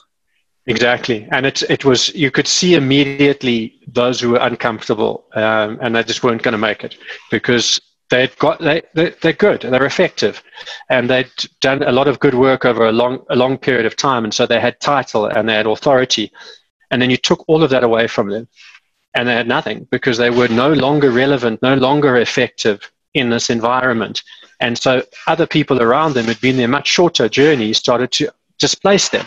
Exactly, 0.67 1.29
and 1.31 1.45
it 1.45 1.63
it 1.65 1.85
was 1.85 2.15
you 2.15 2.31
could 2.31 2.49
see 2.49 2.75
immediately 2.75 3.79
those 3.87 4.19
who 4.19 4.31
were 4.31 4.39
uncomfortable, 4.39 5.27
um, 5.35 5.79
and 5.83 5.95
they 5.95 6.03
just 6.03 6.23
weren't 6.23 6.43
going 6.43 6.53
to 6.53 6.59
make 6.59 6.83
it 6.83 6.97
because 7.31 7.79
they'd 8.09 8.35
got 8.39 8.61
they, 8.61 8.81
they 8.95 9.11
they're 9.21 9.35
good, 9.35 9.61
they're 9.61 9.85
effective, 9.85 10.43
and 10.89 11.11
they'd 11.11 11.31
done 11.61 11.83
a 11.83 11.93
lot 11.93 12.09
of 12.09 12.19
good 12.19 12.33
work 12.33 12.65
over 12.65 12.87
a 12.87 12.93
long 12.93 13.23
a 13.29 13.37
long 13.37 13.59
period 13.59 13.85
of 13.85 13.95
time, 13.95 14.25
and 14.25 14.33
so 14.33 14.47
they 14.47 14.59
had 14.59 14.81
title 14.81 15.27
and 15.27 15.47
they 15.47 15.55
had 15.55 15.67
authority, 15.67 16.33
and 16.91 17.03
then 17.03 17.11
you 17.11 17.19
took 17.19 17.45
all 17.47 17.63
of 17.63 17.69
that 17.69 17.85
away 17.85 18.07
from 18.07 18.31
them, 18.31 18.49
and 19.15 19.29
they 19.29 19.35
had 19.35 19.49
nothing 19.49 19.87
because 19.91 20.17
they 20.17 20.31
were 20.31 20.49
no 20.49 20.73
longer 20.73 21.11
relevant, 21.11 21.61
no 21.61 21.75
longer 21.75 22.17
effective 22.17 22.91
in 23.13 23.29
this 23.29 23.51
environment, 23.51 24.23
and 24.61 24.79
so 24.79 25.03
other 25.27 25.47
people 25.47 25.83
around 25.83 26.15
them 26.15 26.27
had 26.27 26.41
been 26.41 26.57
there 26.57 26.69
much 26.69 26.89
shorter 26.89 27.29
journeys 27.29 27.79
started 27.79 28.11
to 28.13 28.33
displace 28.59 29.09
them. 29.09 29.27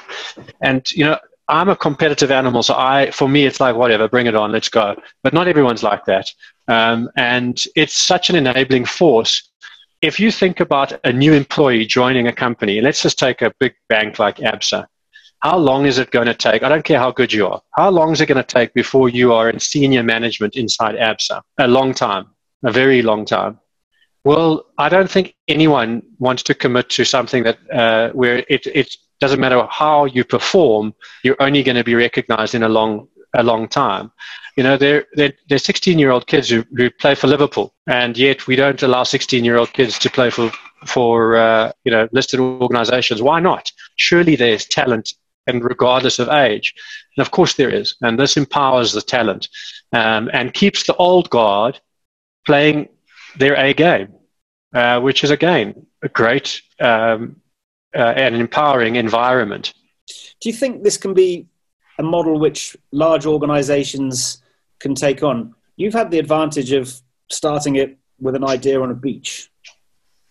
And, 0.61 0.89
you 0.91 1.05
know, 1.05 1.17
I'm 1.49 1.69
a 1.69 1.75
competitive 1.75 2.32
animal, 2.32 2.61
so 2.61 2.73
I, 2.75 3.11
for 3.11 3.30
me, 3.30 3.45
it's 3.45 3.59
like 3.59 3.75
whatever, 3.75 4.09
bring 4.09 4.28
it 4.28 4.36
on, 4.36 4.51
let's 4.51 4.69
go. 4.69 4.95
But 5.23 5.34
not 5.34 5.47
everyone's 5.47 5.84
like 5.84 6.03
that, 6.05 6.30
um, 6.67 7.09
and 7.15 7.61
it's 7.75 7.95
such 7.95 8.30
an 8.30 8.36
enabling 8.36 8.86
force. 8.86 9.49
If 10.01 10.19
you 10.19 10.30
think 10.30 10.59
about 10.59 10.93
a 11.05 11.13
new 11.13 11.34
employee 11.34 11.86
joining 11.86 12.28
a 12.28 12.34
company, 12.34 12.82
let's 12.82 13.01
just 13.01 13.17
take 13.17 13.41
a 13.41 13.53
big 13.59 13.75
bank 13.88 14.19
like 14.19 14.38
ABSA. 14.38 14.88
How 15.39 15.57
long 15.57 15.86
is 15.86 15.99
it 15.99 16.11
going 16.11 16.25
to 16.25 16.34
take? 16.34 16.63
I 16.63 16.69
don't 16.69 16.84
care 16.84 16.99
how 16.99 17.11
good 17.11 17.32
you 17.32 17.47
are. 17.47 17.61
How 17.75 17.89
long 17.91 18.11
is 18.11 18.21
it 18.21 18.25
going 18.25 18.43
to 18.43 18.43
take 18.43 18.73
before 18.73 19.07
you 19.07 19.34
are 19.34 19.49
in 19.49 19.59
senior 19.59 20.03
management 20.03 20.55
inside 20.55 20.95
ABSA? 20.95 21.41
A 21.59 21.67
long 21.67 21.93
time, 21.93 22.28
a 22.63 22.71
very 22.71 23.01
long 23.01 23.23
time. 23.23 23.59
Well, 24.28 24.65
I 24.78 24.89
don't 24.89 25.09
think 25.09 25.36
anyone 25.47 26.01
wants 26.19 26.43
to 26.43 26.53
commit 26.53 26.89
to 26.89 27.05
something 27.05 27.43
that 27.43 27.59
uh, 27.71 28.09
where 28.09 28.43
it, 28.49 28.67
it 28.67 28.93
doesn't 29.21 29.39
matter 29.39 29.65
how 29.71 30.03
you 30.03 30.25
perform, 30.25 30.93
you're 31.23 31.41
only 31.41 31.63
going 31.63 31.78
to 31.78 31.84
be 31.86 31.95
recognized 31.95 32.53
in 32.53 32.63
a 32.63 32.67
long 32.67 33.07
a 33.36 33.41
long 33.41 33.69
time. 33.69 34.11
You 34.57 34.63
know, 34.63 34.75
they're, 34.75 35.05
they're, 35.13 35.32
they're 35.47 35.57
16 35.57 35.97
year 35.97 36.11
old 36.11 36.28
kids 36.28 36.49
who, 36.49 36.65
who 36.75 36.89
play 36.89 37.15
for 37.15 37.28
Liverpool, 37.28 37.73
and 37.88 38.17
yet 38.17 38.47
we 38.47 38.57
don't 38.57 38.84
allow 38.84 39.03
16 39.03 39.45
year 39.45 39.55
old 39.55 39.71
kids 39.71 39.97
to 39.99 40.09
play 40.09 40.30
for, 40.30 40.51
for 40.86 41.38
uh, 41.38 41.71
you 41.86 41.91
know, 41.93 42.09
listed 42.11 42.41
organizations. 42.41 43.21
Why 43.21 43.39
not? 43.39 43.71
Surely 43.95 44.36
there's 44.36 44.65
talent, 44.65 45.13
and 45.45 45.63
regardless 45.63 46.19
of 46.19 46.28
age. 46.28 46.73
And 47.15 47.25
of 47.25 47.32
course 47.32 47.53
there 47.53 47.69
is. 47.69 47.95
And 48.01 48.19
this 48.19 48.36
empowers 48.36 48.91
the 48.91 49.01
talent 49.01 49.47
um, 49.93 50.30
and 50.34 50.53
keeps 50.53 50.84
the 50.84 50.95
old 50.95 51.30
guard 51.30 51.80
playing 52.45 52.89
their 53.38 53.55
A 53.55 53.73
game. 53.73 54.16
Uh, 54.74 54.99
which 54.99 55.24
is 55.24 55.32
again 55.32 55.88
a 56.01 56.09
great 56.09 56.61
um, 56.82 57.38
uh, 57.95 58.13
and 58.18 58.36
empowering 58.36 58.97
environment. 58.97 59.74
Do 60.41 60.49
you 60.49 60.53
think 60.53 60.84
this 60.84 60.97
can 60.97 61.13
be 61.13 61.47
a 61.97 62.03
model 62.03 62.38
which 62.38 62.76
large 62.91 63.26
organizations 63.26 64.43
can 64.80 64.93
take 64.93 65.24
on? 65.24 65.55
You've 65.78 65.93
had 65.93 66.11
the 66.11 66.20
advantage 66.20 66.74
of 66.74 66.93
starting 67.32 67.78
it 67.78 67.97
with 68.20 68.36
an 68.36 68.43
idea 68.43 68.82
on 68.82 68.91
a 68.91 68.93
beach, 68.93 69.49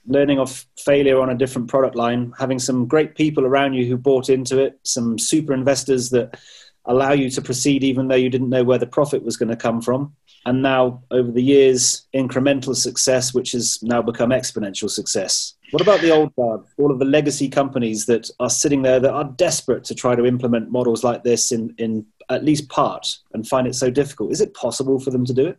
learning 0.07 0.39
off 0.39 0.67
failure 0.77 1.19
on 1.19 1.31
a 1.31 1.35
different 1.35 1.69
product 1.69 1.97
line, 1.97 2.35
having 2.39 2.59
some 2.59 2.87
great 2.87 3.15
people 3.15 3.47
around 3.47 3.73
you 3.73 3.87
who 3.87 3.97
bought 3.97 4.29
into 4.29 4.59
it, 4.59 4.79
some 4.83 5.19
super 5.19 5.55
investors 5.55 6.11
that 6.11 6.39
allow 6.85 7.13
you 7.13 7.31
to 7.31 7.41
proceed 7.41 7.83
even 7.83 8.09
though 8.09 8.17
you 8.17 8.29
didn't 8.29 8.51
know 8.51 8.65
where 8.65 8.79
the 8.79 8.87
profit 8.87 9.25
was 9.25 9.39
going 9.39 9.49
to 9.49 9.57
come 9.57 9.81
from 9.81 10.15
and 10.47 10.63
now 10.63 11.03
over 11.11 11.31
the 11.31 11.43
years 11.43 12.07
incremental 12.15 12.75
success 12.75 13.35
which 13.35 13.53
has 13.53 13.83
now 13.83 14.01
become 14.01 14.31
exponential 14.31 14.89
success. 14.89 15.55
What 15.73 15.83
about 15.83 16.01
the 16.01 16.13
old 16.13 16.35
guard 16.37 16.63
all 16.79 16.91
of 16.91 16.99
the 16.99 17.05
legacy 17.05 17.49
companies 17.49 18.07
that 18.07 18.31
are 18.41 18.49
sitting 18.49 18.83
there 18.83 19.01
that 19.01 19.13
are 19.13 19.25
desperate 19.25 19.85
to 19.85 19.95
try 19.95 20.15
to 20.15 20.25
implement 20.25 20.71
models 20.71 21.05
like 21.05 21.25
this 21.25 21.53
in, 21.53 21.75
in 21.77 22.07
at 22.31 22.45
least 22.45 22.69
part 22.69 23.17
and 23.35 23.47
find 23.47 23.67
it 23.67 23.75
so 23.75 23.91
difficult? 23.91 24.33
Is 24.33 24.41
it 24.41 24.55
possible 24.55 24.99
for 25.01 25.11
them 25.11 25.27
to 25.27 25.35
do 25.35 25.47
it? 25.49 25.59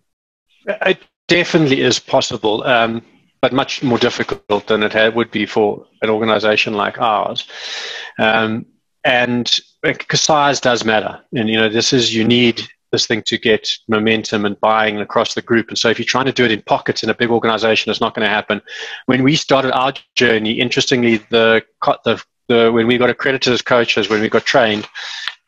It 0.66 1.00
definitely 1.28 1.82
is 1.82 2.00
possible, 2.00 2.64
um, 2.64 3.02
but 3.42 3.54
much 3.54 3.84
more 3.84 3.98
difficult 3.98 4.68
than 4.68 4.84
it 4.84 5.16
would 5.16 5.32
be 5.32 5.46
for 5.46 5.86
an 6.02 6.10
organization 6.10 6.74
like 6.74 7.00
ours. 7.00 7.46
Um, 8.20 8.66
and 9.04 9.60
because 9.84 10.22
size 10.22 10.60
does 10.60 10.84
matter, 10.84 11.20
and 11.34 11.50
you 11.50 11.58
know, 11.58 11.70
this 11.70 11.94
is 11.94 12.14
you 12.14 12.26
need 12.26 12.68
this 12.92 13.06
thing 13.06 13.22
to 13.24 13.38
get 13.38 13.70
momentum 13.88 14.46
and 14.46 14.60
buying 14.60 15.00
across 15.00 15.34
the 15.34 15.42
group. 15.42 15.68
And 15.68 15.78
so 15.78 15.90
if 15.90 16.00
you're 16.00 16.06
trying 16.06 16.26
to 16.26 16.32
do 16.32 16.46
it 16.46 16.52
in 16.52 16.62
pockets 16.62 17.04
in 17.04 17.10
a 17.10 17.16
big 17.16 17.30
organization, 17.30 17.90
it's 17.90 18.02
not 18.02 18.16
going 18.16 18.26
to 18.26 18.34
happen. 18.34 18.62
When 19.08 19.24
we 19.24 19.36
started 19.36 19.74
our 19.74 19.94
journey, 20.16 20.54
interestingly, 20.54 21.18
the, 21.30 21.64
the, 22.06 22.24
the 22.48 22.72
when 22.72 22.88
we 22.88 22.98
got 22.98 23.10
accredited 23.10 23.54
as 23.54 23.62
coaches, 23.62 24.10
when 24.10 24.22
we 24.22 24.30
got 24.30 24.46
trained, 24.46 24.88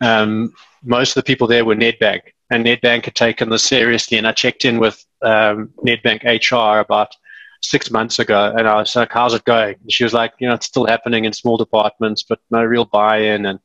um, 0.01 0.53
most 0.83 1.11
of 1.11 1.15
the 1.15 1.27
people 1.27 1.47
there 1.47 1.65
were 1.65 1.75
Nedbank, 1.75 2.21
and 2.51 2.65
Nedbank 2.65 3.05
had 3.05 3.15
taken 3.15 3.49
this 3.49 3.63
seriously. 3.63 4.17
And 4.17 4.27
I 4.27 4.31
checked 4.31 4.65
in 4.65 4.79
with 4.79 5.05
um, 5.21 5.69
Nedbank 5.85 6.23
HR 6.23 6.79
about 6.79 7.13
six 7.61 7.91
months 7.91 8.19
ago, 8.19 8.53
and 8.57 8.67
I 8.67 8.75
was 8.75 8.95
like, 8.95 9.11
"How's 9.11 9.33
it 9.33 9.43
going?" 9.43 9.75
And 9.81 9.91
she 9.91 10.03
was 10.03 10.13
like, 10.13 10.33
"You 10.39 10.47
know, 10.47 10.53
it's 10.53 10.67
still 10.67 10.85
happening 10.85 11.25
in 11.25 11.33
small 11.33 11.57
departments, 11.57 12.23
but 12.23 12.39
no 12.49 12.63
real 12.63 12.85
buy-in." 12.85 13.45
And 13.45 13.59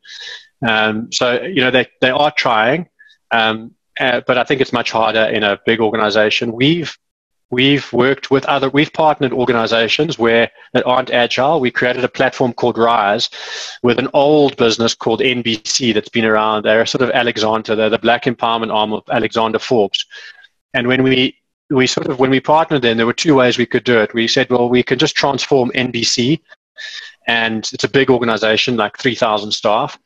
um, 0.66 1.12
so, 1.12 1.43
you 1.43 1.61
know, 1.61 1.70
they 1.70 1.87
they 2.01 2.11
are 2.11 2.31
trying. 2.31 2.89
Um, 3.31 3.75
uh, 4.01 4.22
but 4.27 4.39
I 4.39 4.45
think 4.45 4.61
it's 4.61 4.72
much 4.72 4.91
harder 4.91 5.25
in 5.25 5.43
a 5.43 5.61
big 5.66 5.81
organization. 5.81 6.53
We've 6.53 6.97
we've 7.51 7.93
worked 7.93 8.31
with 8.31 8.45
other 8.47 8.68
we've 8.68 8.93
partnered 8.93 9.33
organizations 9.33 10.18
where 10.18 10.51
that 10.72 10.85
aren't 10.87 11.11
agile. 11.11 11.61
We 11.61 11.70
created 11.70 12.03
a 12.03 12.09
platform 12.09 12.53
called 12.53 12.77
Rise 12.77 13.31
with 13.83 13.99
an 13.99 14.09
old 14.12 14.57
business 14.57 14.95
called 14.95 15.20
NBC 15.20 15.95
that's 15.95 16.09
been 16.09 16.25
around. 16.25 16.64
They're 16.64 16.87
sort 16.87 17.03
of 17.03 17.11
Alexander, 17.11 17.77
they're 17.77 17.91
the 17.91 17.99
black 17.99 18.25
empowerment 18.25 18.72
arm 18.72 18.93
of 18.93 19.05
Alexander 19.11 19.59
Forbes. 19.59 20.05
And 20.72 20.89
when 20.89 21.03
we 21.03 21.39
we 21.70 21.87
sort 21.87 22.09
of 22.09 22.18
when 22.18 22.31
we 22.31 22.41
partnered 22.41 22.83
then 22.83 22.97
there 22.97 23.07
were 23.07 23.12
two 23.12 23.35
ways 23.37 23.59
we 23.59 23.66
could 23.66 23.85
do 23.85 24.01
it. 24.01 24.12
We 24.14 24.27
said, 24.27 24.51
well, 24.51 24.68
we 24.68 24.83
can 24.83 24.99
just 24.99 25.14
transform 25.14 25.70
NBC 25.70 26.41
and 27.27 27.68
it's 27.72 27.85
a 27.85 27.89
big 27.89 28.11
organization, 28.11 28.77
like 28.77 28.99
3,000 28.99 29.53
staff. 29.53 29.99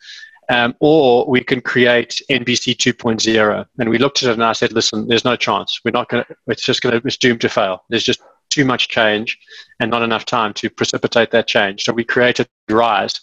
Um, 0.50 0.74
or 0.80 1.26
we 1.28 1.44
can 1.44 1.60
create 1.60 2.22
NBC 2.30 2.74
2.0. 2.76 3.66
And 3.78 3.90
we 3.90 3.98
looked 3.98 4.22
at 4.22 4.30
it 4.30 4.32
and 4.32 4.44
I 4.44 4.52
said, 4.52 4.72
listen, 4.72 5.06
there's 5.06 5.24
no 5.24 5.36
chance. 5.36 5.80
We're 5.84 5.90
not 5.90 6.08
going 6.08 6.24
to, 6.24 6.36
it's 6.46 6.62
just 6.62 6.80
going 6.80 6.98
to, 6.98 7.06
it's 7.06 7.18
doomed 7.18 7.42
to 7.42 7.50
fail. 7.50 7.84
There's 7.90 8.04
just 8.04 8.22
too 8.50 8.64
much 8.64 8.88
change 8.88 9.38
and 9.80 9.90
not 9.90 10.02
enough 10.02 10.24
time 10.24 10.52
to 10.54 10.70
precipitate 10.70 11.30
that 11.30 11.46
change. 11.46 11.84
So 11.84 11.92
we 11.92 12.04
created 12.04 12.48
Rise, 12.68 13.20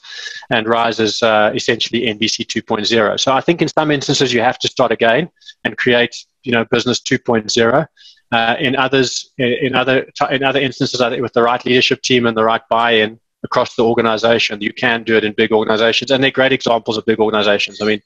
and 0.50 0.68
Rise 0.68 1.00
is 1.00 1.22
uh, 1.22 1.52
essentially 1.54 2.02
NBC 2.02 2.46
2.0. 2.46 3.20
So 3.20 3.34
I 3.34 3.42
think 3.42 3.62
in 3.62 3.68
some 3.68 3.92
instances 3.92 4.34
you 4.34 4.42
have 4.42 4.60
to 4.60 4.68
start 4.68 4.92
again 4.92 5.30
and 5.64 5.78
create, 5.78 6.16
you 6.44 6.52
know, 6.52 6.66
business 6.66 7.00
2.0. 7.02 7.88
Uh, 8.32 8.56
in 8.60 8.76
others, 8.76 9.32
in 9.38 9.76
other 9.76 10.10
in 10.32 10.44
other 10.44 10.60
instances, 10.60 11.00
I 11.00 11.10
think 11.10 11.22
with 11.22 11.34
the 11.34 11.44
right 11.44 11.64
leadership 11.64 12.02
team 12.02 12.26
and 12.26 12.36
the 12.36 12.44
right 12.44 12.62
buy-in, 12.70 13.20
across 13.46 13.76
the 13.76 13.84
organization. 13.84 14.62
You 14.62 14.74
can 14.74 15.04
do 15.04 15.16
it 15.16 15.24
in 15.24 15.34
big 15.34 15.52
organizations, 15.54 16.12
and 16.12 16.22
they're 16.22 16.32
great 16.32 16.52
examples 16.52 16.98
of 16.98 17.06
big 17.06 17.20
organizations. 17.20 17.82
I 17.82 17.86
mean, 17.86 18.02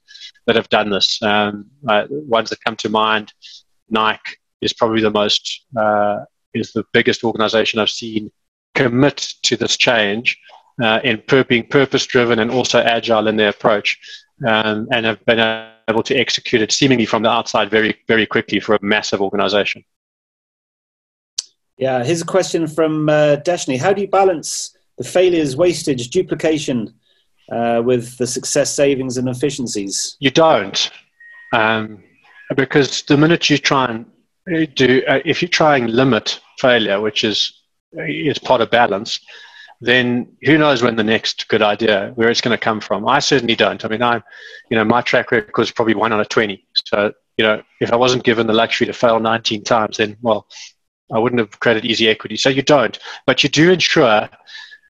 that 0.46 0.56
have 0.56 0.70
done 0.70 0.90
this. 0.90 1.22
Um, 1.22 1.66
uh, 1.88 2.06
ones 2.10 2.50
that 2.50 2.64
come 2.64 2.76
to 2.78 2.90
mind, 2.90 3.34
Nike 3.90 4.38
is 4.62 4.74
probably 4.74 5.02
the 5.02 5.12
most 5.12 5.66
uh, 5.78 6.20
is 6.54 6.72
the 6.74 6.84
biggest 6.94 7.24
organization 7.24 7.80
I've 7.80 7.90
seen 7.90 8.32
commit 8.76 9.34
to 9.44 9.56
this 9.56 9.78
change 9.78 10.38
uh, 10.82 11.00
in 11.04 11.22
per- 11.28 11.44
being 11.44 11.68
purpose 11.68 12.06
driven 12.06 12.40
and 12.40 12.52
also 12.52 12.80
agile 12.80 13.28
in 13.28 13.38
their 13.38 13.50
approach, 13.50 14.00
um, 14.48 14.88
and 14.92 15.06
have 15.06 15.24
been 15.26 15.40
able 15.88 16.04
to 16.04 16.16
execute 16.16 16.62
it 16.62 16.72
seemingly 16.72 17.06
from 17.06 17.24
the 17.24 17.30
outside 17.30 17.70
very 17.70 17.96
very 18.08 18.26
quickly 18.26 18.60
for 18.60 18.76
a 18.76 18.80
massive 18.82 19.22
organization. 19.22 19.84
Yeah, 21.78 22.04
here's 22.04 22.22
a 22.22 22.26
question 22.26 22.68
from 22.68 23.08
uh, 23.08 23.38
Deshni. 23.46 23.80
How 23.80 23.94
do 23.94 24.02
you 24.02 24.08
balance 24.08 24.76
the 25.00 25.06
failures, 25.06 25.56
wastage, 25.56 26.10
duplication 26.10 26.94
uh, 27.52 27.82
with 27.84 28.18
the 28.18 28.28
success 28.28 28.76
savings 28.76 29.18
and 29.18 29.28
efficiencies? 29.28 30.18
You 30.20 30.30
don't. 30.30 30.92
Um, 31.54 32.04
because 32.56 33.02
the 33.04 33.18
minute 33.18 33.50
you 33.50 33.58
try 33.58 33.86
and 33.86 34.76
do, 34.76 35.04
uh, 35.08 35.20
if 35.26 35.42
you 35.42 35.48
try 35.48 35.78
and 35.78 35.90
limit 35.90 36.40
failure, 36.60 37.00
which 37.02 37.24
is, 37.24 37.62
is 37.94 38.38
part 38.38 38.62
of 38.62 38.70
balance, 38.70 39.20
then 39.82 40.28
who 40.44 40.58
knows 40.58 40.84
when 40.84 40.98
the 40.98 41.04
next 41.04 41.48
good 41.48 41.62
idea, 41.62 42.12
where 42.16 42.30
it's 42.30 42.42
going 42.42 42.56
to 42.58 42.64
come 42.64 42.82
from. 42.82 43.08
I 43.08 43.20
certainly 43.20 43.56
don't. 43.56 43.84
I 43.86 43.88
mean, 43.88 44.02
I'm, 44.02 44.22
you 44.70 44.76
know, 44.76 44.84
my 44.84 45.02
track 45.02 45.32
record 45.32 45.62
is 45.62 45.72
probably 45.72 45.96
one 45.96 46.12
out 46.12 46.20
of 46.20 46.28
20. 46.28 46.62
So, 46.86 47.14
you 47.38 47.46
know, 47.46 47.64
if 47.80 47.94
I 47.94 47.96
wasn't 47.96 48.26
given 48.26 48.48
the 48.48 48.54
luxury 48.54 48.88
to 48.88 48.94
fail 48.94 49.22
19 49.22 49.64
times, 49.64 49.98
then, 49.98 50.18
well, 50.22 50.48
I 51.14 51.18
wouldn't 51.18 51.40
have 51.40 51.60
created 51.62 51.86
easy 51.86 52.10
equity. 52.10 52.36
So 52.36 52.50
you 52.50 52.62
don't. 52.62 53.00
But 53.26 53.42
you 53.42 53.50
do 53.50 53.72
ensure 53.72 54.30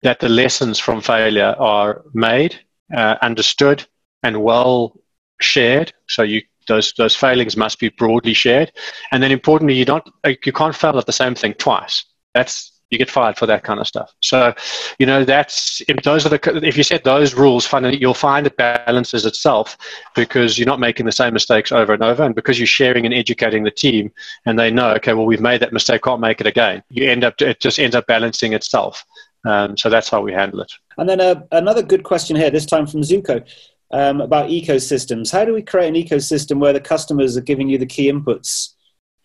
that 0.03 0.21
the 0.21 0.29
lessons 0.29 0.79
from 0.79 1.01
failure 1.01 1.55
are 1.59 2.03
made, 2.13 2.59
uh, 2.95 3.17
understood, 3.23 3.87
and 4.23 4.43
well 4.43 4.97
shared. 5.41 5.93
So 6.09 6.23
you 6.23 6.43
those 6.69 6.93
those 6.97 7.17
failings 7.17 7.57
must 7.57 7.79
be 7.79 7.89
broadly 7.89 8.35
shared, 8.35 8.73
and 9.11 9.23
then 9.23 9.33
importantly, 9.33 9.75
you 9.75 9.85
don't 9.85 10.05
you 10.25 10.53
can't 10.53 10.75
fail 10.75 10.99
at 10.99 11.07
the 11.07 11.13
same 11.13 11.35
thing 11.35 11.55
twice. 11.55 12.05
That's 12.35 12.73
you 12.93 12.99
get 12.99 13.11
fired 13.11 13.39
for 13.39 13.47
that 13.47 13.65
kind 13.65 13.81
of 13.81 13.89
stuff. 13.89 14.15
So, 14.21 14.55
you 14.99 15.07
know, 15.07 15.25
that's 15.25 15.81
if 15.89 15.97
those 16.05 16.27
are 16.27 16.29
the 16.29 16.61
if 16.63 16.77
you 16.77 16.83
set 16.83 17.05
those 17.05 17.35
rules, 17.35 17.67
finally 17.67 17.97
you'll 17.99 18.13
find 18.15 18.47
it 18.47 18.57
balances 18.57 19.25
itself 19.25 19.79
because 20.15 20.59
you're 20.59 20.67
not 20.67 20.79
making 20.79 21.07
the 21.07 21.13
same 21.13 21.33
mistakes 21.33 21.73
over 21.73 21.95
and 21.95 22.03
over, 22.03 22.23
and 22.23 22.35
because 22.35 22.61
you're 22.61 22.67
sharing 22.67 23.07
and 23.07 23.15
educating 23.15 23.65
the 23.65 23.71
team, 23.71 24.13
and 24.45 24.59
they 24.59 24.71
know, 24.71 24.91
okay, 24.93 25.15
well, 25.15 25.27
we've 25.27 25.41
made 25.41 25.63
that 25.63 25.73
mistake, 25.73 26.03
can't 26.03 26.21
make 26.21 26.41
it 26.41 26.47
again. 26.47 26.83
You 26.91 27.11
end 27.11 27.25
up 27.25 27.41
it 27.41 27.61
just 27.61 27.79
ends 27.79 27.97
up 27.97 28.07
balancing 28.07 28.53
itself. 28.53 29.05
Um, 29.45 29.77
so 29.77 29.89
that's 29.91 30.09
how 30.09 30.21
we 30.21 30.33
handle 30.33 30.61
it. 30.61 30.73
And 30.99 31.09
then 31.09 31.21
uh, 31.21 31.43
another 31.51 31.83
good 31.83 32.05
question 32.05 32.37
here, 32.37 32.51
this 32.51 32.67
time 32.67 32.87
from 32.87 33.01
Zuko, 33.03 33.45
um, 33.91 34.21
about 34.21 34.51
ecosystems. 34.51 35.31
How 35.33 35.45
do 35.45 35.53
we 35.53 35.63
create 35.63 35.89
an 35.89 35.95
ecosystem 35.95 36.59
where 36.59 36.73
the 36.73 36.81
customers 36.81 37.37
are 37.37 37.43
giving 37.43 37.69
you 37.69 37.79
the 37.79 37.87
key 37.87 38.11
inputs? 38.11 38.71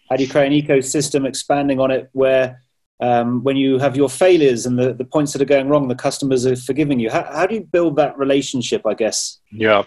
How 0.10 0.16
do 0.16 0.24
you 0.24 0.30
create 0.30 0.52
an 0.52 0.68
ecosystem 0.68 1.28
expanding 1.28 1.80
on 1.80 1.92
it 1.92 2.10
where 2.14 2.64
um, 3.00 3.44
when 3.44 3.58
you 3.58 3.78
have 3.78 3.96
your 3.96 4.10
failures 4.10 4.66
and 4.66 4.80
the, 4.80 4.94
the 4.94 5.06
points 5.06 5.34
that 5.34 5.42
are 5.42 5.46
going 5.46 5.70
wrong, 5.70 5.88
the 5.88 5.96
customers 5.96 6.46
are 6.46 6.56
forgiving 6.56 7.00
you? 7.00 7.10
How, 7.10 7.24
how 7.24 7.46
do 7.46 7.56
you 7.56 7.62
build 7.62 7.96
that 7.98 8.18
relationship, 8.18 8.86
I 8.86 8.94
guess? 8.94 9.40
Yeah, 9.52 9.84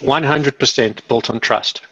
100% 0.00 1.08
built 1.08 1.30
on 1.30 1.40
trust. 1.40 1.82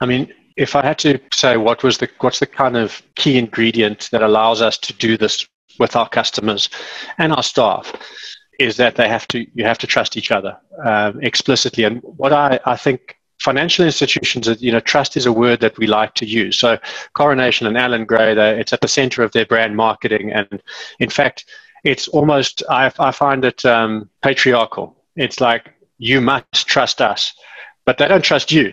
I 0.00 0.06
mean, 0.06 0.32
if 0.56 0.76
I 0.76 0.82
had 0.82 0.98
to 0.98 1.18
say 1.32 1.56
what 1.56 1.82
was 1.82 1.98
the 1.98 2.08
what's 2.20 2.38
the 2.38 2.46
kind 2.46 2.76
of 2.76 3.02
key 3.16 3.38
ingredient 3.38 4.08
that 4.12 4.22
allows 4.22 4.62
us 4.62 4.78
to 4.78 4.92
do 4.92 5.16
this 5.16 5.46
with 5.78 5.96
our 5.96 6.08
customers 6.08 6.68
and 7.18 7.32
our 7.32 7.42
staff 7.42 7.92
is 8.58 8.76
that 8.76 8.96
they 8.96 9.08
have 9.08 9.26
to 9.28 9.46
you 9.54 9.64
have 9.64 9.78
to 9.78 9.86
trust 9.86 10.16
each 10.16 10.30
other 10.30 10.56
um, 10.84 11.20
explicitly. 11.22 11.84
And 11.84 12.00
what 12.02 12.32
I, 12.32 12.60
I 12.64 12.76
think 12.76 13.18
financial 13.40 13.84
institutions 13.84 14.48
you 14.62 14.70
know 14.70 14.80
trust 14.80 15.16
is 15.16 15.26
a 15.26 15.32
word 15.32 15.60
that 15.60 15.76
we 15.78 15.86
like 15.86 16.14
to 16.14 16.26
use. 16.26 16.58
So 16.58 16.78
coronation 17.14 17.66
and 17.66 17.76
Allan 17.76 18.04
Gray 18.04 18.32
it's 18.58 18.72
at 18.72 18.80
the 18.80 18.88
center 18.88 19.22
of 19.22 19.32
their 19.32 19.46
brand 19.46 19.76
marketing. 19.76 20.32
And 20.32 20.62
in 21.00 21.10
fact 21.10 21.46
it's 21.82 22.08
almost 22.08 22.62
i, 22.70 22.90
I 22.98 23.10
find 23.10 23.44
it 23.44 23.64
um, 23.64 24.08
patriarchal. 24.22 24.96
It's 25.16 25.40
like 25.40 25.72
you 25.98 26.20
must 26.20 26.66
trust 26.66 27.00
us 27.00 27.34
but 27.84 27.98
they 27.98 28.08
don't 28.08 28.24
trust 28.24 28.52
you 28.52 28.72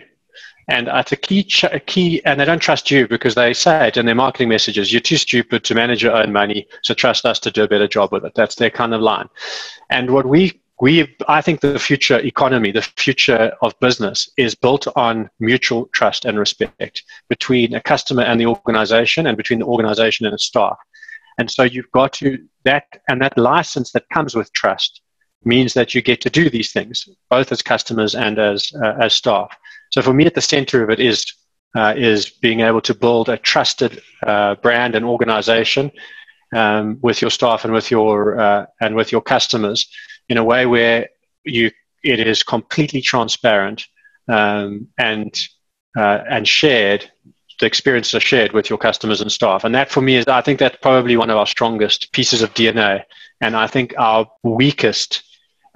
and 0.68 0.88
it's 0.88 1.12
a 1.12 1.16
key, 1.16 1.42
ch- 1.44 1.64
a 1.64 1.80
key, 1.80 2.24
and 2.24 2.38
they 2.38 2.44
don't 2.44 2.60
trust 2.60 2.90
you 2.90 3.08
because 3.08 3.34
they 3.34 3.52
say 3.52 3.88
it 3.88 3.96
in 3.96 4.06
their 4.06 4.14
marketing 4.14 4.48
messages. 4.48 4.92
You're 4.92 5.00
too 5.00 5.16
stupid 5.16 5.64
to 5.64 5.74
manage 5.74 6.02
your 6.02 6.14
own 6.14 6.32
money, 6.32 6.66
so 6.82 6.94
trust 6.94 7.26
us 7.26 7.38
to 7.40 7.50
do 7.50 7.64
a 7.64 7.68
better 7.68 7.88
job 7.88 8.12
with 8.12 8.24
it. 8.24 8.32
That's 8.34 8.54
their 8.54 8.70
kind 8.70 8.94
of 8.94 9.00
line. 9.00 9.28
And 9.90 10.10
what 10.10 10.26
we 10.26 10.62
we, 10.82 11.16
I 11.28 11.40
think 11.42 11.60
the 11.60 11.78
future 11.78 12.18
economy, 12.18 12.72
the 12.72 12.82
future 12.82 13.52
of 13.62 13.78
business 13.78 14.28
is 14.36 14.56
built 14.56 14.88
on 14.96 15.30
mutual 15.38 15.86
trust 15.92 16.24
and 16.24 16.36
respect 16.36 17.04
between 17.28 17.74
a 17.74 17.80
customer 17.80 18.22
and 18.22 18.40
the 18.40 18.46
organization 18.46 19.28
and 19.28 19.36
between 19.36 19.60
the 19.60 19.66
organization 19.66 20.26
and 20.26 20.34
its 20.34 20.42
staff. 20.42 20.76
And 21.38 21.48
so 21.48 21.62
you've 21.62 21.90
got 21.92 22.12
to, 22.14 22.36
that, 22.64 22.84
and 23.08 23.22
that 23.22 23.38
license 23.38 23.92
that 23.92 24.08
comes 24.08 24.34
with 24.34 24.52
trust 24.54 25.02
means 25.44 25.72
that 25.74 25.94
you 25.94 26.02
get 26.02 26.20
to 26.22 26.30
do 26.30 26.50
these 26.50 26.72
things, 26.72 27.08
both 27.30 27.52
as 27.52 27.62
customers 27.62 28.16
and 28.16 28.40
as, 28.40 28.72
uh, 28.82 28.94
as 29.00 29.14
staff. 29.14 29.56
So 29.92 30.00
for 30.02 30.12
me, 30.12 30.24
at 30.26 30.34
the 30.34 30.40
center 30.40 30.82
of 30.82 30.90
it 30.90 31.00
is 31.00 31.26
uh, 31.74 31.94
is 31.96 32.28
being 32.28 32.60
able 32.60 32.80
to 32.82 32.94
build 32.94 33.28
a 33.28 33.38
trusted 33.38 34.02
uh, 34.26 34.56
brand 34.56 34.94
and 34.94 35.04
organization 35.06 35.90
um, 36.54 36.98
with 37.00 37.22
your 37.22 37.30
staff 37.30 37.64
and 37.64 37.72
with 37.72 37.90
your 37.90 38.38
uh, 38.40 38.66
and 38.80 38.94
with 38.94 39.12
your 39.12 39.22
customers 39.22 39.88
in 40.28 40.36
a 40.38 40.44
way 40.44 40.66
where 40.66 41.08
you 41.44 41.70
it 42.02 42.26
is 42.26 42.42
completely 42.42 43.00
transparent 43.00 43.86
um, 44.28 44.88
and 44.98 45.38
uh, 45.96 46.24
and 46.28 46.48
shared. 46.48 47.10
The 47.60 47.66
experiences 47.66 48.14
are 48.14 48.20
shared 48.20 48.52
with 48.52 48.68
your 48.68 48.78
customers 48.78 49.20
and 49.20 49.30
staff, 49.30 49.62
and 49.62 49.74
that 49.74 49.90
for 49.90 50.00
me 50.00 50.16
is 50.16 50.26
I 50.26 50.40
think 50.40 50.58
that's 50.58 50.78
probably 50.80 51.16
one 51.16 51.30
of 51.30 51.36
our 51.36 51.46
strongest 51.46 52.12
pieces 52.12 52.42
of 52.42 52.52
DNA, 52.54 53.04
and 53.40 53.54
I 53.54 53.66
think 53.66 53.94
our 53.98 54.26
weakest 54.42 55.22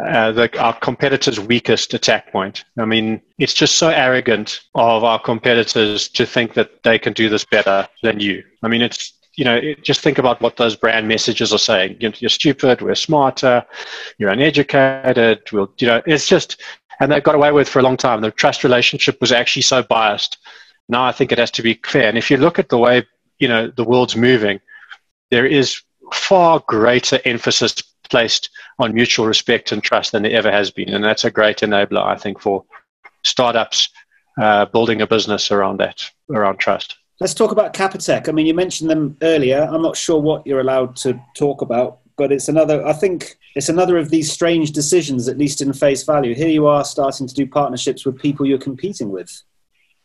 uh, 0.05 0.32
the, 0.32 0.59
our 0.61 0.78
competitors' 0.78 1.40
weakest 1.40 1.94
attack 1.94 2.30
point. 2.30 2.64
I 2.78 2.84
mean, 2.84 3.22
it's 3.38 3.55
just 3.55 3.76
so 3.76 3.88
arrogant 3.88 4.61
of 4.74 5.05
our 5.05 5.18
competitors 5.18 6.09
to 6.11 6.26
think 6.26 6.55
that 6.55 6.82
they 6.82 6.99
can 6.99 7.12
do 7.12 7.28
this 7.28 7.44
better 7.44 7.88
than 8.03 8.20
you. 8.20 8.44
I 8.62 8.68
mean, 8.68 8.82
it's 8.82 9.12
you 9.36 9.44
know, 9.44 9.61
just 9.82 10.01
think 10.01 10.16
about 10.18 10.40
what 10.40 10.57
those 10.57 10.76
brand 10.76 11.07
messages 11.07 11.53
are 11.53 11.59
saying. 11.59 11.99
You're 12.01 12.30
stupid. 12.30 12.80
We're 12.80 12.94
smarter. 12.94 13.64
You're 14.18 14.30
uneducated. 14.30 15.42
We'll, 15.53 15.70
you 15.78 15.86
know, 15.86 16.03
it's 16.07 16.26
just, 16.26 16.61
and 17.01 17.12
they 17.12 17.20
got 17.20 17.34
away 17.34 17.53
with 17.53 17.68
for 17.68 17.78
a 17.78 17.82
long 17.82 17.99
time. 17.99 18.22
The 18.22 18.30
trust 18.30 18.64
relationship 18.64 19.20
was 19.20 19.32
actually 19.32 19.62
so 19.62 19.82
biased. 19.82 20.38
Now 20.88 21.05
I 21.05 21.12
think 21.12 21.32
it 21.32 21.38
has 21.38 21.51
to 21.53 21.62
be 21.62 21.78
fair. 21.84 22.09
And 22.09 22.16
if 22.16 22.30
you 22.30 22.38
look 22.38 22.59
at 22.59 22.70
the 22.70 22.78
way 22.78 23.07
you 23.38 23.49
know 23.49 23.68
the 23.68 23.84
world's 23.84 24.16
moving, 24.16 24.61
there 25.30 25.47
is 25.47 25.82
far 26.12 26.62
greater 26.66 27.20
emphasis 27.24 27.74
placed 28.09 28.50
on 28.78 28.94
mutual 28.94 29.26
respect 29.26 29.72
and 29.72 29.82
trust 29.82 30.12
than 30.12 30.24
it 30.24 30.32
ever 30.32 30.50
has 30.50 30.70
been. 30.70 30.90
And 30.90 31.04
that's 31.04 31.24
a 31.24 31.30
great 31.30 31.59
enabler, 31.59 32.04
I 32.04 32.16
think, 32.16 32.40
for 32.40 32.64
startups 33.24 33.88
uh, 34.40 34.66
building 34.66 35.00
a 35.00 35.07
business 35.07 35.50
around 35.50 35.80
that, 35.80 36.02
around 36.30 36.59
trust. 36.59 36.96
Let's 37.20 37.34
talk 37.34 37.50
about 37.50 37.72
Capitec. 37.72 38.28
I 38.28 38.32
mean, 38.32 38.46
you 38.46 38.54
mentioned 38.54 38.90
them 38.90 39.16
earlier. 39.22 39.62
I'm 39.70 39.82
not 39.82 39.96
sure 39.96 40.20
what 40.20 40.46
you're 40.46 40.61
allowed 40.61 40.96
to 40.96 41.18
talk 41.34 41.62
about, 41.62 42.00
but 42.18 42.30
it's 42.30 42.48
another, 42.48 42.86
I 42.86 42.92
think 42.92 43.38
it's 43.54 43.70
another 43.70 43.96
of 43.96 44.11
these 44.11 44.30
strange 44.30 44.72
decisions, 44.72 45.26
at 45.28 45.38
least 45.38 45.62
in 45.62 45.72
face 45.72 46.02
value. 46.02 46.34
Here 46.34 46.48
you 46.48 46.66
are 46.66 46.84
starting 46.84 47.26
to 47.26 47.34
do 47.34 47.46
partnerships 47.46 48.04
with 48.04 48.18
people 48.18 48.44
you're 48.44 48.59
competing 48.59 49.11
with. 49.11 49.42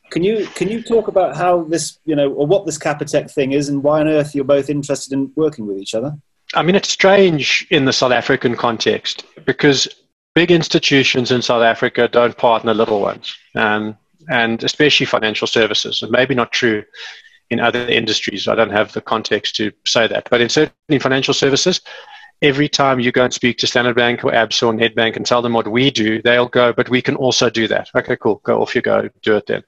Can 0.09 0.23
you 0.23 0.45
can 0.55 0.67
you 0.67 0.83
talk 0.83 1.07
about 1.07 1.37
how 1.37 1.63
this 1.63 1.99
you 2.03 2.17
know 2.17 2.33
or 2.33 2.45
what 2.45 2.65
this 2.65 2.77
Capitec 2.77 3.31
thing 3.31 3.53
is 3.53 3.69
and 3.69 3.81
why 3.81 4.01
on 4.01 4.09
earth 4.09 4.35
you're 4.35 4.43
both 4.43 4.69
interested 4.69 5.13
in 5.13 5.31
working 5.37 5.65
with 5.65 5.77
each 5.77 5.95
other? 5.95 6.17
I 6.53 6.63
mean, 6.63 6.75
it's 6.75 6.89
strange 6.89 7.65
in 7.69 7.85
the 7.85 7.93
South 7.93 8.11
African 8.11 8.55
context 8.55 9.25
because 9.45 9.87
big 10.35 10.51
institutions 10.51 11.31
in 11.31 11.41
South 11.41 11.63
Africa 11.63 12.07
don't 12.07 12.37
partner 12.37 12.73
little 12.73 12.99
ones, 12.99 13.35
um, 13.55 13.97
and 14.29 14.63
especially 14.63 15.05
financial 15.05 15.47
services. 15.47 16.01
And 16.01 16.11
maybe 16.11 16.35
not 16.35 16.51
true 16.51 16.83
in 17.49 17.59
other 17.59 17.85
industries. 17.87 18.47
I 18.47 18.55
don't 18.55 18.71
have 18.71 18.93
the 18.93 19.01
context 19.01 19.55
to 19.57 19.71
say 19.85 20.07
that, 20.07 20.29
but 20.29 20.41
in 20.41 20.49
certainly 20.49 20.99
financial 20.99 21.33
services, 21.33 21.81
every 22.41 22.67
time 22.67 22.99
you 22.99 23.11
go 23.11 23.25
and 23.25 23.33
speak 23.33 23.57
to 23.59 23.67
Standard 23.67 23.95
Bank 23.95 24.23
or 24.23 24.31
ABSA 24.31 24.67
or 24.67 24.73
Nedbank 24.73 25.15
and 25.15 25.25
tell 25.25 25.41
them 25.41 25.53
what 25.53 25.67
we 25.67 25.91
do, 25.91 26.21
they'll 26.21 26.47
go, 26.47 26.73
but 26.73 26.89
we 26.89 27.01
can 27.01 27.15
also 27.15 27.49
do 27.49 27.67
that. 27.67 27.89
Okay, 27.95 28.15
cool. 28.15 28.41
Go 28.43 28.61
off 28.61 28.75
you 28.75 28.81
go, 28.81 29.09
do 29.21 29.35
it 29.35 29.47
then. 29.47 29.63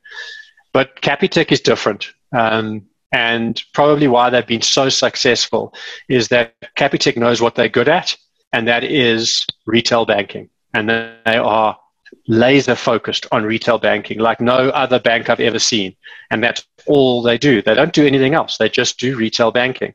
But 0.71 1.01
Capitec 1.01 1.51
is 1.51 1.61
different. 1.61 2.13
Um, 2.31 2.88
and 3.14 3.64
probably 3.74 4.07
why 4.07 4.30
they've 4.30 4.45
been 4.45 4.64
so 4.64 4.89
successful 4.89 5.74
is 6.09 6.28
that 6.30 6.55
Capitec 6.76 7.16
knows 7.16 7.39
what 7.39 7.55
they're 7.55 7.70
good 7.70 7.88
at, 7.88 8.18
and 8.51 8.68
that 8.68 8.84
is 8.84 9.45
retail 9.68 10.05
banking. 10.05 10.49
And 10.74 10.89
they 10.89 11.38
are 11.38 11.78
laser 12.28 12.76
focused 12.76 13.28
on 13.32 13.43
retail 13.43 13.78
banking 13.78 14.18
like 14.18 14.41
no 14.41 14.70
other 14.70 14.99
bank 14.99 15.30
I've 15.30 15.39
ever 15.39 15.59
seen. 15.59 15.95
And 16.32 16.43
that's 16.43 16.66
all 16.88 17.22
they 17.22 17.38
do. 17.38 17.61
They 17.61 17.76
don't 17.76 17.93
do 17.93 18.05
anything 18.05 18.34
else, 18.34 18.57
they 18.57 18.68
just 18.68 18.99
do 18.99 19.16
retail 19.16 19.51
banking 19.51 19.93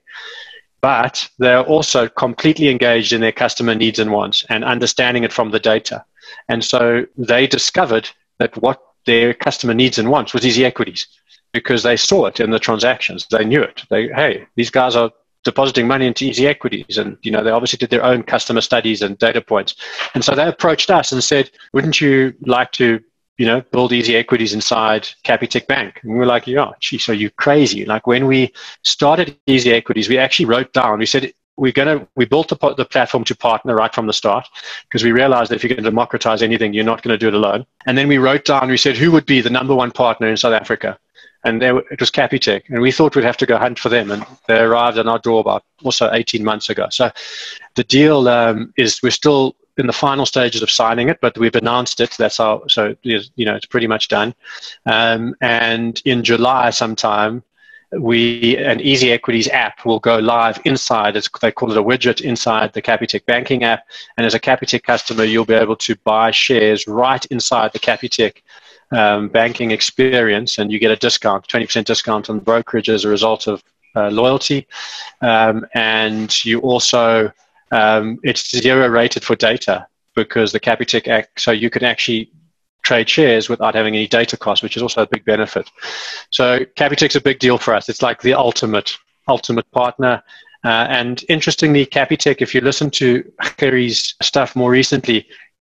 but 0.80 1.28
they're 1.38 1.64
also 1.64 2.08
completely 2.08 2.68
engaged 2.68 3.12
in 3.12 3.20
their 3.20 3.32
customer 3.32 3.74
needs 3.74 3.98
and 3.98 4.12
wants 4.12 4.44
and 4.48 4.64
understanding 4.64 5.24
it 5.24 5.32
from 5.32 5.50
the 5.50 5.58
data. 5.58 6.04
And 6.48 6.64
so 6.64 7.04
they 7.16 7.48
discovered 7.48 8.08
that 8.38 8.56
what 8.62 8.80
their 9.04 9.34
customer 9.34 9.74
needs 9.74 9.98
and 9.98 10.08
wants 10.08 10.32
was 10.32 10.46
easy 10.46 10.64
equities 10.64 11.08
because 11.52 11.82
they 11.82 11.96
saw 11.96 12.26
it 12.26 12.40
in 12.40 12.50
the 12.50 12.58
transactions. 12.58 13.26
They 13.30 13.44
knew 13.44 13.62
it. 13.62 13.84
They, 13.90 14.08
hey, 14.08 14.46
these 14.56 14.70
guys 14.70 14.96
are 14.96 15.10
depositing 15.44 15.86
money 15.86 16.06
into 16.06 16.24
easy 16.24 16.46
equities 16.46 16.98
and 16.98 17.16
you 17.22 17.30
know 17.30 17.44
they 17.44 17.50
obviously 17.50 17.76
did 17.76 17.90
their 17.90 18.04
own 18.04 18.22
customer 18.24 18.60
studies 18.60 19.00
and 19.00 19.16
data 19.18 19.40
points 19.40 19.76
and 20.14 20.24
so 20.24 20.34
they 20.34 20.46
approached 20.46 20.90
us 20.90 21.12
and 21.12 21.22
said 21.22 21.48
wouldn't 21.72 22.00
you 22.00 22.34
like 22.44 22.72
to 22.72 23.00
you 23.38 23.46
know, 23.46 23.60
build 23.70 23.92
easy 23.92 24.16
equities 24.16 24.52
inside 24.52 25.08
Capitec 25.24 25.66
Bank. 25.68 26.00
And 26.02 26.12
we 26.12 26.18
are 26.18 26.26
like, 26.26 26.46
yeah, 26.46 26.72
geez, 26.80 27.08
are 27.08 27.14
you 27.14 27.30
crazy? 27.30 27.84
Like 27.84 28.06
when 28.06 28.26
we 28.26 28.52
started 28.82 29.38
easy 29.46 29.72
equities, 29.72 30.08
we 30.08 30.18
actually 30.18 30.46
wrote 30.46 30.72
down, 30.72 30.98
we 30.98 31.06
said, 31.06 31.32
we're 31.56 31.72
going 31.72 32.00
to, 32.00 32.06
we 32.14 32.24
built 32.24 32.48
the, 32.48 32.74
the 32.76 32.84
platform 32.84 33.24
to 33.24 33.36
partner 33.36 33.74
right 33.74 33.92
from 33.92 34.06
the 34.06 34.12
start 34.12 34.46
because 34.82 35.02
we 35.02 35.10
realized 35.10 35.50
that 35.50 35.56
if 35.56 35.64
you're 35.64 35.68
going 35.68 35.82
to 35.82 35.90
democratize 35.90 36.42
anything, 36.42 36.72
you're 36.72 36.84
not 36.84 37.02
going 37.02 37.12
to 37.12 37.18
do 37.18 37.28
it 37.28 37.34
alone. 37.34 37.64
And 37.86 37.96
then 37.96 38.06
we 38.06 38.18
wrote 38.18 38.44
down, 38.44 38.68
we 38.68 38.76
said, 38.76 38.96
who 38.96 39.10
would 39.12 39.26
be 39.26 39.40
the 39.40 39.50
number 39.50 39.74
one 39.74 39.90
partner 39.90 40.28
in 40.28 40.36
South 40.36 40.52
Africa? 40.52 40.98
And 41.44 41.62
it 41.62 42.00
was 42.00 42.10
Capitec. 42.10 42.62
And 42.68 42.80
we 42.80 42.90
thought 42.90 43.14
we'd 43.14 43.24
have 43.24 43.36
to 43.38 43.46
go 43.46 43.58
hunt 43.58 43.78
for 43.78 43.88
them. 43.88 44.10
And 44.10 44.26
they 44.48 44.58
arrived 44.58 44.98
on 44.98 45.08
our 45.08 45.20
door 45.20 45.40
about 45.40 45.64
also 45.84 46.10
18 46.12 46.44
months 46.44 46.68
ago. 46.68 46.88
So 46.90 47.10
the 47.76 47.84
deal 47.84 48.28
um, 48.28 48.74
is 48.76 49.00
we're 49.02 49.10
still 49.10 49.54
in 49.76 49.86
the 49.86 49.92
final 49.92 50.26
stages 50.26 50.62
of 50.62 50.70
signing 50.70 51.08
it, 51.08 51.20
but 51.20 51.38
we've 51.38 51.54
announced 51.54 52.00
it. 52.00 52.10
That's 52.18 52.40
our 52.40 52.68
so 52.68 52.96
you 53.02 53.20
know 53.46 53.54
it's 53.54 53.66
pretty 53.66 53.86
much 53.86 54.08
done. 54.08 54.34
Um, 54.86 55.36
and 55.40 56.02
in 56.04 56.24
July 56.24 56.70
sometime, 56.70 57.44
we 57.92 58.56
an 58.56 58.80
Easy 58.80 59.12
Equities 59.12 59.48
app 59.48 59.86
will 59.86 60.00
go 60.00 60.18
live 60.18 60.60
inside. 60.64 61.16
It's, 61.16 61.28
they 61.40 61.52
call 61.52 61.70
it 61.70 61.78
a 61.78 61.82
widget 61.82 62.20
inside 62.20 62.72
the 62.72 62.82
Capitec 62.82 63.24
banking 63.24 63.64
app. 63.64 63.84
And 64.16 64.26
as 64.26 64.34
a 64.34 64.40
Capitec 64.40 64.82
customer, 64.82 65.24
you'll 65.24 65.44
be 65.44 65.54
able 65.54 65.76
to 65.76 65.96
buy 65.96 66.30
shares 66.30 66.86
right 66.86 67.24
inside 67.26 67.72
the 67.72 67.78
Capitec 67.78 68.42
um, 68.90 69.28
banking 69.28 69.70
experience, 69.70 70.58
and 70.58 70.72
you 70.72 70.78
get 70.78 70.90
a 70.90 70.96
discount, 70.96 71.46
20% 71.48 71.84
discount 71.84 72.30
on 72.30 72.38
brokerage 72.38 72.88
as 72.88 73.04
a 73.04 73.08
result 73.08 73.46
of 73.46 73.62
uh, 73.96 74.08
loyalty. 74.10 74.66
Um, 75.20 75.66
and 75.74 76.44
you 76.44 76.60
also 76.60 77.32
um, 77.70 78.18
it's 78.22 78.50
zero 78.50 78.88
rated 78.88 79.24
for 79.24 79.36
data 79.36 79.86
because 80.14 80.52
the 80.52 80.60
Capitec 80.60 81.08
Act, 81.08 81.40
so 81.40 81.50
you 81.50 81.70
can 81.70 81.84
actually 81.84 82.30
trade 82.82 83.08
shares 83.08 83.48
without 83.48 83.74
having 83.74 83.94
any 83.94 84.06
data 84.06 84.36
costs, 84.36 84.62
which 84.62 84.76
is 84.76 84.82
also 84.82 85.02
a 85.02 85.06
big 85.06 85.24
benefit. 85.24 85.70
So 86.30 86.60
Capitec's 86.76 87.16
a 87.16 87.20
big 87.20 87.38
deal 87.38 87.58
for 87.58 87.74
us. 87.74 87.88
It's 87.88 88.02
like 88.02 88.22
the 88.22 88.34
ultimate, 88.34 88.96
ultimate 89.28 89.70
partner. 89.72 90.22
Uh, 90.64 90.86
and 90.88 91.24
interestingly, 91.28 91.86
Capitec, 91.86 92.36
if 92.40 92.54
you 92.54 92.60
listen 92.60 92.90
to 92.90 93.30
Gerrie's 93.58 94.14
stuff 94.22 94.56
more 94.56 94.70
recently, 94.70 95.26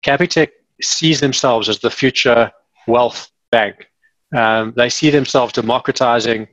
Capitec 0.06 0.50
sees 0.82 1.20
themselves 1.20 1.68
as 1.68 1.80
the 1.80 1.90
future 1.90 2.52
wealth 2.88 3.30
bank. 3.52 3.88
Um, 4.36 4.74
they 4.76 4.90
see 4.90 5.10
themselves 5.10 5.54
democratizing 5.54 6.48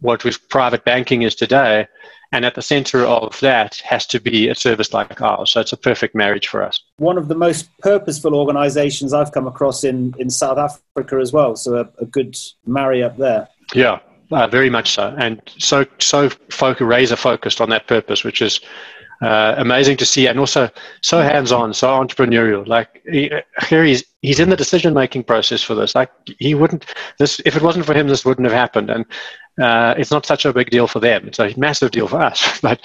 what 0.00 0.24
private 0.48 0.84
banking 0.84 1.22
is 1.22 1.34
today 1.34 1.86
and 2.32 2.44
at 2.44 2.54
the 2.54 2.62
center 2.62 3.04
of 3.04 3.38
that 3.40 3.76
has 3.78 4.06
to 4.06 4.20
be 4.20 4.48
a 4.48 4.54
service 4.54 4.92
like 4.92 5.20
ours. 5.20 5.50
So 5.50 5.60
it's 5.60 5.72
a 5.72 5.76
perfect 5.76 6.14
marriage 6.14 6.46
for 6.46 6.62
us. 6.62 6.80
One 6.98 7.18
of 7.18 7.28
the 7.28 7.34
most 7.34 7.68
purposeful 7.80 8.34
organizations 8.34 9.12
I've 9.12 9.32
come 9.32 9.46
across 9.46 9.82
in, 9.84 10.14
in 10.18 10.30
South 10.30 10.58
Africa 10.58 11.16
as 11.16 11.32
well. 11.32 11.56
So 11.56 11.76
a, 11.76 11.88
a 12.02 12.06
good 12.06 12.36
marry 12.66 13.02
up 13.02 13.16
there. 13.16 13.48
Yeah, 13.74 13.98
uh, 14.30 14.46
very 14.46 14.70
much 14.70 14.92
so. 14.92 15.14
And 15.18 15.42
so, 15.58 15.84
so 15.98 16.28
focus, 16.50 16.86
razor 16.86 17.16
focused 17.16 17.60
on 17.60 17.68
that 17.70 17.88
purpose, 17.88 18.22
which 18.22 18.42
is 18.42 18.60
uh, 19.20 19.54
amazing 19.58 19.96
to 19.98 20.06
see, 20.06 20.26
and 20.26 20.38
also 20.38 20.70
so 21.02 21.20
hands-on, 21.20 21.74
so 21.74 21.88
entrepreneurial. 21.88 22.66
Like 22.66 23.02
he, 23.10 23.30
here, 23.68 23.84
he's 23.84 24.04
he's 24.22 24.40
in 24.40 24.48
the 24.48 24.56
decision-making 24.56 25.24
process 25.24 25.62
for 25.62 25.74
this. 25.74 25.94
Like 25.94 26.10
he 26.38 26.54
wouldn't 26.54 26.86
this 27.18 27.40
if 27.44 27.56
it 27.56 27.62
wasn't 27.62 27.84
for 27.84 27.94
him, 27.94 28.08
this 28.08 28.24
wouldn't 28.24 28.46
have 28.46 28.56
happened. 28.56 28.90
And 28.90 29.04
uh, 29.60 29.94
it's 29.98 30.10
not 30.10 30.24
such 30.24 30.46
a 30.46 30.52
big 30.52 30.70
deal 30.70 30.86
for 30.86 31.00
them. 31.00 31.28
It's 31.28 31.38
a 31.38 31.52
massive 31.58 31.90
deal 31.90 32.08
for 32.08 32.20
us. 32.20 32.60
But 32.62 32.80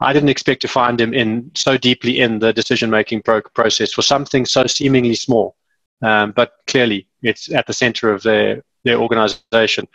I 0.00 0.12
didn't 0.12 0.28
expect 0.28 0.62
to 0.62 0.68
find 0.68 1.00
him 1.00 1.12
in 1.12 1.50
so 1.54 1.76
deeply 1.76 2.20
in 2.20 2.38
the 2.38 2.52
decision-making 2.52 3.22
pro- 3.22 3.42
process 3.42 3.92
for 3.92 4.02
something 4.02 4.46
so 4.46 4.66
seemingly 4.66 5.14
small. 5.14 5.56
Um, 6.02 6.32
but 6.32 6.52
clearly, 6.66 7.08
it's 7.22 7.52
at 7.52 7.66
the 7.66 7.72
center 7.72 8.12
of 8.12 8.22
their 8.22 8.62
their 8.84 8.98
organization 8.98 9.86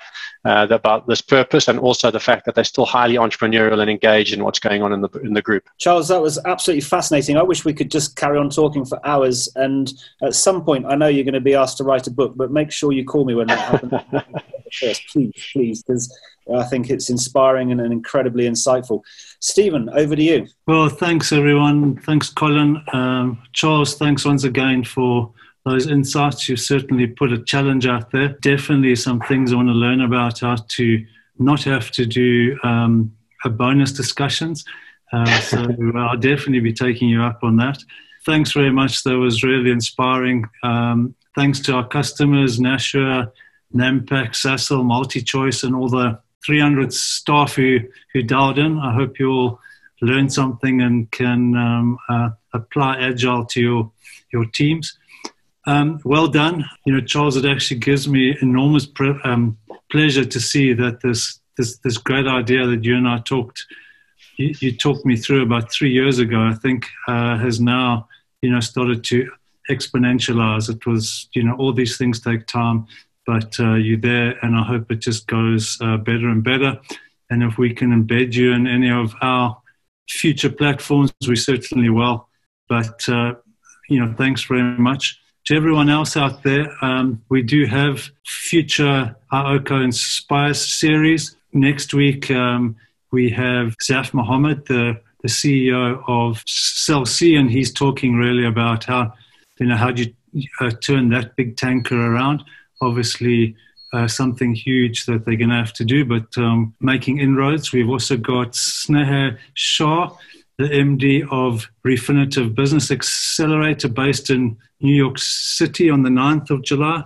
uh, 0.46 0.68
about 0.70 1.08
this 1.08 1.22
purpose 1.22 1.68
and 1.68 1.80
also 1.80 2.12
the 2.12 2.20
fact 2.20 2.46
that 2.46 2.56
they're 2.56 2.64
still 2.64 2.86
highly 2.86 3.16
entrepreneurial 3.16 3.80
and 3.80 3.90
engaged 3.90 4.34
in 4.34 4.44
what's 4.44 4.60
going 4.60 4.84
on 4.84 4.94
in 4.94 5.02
the 5.02 5.10
in 5.24 5.34
the 5.34 5.42
group. 5.42 5.68
Charles, 5.80 6.08
that 6.10 6.22
was 6.22 6.38
absolutely 6.46 6.82
fascinating. 6.82 7.38
I 7.38 7.44
wish 7.44 7.66
we 7.66 7.74
could 7.74 7.90
just 7.90 8.16
carry 8.16 8.38
on 8.38 8.50
talking 8.50 8.86
for 8.86 9.04
hours. 9.06 9.50
And 9.56 9.92
at 10.22 10.36
some 10.36 10.64
point, 10.64 10.86
I 10.86 10.96
know 10.96 11.08
you're 11.08 11.24
going 11.24 11.34
to 11.34 11.42
be 11.42 11.56
asked 11.56 11.78
to 11.78 11.84
write 11.84 12.08
a 12.08 12.12
book, 12.12 12.34
but 12.36 12.52
make 12.52 12.72
sure 12.72 12.92
you 12.92 13.06
call 13.06 13.26
me 13.26 13.36
when 13.36 13.48
that 13.48 13.60
happens 13.60 13.94
first, 14.80 15.08
please, 15.12 15.32
please, 15.52 15.84
because 15.84 16.16
I 16.54 16.64
think 16.64 16.90
it's 16.90 17.10
inspiring 17.10 17.72
and, 17.72 17.82
and 17.82 17.92
incredibly 17.92 18.46
insightful. 18.48 19.02
Stephen, 19.40 19.90
over 19.90 20.16
to 20.16 20.22
you. 20.22 20.48
Well, 20.68 20.90
thanks 20.90 21.32
everyone. 21.32 21.98
Thanks, 21.98 22.30
Colin. 22.30 22.84
Um, 22.94 23.42
Charles, 23.54 23.96
thanks 23.96 24.26
once 24.26 24.44
again 24.44 24.84
for 24.84 25.32
those 25.66 25.88
insights. 25.88 26.48
You 26.48 26.56
certainly 26.56 27.08
put 27.08 27.34
a 27.34 27.44
challenge 27.44 27.88
out 27.88 28.12
there. 28.12 28.30
Definitely 28.42 28.96
some 28.96 29.20
things 29.22 29.52
I 29.52 29.56
want 29.56 29.70
to 29.70 29.74
learn 29.74 30.02
about 30.02 30.40
how 30.40 30.56
to 30.56 31.06
not 31.40 31.64
have 31.64 31.92
to 31.92 32.06
do 32.06 32.58
um, 32.64 33.14
a 33.44 33.50
bonus 33.50 33.92
discussions. 33.92 34.64
Uh, 35.12 35.40
so 35.42 35.68
I'll 35.96 36.18
definitely 36.18 36.60
be 36.60 36.74
taking 36.74 37.10
you 37.10 37.24
up 37.24 37.40
on 37.44 37.58
that. 37.58 37.78
Thanks 38.26 38.54
very 38.54 38.72
much. 38.72 39.04
That 39.04 39.18
was 39.18 39.44
really 39.44 39.72
inspiring. 39.72 40.46
Um, 40.64 41.16
thanks 41.36 41.60
to 41.62 41.74
our 41.74 41.88
customers, 41.88 42.60
Nashua, 42.60 43.32
Nampak, 43.74 44.30
Sasol, 44.32 44.84
MultiChoice, 44.84 45.64
and 45.64 45.76
all 45.76 45.90
the 45.90 46.20
300 46.46 46.94
staff 46.94 47.56
who, 47.56 47.80
who 48.14 48.22
dialed 48.22 48.60
in. 48.60 48.80
I 48.80 48.94
hope 48.94 49.20
you 49.20 49.32
all 49.32 49.60
learn 50.02 50.30
something 50.30 50.82
and 50.82 51.10
can 51.12 51.56
um, 51.56 51.98
uh, 52.08 52.30
apply 52.54 52.98
agile 53.00 53.46
to 53.46 53.62
your 53.62 53.92
your 54.32 54.46
teams. 54.46 54.98
Um, 55.68 56.00
well 56.04 56.28
done, 56.28 56.66
you 56.86 56.94
know, 56.94 57.02
Charles. 57.02 57.38
It 57.38 57.46
actually 57.46 57.80
gives 57.80 58.08
me 58.08 58.38
enormous 58.42 58.86
pre- 58.86 59.20
um, 59.24 59.58
pleasure 59.92 60.26
to 60.26 60.40
see 60.40 60.74
that 60.74 61.02
this 61.02 61.40
this 61.58 61.78
this 61.78 61.98
great 61.98 62.28
idea 62.28 62.68
that 62.68 62.84
you 62.84 62.96
and 62.96 63.08
I 63.08 63.20
talked 63.20 63.66
you, 64.38 64.54
you 64.60 64.72
talked 64.76 65.06
me 65.06 65.16
through 65.16 65.42
about 65.42 65.72
three 65.72 65.92
years 65.92 66.20
ago. 66.20 66.40
I 66.42 66.54
think 66.54 66.88
uh, 67.08 67.38
has 67.38 67.60
now 67.60 68.08
you 68.42 68.52
know 68.52 68.60
started 68.60 69.04
to 69.06 69.32
exponentialize. 69.70 70.70
It 70.70 70.86
was 70.86 71.30
you 71.34 71.44
know 71.44 71.56
all 71.56 71.74
these 71.74 71.98
things 71.98 72.20
take 72.20 72.46
time, 72.46 72.86
but 73.26 73.60
uh, 73.60 73.74
you're 73.74 73.98
there, 73.98 74.38
and 74.44 74.56
I 74.56 74.64
hope 74.64 74.92
it 74.92 75.00
just 75.00 75.26
goes 75.26 75.80
uh, 75.82 75.98
better 75.98 76.30
and 76.30 76.44
better. 76.44 76.80
And 77.32 77.42
if 77.42 77.58
we 77.58 77.74
can 77.74 77.90
embed 77.90 78.34
you 78.36 78.52
in 78.54 78.68
any 78.68 78.92
of 78.92 79.16
our 79.22 79.60
future 80.08 80.52
platforms, 80.52 81.12
we 81.28 81.36
certainly 81.36 81.90
will. 81.90 82.28
But 82.70 83.10
uh, 83.10 83.34
you 83.90 84.00
know, 84.00 84.14
thanks 84.16 84.44
very 84.44 84.62
much 84.62 85.20
to 85.46 85.56
everyone 85.56 85.90
else 85.90 86.18
out 86.18 86.44
there. 86.44 86.72
Um, 86.84 87.22
we 87.30 87.42
do 87.42 87.66
have 87.66 88.10
future 88.26 89.16
Aoko 89.32 89.84
Inspire 89.84 90.54
series 90.54 91.36
next 91.54 91.94
week. 91.94 92.30
Um, 92.32 92.76
we 93.12 93.30
have 93.30 93.78
Zaf 93.78 94.14
Mohammed, 94.14 94.66
the, 94.66 95.00
the 95.22 95.28
CEO 95.28 96.04
of 96.08 96.44
Cell-C, 96.46 97.36
and 97.36 97.50
he's 97.50 97.72
talking 97.72 98.16
really 98.16 98.46
about 98.46 98.86
how 98.86 99.14
you 99.60 99.68
know 99.68 99.78
how 99.78 99.92
do 99.92 100.12
you 100.34 100.48
uh, 100.60 100.72
turn 100.72 101.10
that 101.10 101.36
big 101.36 101.56
tanker 101.56 101.96
around. 101.96 102.44
Obviously, 102.82 103.56
uh, 103.94 104.08
something 104.08 104.54
huge 104.54 105.06
that 105.06 105.24
they're 105.26 105.38
going 105.38 105.50
to 105.50 105.56
have 105.56 105.74
to 105.74 105.86
do, 105.86 106.04
but 106.04 106.38
um, 106.38 106.74
making 106.82 107.20
inroads. 107.20 107.72
We've 107.72 107.90
also 107.90 108.18
got 108.18 108.52
Sneha 108.52 109.38
Shah, 109.54 110.12
the 110.58 110.66
MD 110.66 111.28
of 111.32 111.70
Refinitiv 111.86 112.56
Business 112.56 112.92
Accelerator 112.92 113.90
based 113.90 114.30
in 114.30 114.58
New 114.80 114.94
York 114.94 115.18
City 115.18 115.90
on 115.90 116.04
the 116.04 116.10
9th 116.10 116.50
of 116.50 116.64
July. 116.64 117.04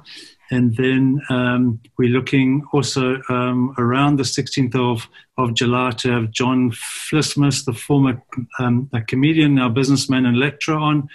And 0.52 0.76
then 0.78 1.22
um, 1.30 1.80
we're 1.97 2.10
looking 2.10 2.64
also 2.74 3.22
um, 3.30 3.74
around 3.78 4.18
the 4.18 4.24
16th 4.24 4.76
of, 4.76 5.08
of 5.38 5.54
July 5.54 5.91
to 5.91 6.12
have 6.12 6.32
John 6.32 6.72
Vlismas, 6.72 7.66
the 7.66 7.74
former 7.74 8.22
um, 8.58 8.89
comedian, 9.08 9.56
now 9.56 9.70
businessman 9.70 10.26
and 10.26 10.39
lecturer 10.39 10.78
on. 10.78 11.08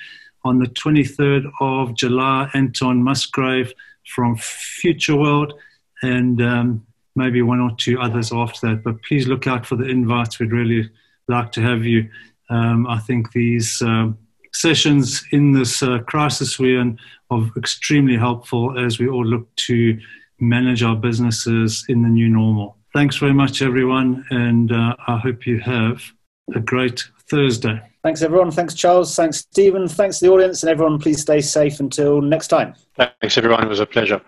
On 0.45 0.59
the 0.59 0.66
23rd 0.66 1.51
of 1.61 1.97
July, 1.97 2.51
Anton 2.55 3.03
Musgrave 3.03 3.72
from 4.07 4.37
Future 4.37 5.16
World, 5.16 5.55
and 6.03 6.41
um, 6.43 6.87
maybe 7.16 7.43
one 7.43 7.61
or 7.61 7.70
two 7.76 7.99
others 7.99 8.30
after 8.30 8.68
that. 8.68 8.85
But 8.85 9.03
please 9.03 9.26
look 9.26 9.47
out 9.47 9.64
for 9.64 9.76
the 9.76 9.89
invites. 9.89 10.39
We'd 10.39 10.53
really 10.53 10.91
like 11.28 11.52
to 11.52 11.62
have 11.62 11.84
you. 11.84 12.08
Um, 12.50 12.86
I 12.86 12.98
think 12.98 13.32
these 13.32 13.80
uh, 13.82 14.08
sessions 14.52 15.24
in 15.32 15.52
this 15.52 15.82
uh, 15.82 15.98
crisis 16.00 16.58
we're 16.58 16.80
in 16.80 16.98
are 17.30 17.50
extremely 17.56 18.16
helpful 18.16 18.78
as 18.78 18.98
we 18.98 19.08
all 19.08 19.24
look 19.24 19.54
to 19.56 19.98
manage 20.40 20.82
our 20.82 20.96
businesses 20.96 21.84
in 21.88 22.02
the 22.02 22.08
new 22.08 22.28
normal. 22.28 22.76
Thanks 22.92 23.16
very 23.16 23.34
much, 23.34 23.62
everyone, 23.62 24.24
and 24.30 24.70
uh, 24.70 24.94
I 25.08 25.18
hope 25.18 25.46
you 25.46 25.58
have 25.60 26.02
a 26.54 26.60
great 26.60 27.04
Thursday. 27.28 27.80
Thanks, 28.02 28.22
everyone. 28.22 28.50
Thanks, 28.50 28.74
Charles. 28.74 29.16
Thanks, 29.16 29.38
Stephen. 29.38 29.88
Thanks 29.88 30.18
to 30.18 30.26
the 30.26 30.32
audience, 30.32 30.62
and 30.62 30.70
everyone, 30.70 30.98
please 30.98 31.22
stay 31.22 31.40
safe 31.40 31.80
until 31.80 32.20
next 32.20 32.48
time. 32.48 32.74
Thanks, 32.96 33.38
everyone. 33.38 33.64
It 33.64 33.68
was 33.68 33.80
a 33.80 33.86
pleasure. 33.86 34.20